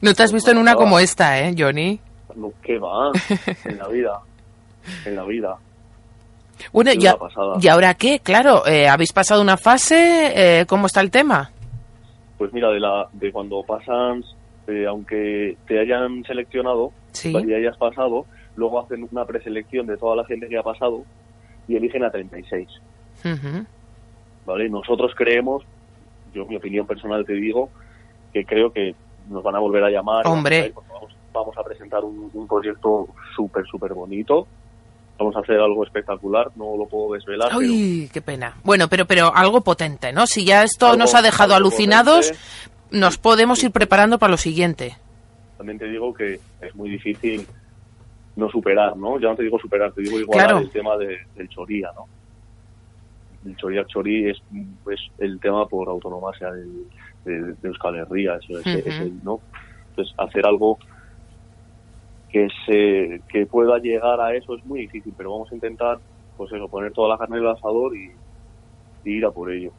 [0.00, 2.00] No te has visto en una como esta, ¿eh, Johnny?
[2.34, 3.12] no, ¿qué va?
[3.64, 4.18] En la vida,
[5.04, 5.56] en la vida.
[6.72, 7.16] Bueno, ¿y, a-.
[7.60, 8.18] ¿y ahora qué?
[8.18, 10.32] Claro, eh, ¿habéis pasado una fase?
[10.62, 11.52] Eh, ¿Cómo está el tema?
[12.38, 14.24] Pues mira, de, la, de cuando pasan,
[14.66, 17.32] eh, aunque te hayan seleccionado Sí.
[17.32, 18.26] y hayas pasado,
[18.56, 21.04] luego hacen una preselección de toda la gente que ha pasado
[21.68, 22.68] y eligen a 36.
[23.24, 23.64] Ujú.
[24.46, 24.68] ¿vale?
[24.68, 25.62] Nosotros creemos,
[26.34, 27.68] yo mi opinión personal te digo,
[28.32, 28.94] que creo que
[29.28, 30.24] nos van a volver a llamar.
[30.24, 30.72] y Hombre.
[30.74, 34.46] vamos a Vamos, presentar un, un proyecto súper, súper bonito.
[35.18, 37.48] Vamos a hacer algo espectacular, no lo puedo desvelar.
[37.48, 38.56] pero Uy, qué pena.
[38.64, 40.26] Bueno, pero, pero algo potente, ¿no?
[40.26, 42.98] Si ya esto Algo- nos ha dejado alucinados, potente.
[42.98, 44.96] nos podemos ir preparando para lo siguiente.
[45.58, 47.46] también te digo que es muy difícil
[48.36, 49.18] no superar, ¿no?
[49.18, 50.60] Ya no te digo superar, te digo igualar Claro.
[50.62, 52.06] el tema de, del choría, ¿no?
[53.44, 54.38] El choría chorí es,
[54.90, 56.88] es el tema por autonomasia del-
[57.24, 59.42] de, de Euskal Herria, eso es, es el, ¿no?
[59.90, 60.78] Entonces, hacer algo
[62.28, 66.00] que se que pueda llegar a eso es muy difícil, pero vamos a intentar,
[66.36, 68.20] pues eso, poner toda la carne en el asador y,
[69.04, 69.72] y ir a por ello.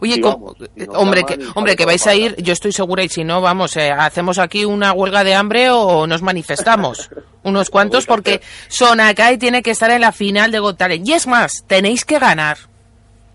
[0.00, 2.72] Oye, Sí, ¿cómo- vamos, y nos hombre, que, hombre, que vais a ir, yo estoy
[2.72, 7.10] segura, y si no, vamos, eh, hacemos aquí una huelga de hambre o nos manifestamos.
[7.44, 11.08] Unos cuantos, porque Sonakai tiene que estar en la final de Got Talent.
[11.08, 12.58] Y es más, tenéis que ganar.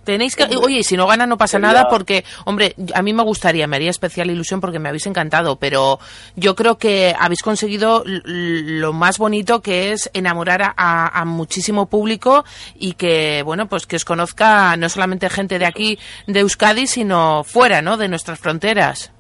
[0.04, 3.24] Tenéis que, oye, y si no gana no pasa nada porque, hombre, a mí me
[3.24, 6.00] gustaría, me haría especial ilusión porque me habéis encantado, pero
[6.36, 11.86] yo creo que habéis conseguido lo más bonito que es enamorar a, a- a muchísimo
[11.88, 12.44] público
[12.76, 15.98] y que, bueno, pues que os conozca no solamente gente de aquí,
[16.28, 17.98] de Euskadi, sino fuera, ¿no?
[17.98, 19.12] De nuestras fronteras.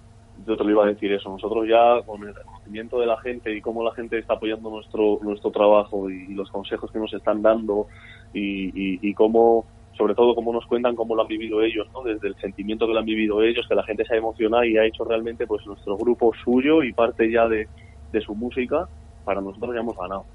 [0.46, 1.30] yo te lo iba a decir eso.
[1.30, 5.20] Nosotros ya con el reconocimiento de la gente y cómo la gente está apoyando nuestro
[5.22, 7.88] nuestro trabajo y, los consejos que nos están dando
[8.34, 9.66] y, y, y cómo,
[9.98, 12.04] sobre todo, cómo nos cuentan cómo lo han vivido ellos, ¿no?
[12.04, 14.78] Desde el sentimiento que lo han vivido ellos, que la gente se ha emocionado y
[14.78, 17.68] ha hecho realmente pues nuestro grupo suyo y parte ya de,
[18.12, 18.88] de su música,
[19.24, 20.26] para nosotros ya hemos ganado.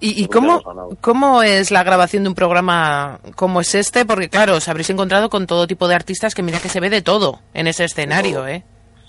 [0.00, 0.62] ¿Y, cómo,
[1.00, 4.04] cómo es la grabación de un programa como es este?
[4.04, 6.90] Porque, claro, os habréis encontrado con todo tipo de artistas que mira que se ve
[6.90, 8.62] de todo en ese escenario, ¿eh?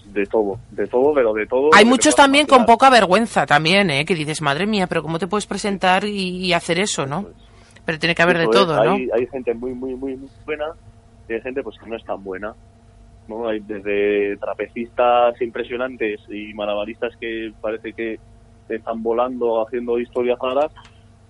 [0.05, 1.69] De todo, de todo, pero de todo.
[1.73, 4.05] Hay muchos también con poca vergüenza también, ¿eh?
[4.05, 7.27] Que dices, madre mía, pero ¿cómo te puedes presentar y, y hacer eso, no?
[7.91, 8.95] Pero tiene que haber de Eso es, todo, ¿no?
[8.95, 10.65] hay, hay gente muy, muy, muy, muy buena
[11.27, 12.55] y hay gente pues que no es tan buena.
[13.27, 13.47] ¿no?
[13.47, 18.19] Hay desde trapecistas impresionantes y malabaristas que parece que
[18.69, 20.71] están volando haciendo historias raras,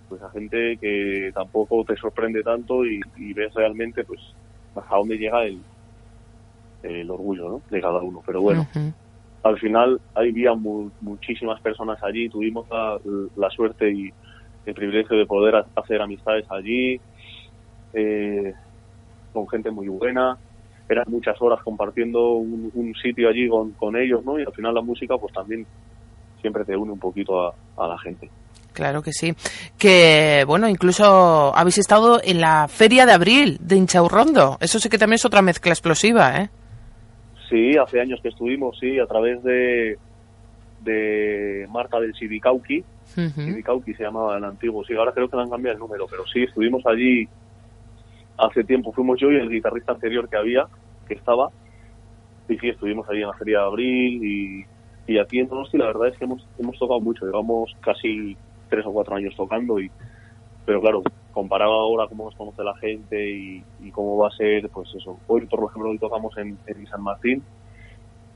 [0.08, 4.20] pues a gente que tampoco te sorprende tanto y, y ves realmente pues
[4.76, 5.66] hasta dónde llega el,
[6.84, 7.64] el orgullo ¿no?
[7.70, 8.22] de cada uno.
[8.26, 8.94] Pero bueno, Ujú.
[9.44, 13.00] al final había mu- muchísimas personas allí, tuvimos la,
[13.36, 14.12] la suerte y
[14.66, 17.00] el privilegio de poder ha- hacer amistades allí,
[17.94, 18.54] eh,
[19.34, 20.38] con gente muy buena,
[20.90, 24.38] eran muchas horas compartiendo un, un sitio allí con, con ellos, ¿no?
[24.40, 25.66] Y al final la música pues también
[26.42, 28.30] siempre te une un poquito a, a la gente.
[28.74, 29.34] Claro que sí.
[29.78, 34.58] Que, bueno, incluso habéis estado en la Feria de Abril de Inchaurrondo.
[34.62, 36.50] Eso sí que también es otra mezcla explosiva, ¿eh?
[37.50, 39.98] Sí, hace años que estuvimos, sí, a través de,
[40.84, 42.84] de Marta del Sibicauqui.
[43.06, 46.26] Sibicauqui se llamaba en antiguo, sí, ahora creo que le han cambiado el número, pero
[46.28, 47.28] sí, estuvimos allí
[48.38, 50.66] hace tiempo, fuimos yo y el guitarrista anterior que había,
[51.08, 51.50] que estaba,
[52.48, 54.66] y sí, estuvimos allí en la Feria de Abril y,
[55.08, 58.36] y aquí en Donosti la verdad es que hemos, hemos tocado mucho, llevamos casi
[58.70, 59.92] tres o cuatro años tocando y
[60.66, 61.02] pero claro,
[61.34, 65.20] comparado ahora cómo nos conoce la gente y, y cómo va a ser, pues eso,
[65.28, 67.44] hoy por ejemplo hoy tocamos en, en San Martín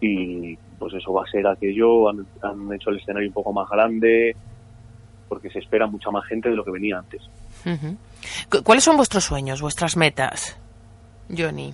[0.02, 3.70] y pues eso va a ser aquello, han, han hecho el escenario un poco más
[3.70, 4.36] grande
[5.28, 7.22] porque se espera mucha más gente de lo que venía antes.
[8.64, 10.58] ¿Cuáles son vuestros sueños, vuestras metas,
[11.36, 11.74] Johnny?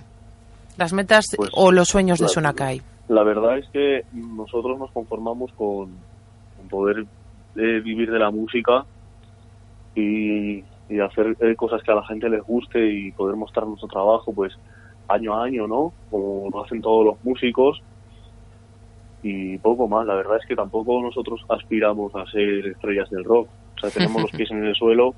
[0.78, 2.80] Las metas Pues, o los sueños de Sonakai.
[3.08, 5.90] La verdad es que nosotros nos conformamos con,
[6.56, 7.04] con poder
[7.56, 8.86] eh, vivir de la música
[9.94, 13.88] y, y hacer eh, cosas que a la gente les guste y poder mostrar nuestro
[13.88, 14.54] trabajo pues
[15.08, 15.92] año a año, ¿no?
[16.10, 17.82] Como lo hacen todos los músicos
[19.22, 20.06] y poco más.
[20.06, 23.48] La verdad es que tampoco nosotros aspiramos a ser estrellas del rock.
[23.76, 25.14] O sea, tenemos los pies en el suelo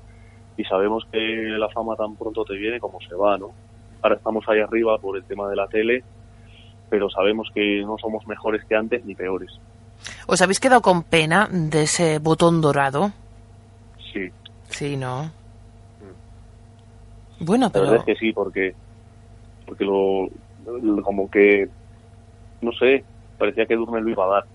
[0.57, 3.51] y sabemos que la fama tan pronto te viene como se va, ¿no?
[4.01, 6.03] Ahora estamos ahí arriba por el tema de la tele,
[6.89, 9.49] pero sabemos que no somos mejores que antes ni peores.
[10.27, 13.11] ¿Os habéis quedado con pena de ese botón dorado?
[14.13, 14.29] Sí,
[14.69, 15.31] Sí, ¿no?
[17.39, 17.85] Bueno, La pero...
[17.85, 18.73] verdad es que sí, porque,
[19.65, 20.27] porque lo,
[20.81, 21.67] lo- como que,
[22.61, 23.03] no sé,
[23.37, 24.45] parecía que Durne lo iba a dar.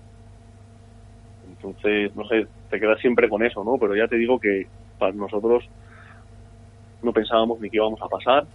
[1.49, 3.77] Entonces, no sé, te quedas siempre con eso, ¿no?
[3.77, 4.67] Pero ya te digo que
[4.97, 5.63] para nosotros
[7.01, 8.45] no pensábamos ni que íbamos a pasar.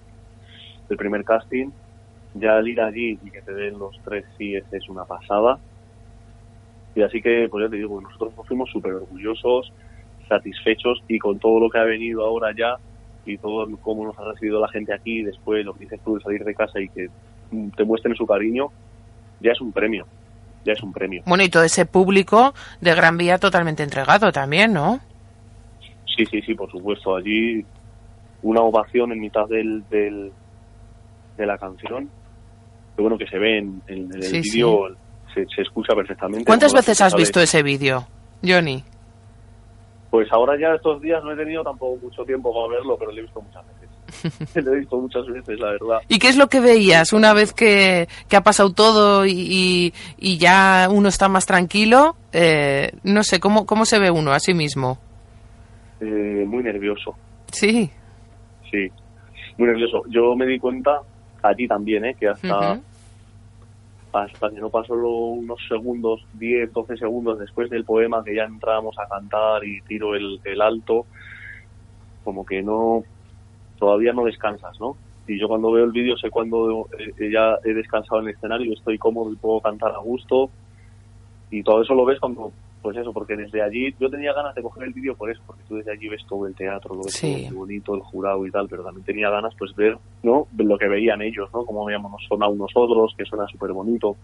[0.88, 1.70] El primer casting,
[2.34, 5.58] ya al ir allí y que te den los tres síes es una pasada.
[6.94, 9.72] Y así que, pues ya te digo, nosotros nos fuimos súper orgullosos,
[10.28, 12.76] satisfechos y con todo lo que ha venido ahora ya
[13.24, 16.22] y todo cómo nos ha recibido la gente aquí, después lo que dices tú de
[16.22, 17.08] salir de casa y que
[17.76, 18.70] te muestren su cariño,
[19.40, 20.06] ya es un premio,
[20.64, 21.22] ya es un premio.
[21.26, 25.00] Bueno, y todo ese público de Gran Vía totalmente entregado también, ¿no?
[26.16, 27.16] Sí, sí, sí, por supuesto.
[27.16, 27.64] Allí
[28.42, 30.32] una ovación en mitad del, del
[31.36, 32.08] de la canción,
[32.96, 34.88] que bueno, que se ve en, en el Sí, vídeo,
[35.34, 36.44] se, se escucha perfectamente.
[36.46, 38.06] ¿Cuántas veces has visto ese vídeo,
[38.42, 38.82] Johnny?
[40.10, 43.18] Pues ahora ya estos días no he tenido tampoco mucho tiempo para verlo, pero lo
[43.18, 43.75] he visto muchas veces.
[44.54, 45.98] lo he visto muchas veces, la verdad.
[46.08, 50.38] ¿Y qué es lo que veías una vez que, que ha pasado todo y, y-
[50.38, 52.16] ya uno está más tranquilo?
[52.32, 54.98] Eh, no sé, ¿cómo, ¿cómo se ve uno a sí mismo?
[56.00, 57.16] Eh, muy nervioso.
[57.52, 57.90] Sí.
[58.70, 58.90] Sí,
[59.56, 60.02] muy nervioso.
[60.08, 61.00] Yo me di cuenta,
[61.42, 62.16] a ti también, ¿eh?
[62.18, 62.82] que hasta, Ujú.
[64.12, 68.94] hasta que no pasó unos segundos, 10, 12 segundos después del poema, que ya entrábamos
[68.98, 71.06] a cantar y tiro el, el alto,
[72.24, 73.02] como que no,
[73.78, 74.96] todavía no descansas, ¿no?
[75.28, 76.86] Y yo cuando veo el vídeo sé cuando
[77.18, 80.50] eh, ya he descansado en el escenario, estoy cómodo y puedo cantar a gusto.
[81.50, 84.62] Y todo eso lo ves cuando, pues eso, porque desde allí yo tenía ganas de
[84.62, 87.14] coger el vídeo por eso, porque tú desde allí ves todo el teatro, lo ves
[87.14, 87.32] Sí.
[87.32, 90.46] todo muy bonito, el jurado y tal, pero también tenía ganas pues ver, ¿no?
[90.56, 91.64] Lo que veían ellos, ¿no?
[91.64, 94.16] Cómo veíamos sonado nosotros, que suena súper bonito.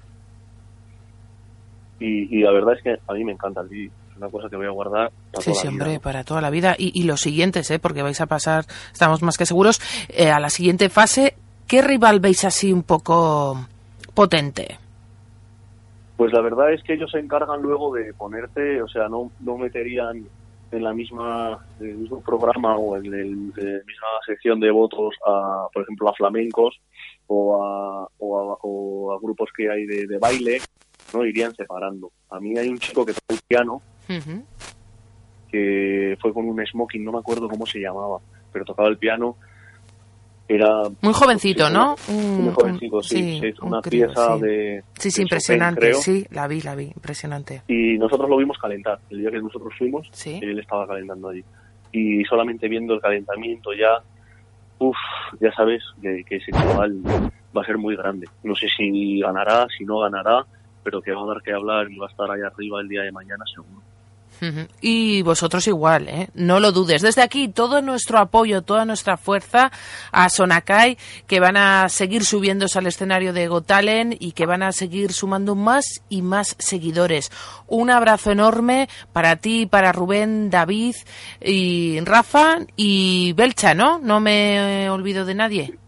[2.01, 4.49] Y, y la verdad es que a mí me encanta el vídeo, es una cosa
[4.49, 5.83] que voy a guardar para Sí, toda sí, la vida.
[5.85, 6.75] hombre, para toda la vida.
[6.79, 7.79] Y, y los siguientes, ¿eh?
[7.79, 11.35] porque vais a pasar, estamos más que seguros, eh, a la siguiente fase.
[11.67, 13.67] ¿Qué rival veis así un poco
[14.15, 14.79] potente?
[16.17, 19.57] Pues la verdad es que ellos se encargan luego de ponerte, o sea, no, no
[19.57, 20.25] meterían
[20.71, 24.71] en la misma en el mismo programa o en, el- en la misma sección de
[24.71, 26.79] votos a, por ejemplo, a flamencos
[27.27, 30.61] o a, o a, o a grupos que hay de, de baile,
[31.13, 32.11] no irían separando.
[32.31, 33.83] A mí hay un chico que toca el piano
[35.51, 38.19] que fue con un smoking, no me acuerdo cómo se llamaba,
[38.53, 39.37] pero tocaba el piano.
[40.49, 41.95] Era Muy jovencito, ¿no?
[42.09, 43.39] Muy Un- jovencito, un- sí.
[43.41, 44.41] sí, un una crío, pieza sí.
[44.43, 44.85] de.
[44.99, 45.81] Sí, sí, de Chopin, impresionante.
[45.81, 45.95] creo.
[46.01, 47.63] Sí, la vi, la vi, impresionante.
[47.69, 48.99] Y nosotros lo vimos calentar.
[49.09, 50.09] El día que nosotros fuimos,
[50.43, 51.45] él estaba calentando allí.
[51.93, 54.03] Y solamente viendo el calentamiento ya,
[54.79, 54.97] uff,
[55.41, 57.01] ya sabes que, que ese chaval
[57.57, 58.27] va a ser muy grande.
[58.43, 60.45] No sé si ganará, si no ganará,
[60.83, 63.03] pero que va a dar que hablar y va a estar ahí arriba el día
[63.03, 63.81] de mañana seguro.
[64.81, 66.29] Y vosotros igual, ¿eh?
[66.35, 67.03] No lo dudes.
[67.03, 69.71] Desde aquí, todo nuestro apoyo, toda nuestra fuerza
[70.11, 74.73] a Sonakai, que van a seguir subiéndose al escenario de Gotalen y que van a
[74.73, 77.31] seguir sumando más y más seguidores.
[77.69, 80.97] Un abrazo enorme para ti, para Rubén, David
[81.41, 83.99] y Rafa y Belcha, ¿no?
[83.99, 85.79] No me olvido de nadie.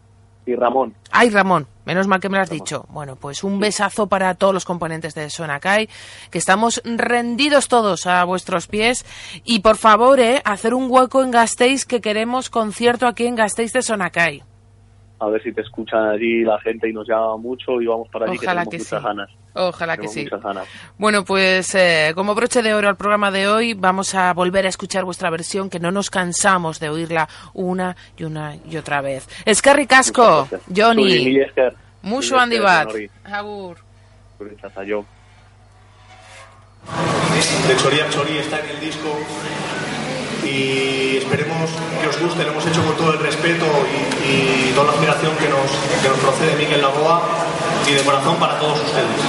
[0.46, 0.94] Y Ramón.
[1.10, 2.86] Ay, Ramón, menos mal que me lo has dicho.
[2.88, 5.88] Bueno, pues un besazo para todos los componentes de Sonakai,
[6.30, 9.04] que estamos rendidos todos a vuestros pies.
[9.44, 13.72] Y por favor, eh, hacer un hueco en Gasteiz, que queremos concierto aquí en Gasteiz
[13.72, 14.53] de Sonakai.
[15.24, 18.26] A ver si te escuchan allí la gente y nos llama mucho y vamos para
[18.26, 19.04] allí Ojalá que muchas sí.
[19.04, 19.30] ganas.
[19.54, 20.24] Ojalá que sí.
[20.24, 20.68] ganas.
[20.98, 24.68] Bueno, pues eh, como broche de oro al programa de hoy, vamos a volver a
[24.68, 29.28] escuchar vuestra versión, que no nos cansamos de oírla una y una y otra vez.
[29.44, 31.38] Escarri Casco, Johnny,
[32.02, 32.88] mucho esker, bat.
[33.24, 33.78] Agur.
[34.76, 35.06] Aio.
[37.68, 39.08] de Choriak Chori está en el disco
[40.44, 41.70] y esperemos
[42.00, 43.66] que os guste, lo hemos hecho con todo el respeto
[44.24, 45.70] y, toda la admiración que nos,
[46.02, 47.22] que nos procede Miguel Lagoa
[47.88, 49.20] y de corazón para todos ustedes.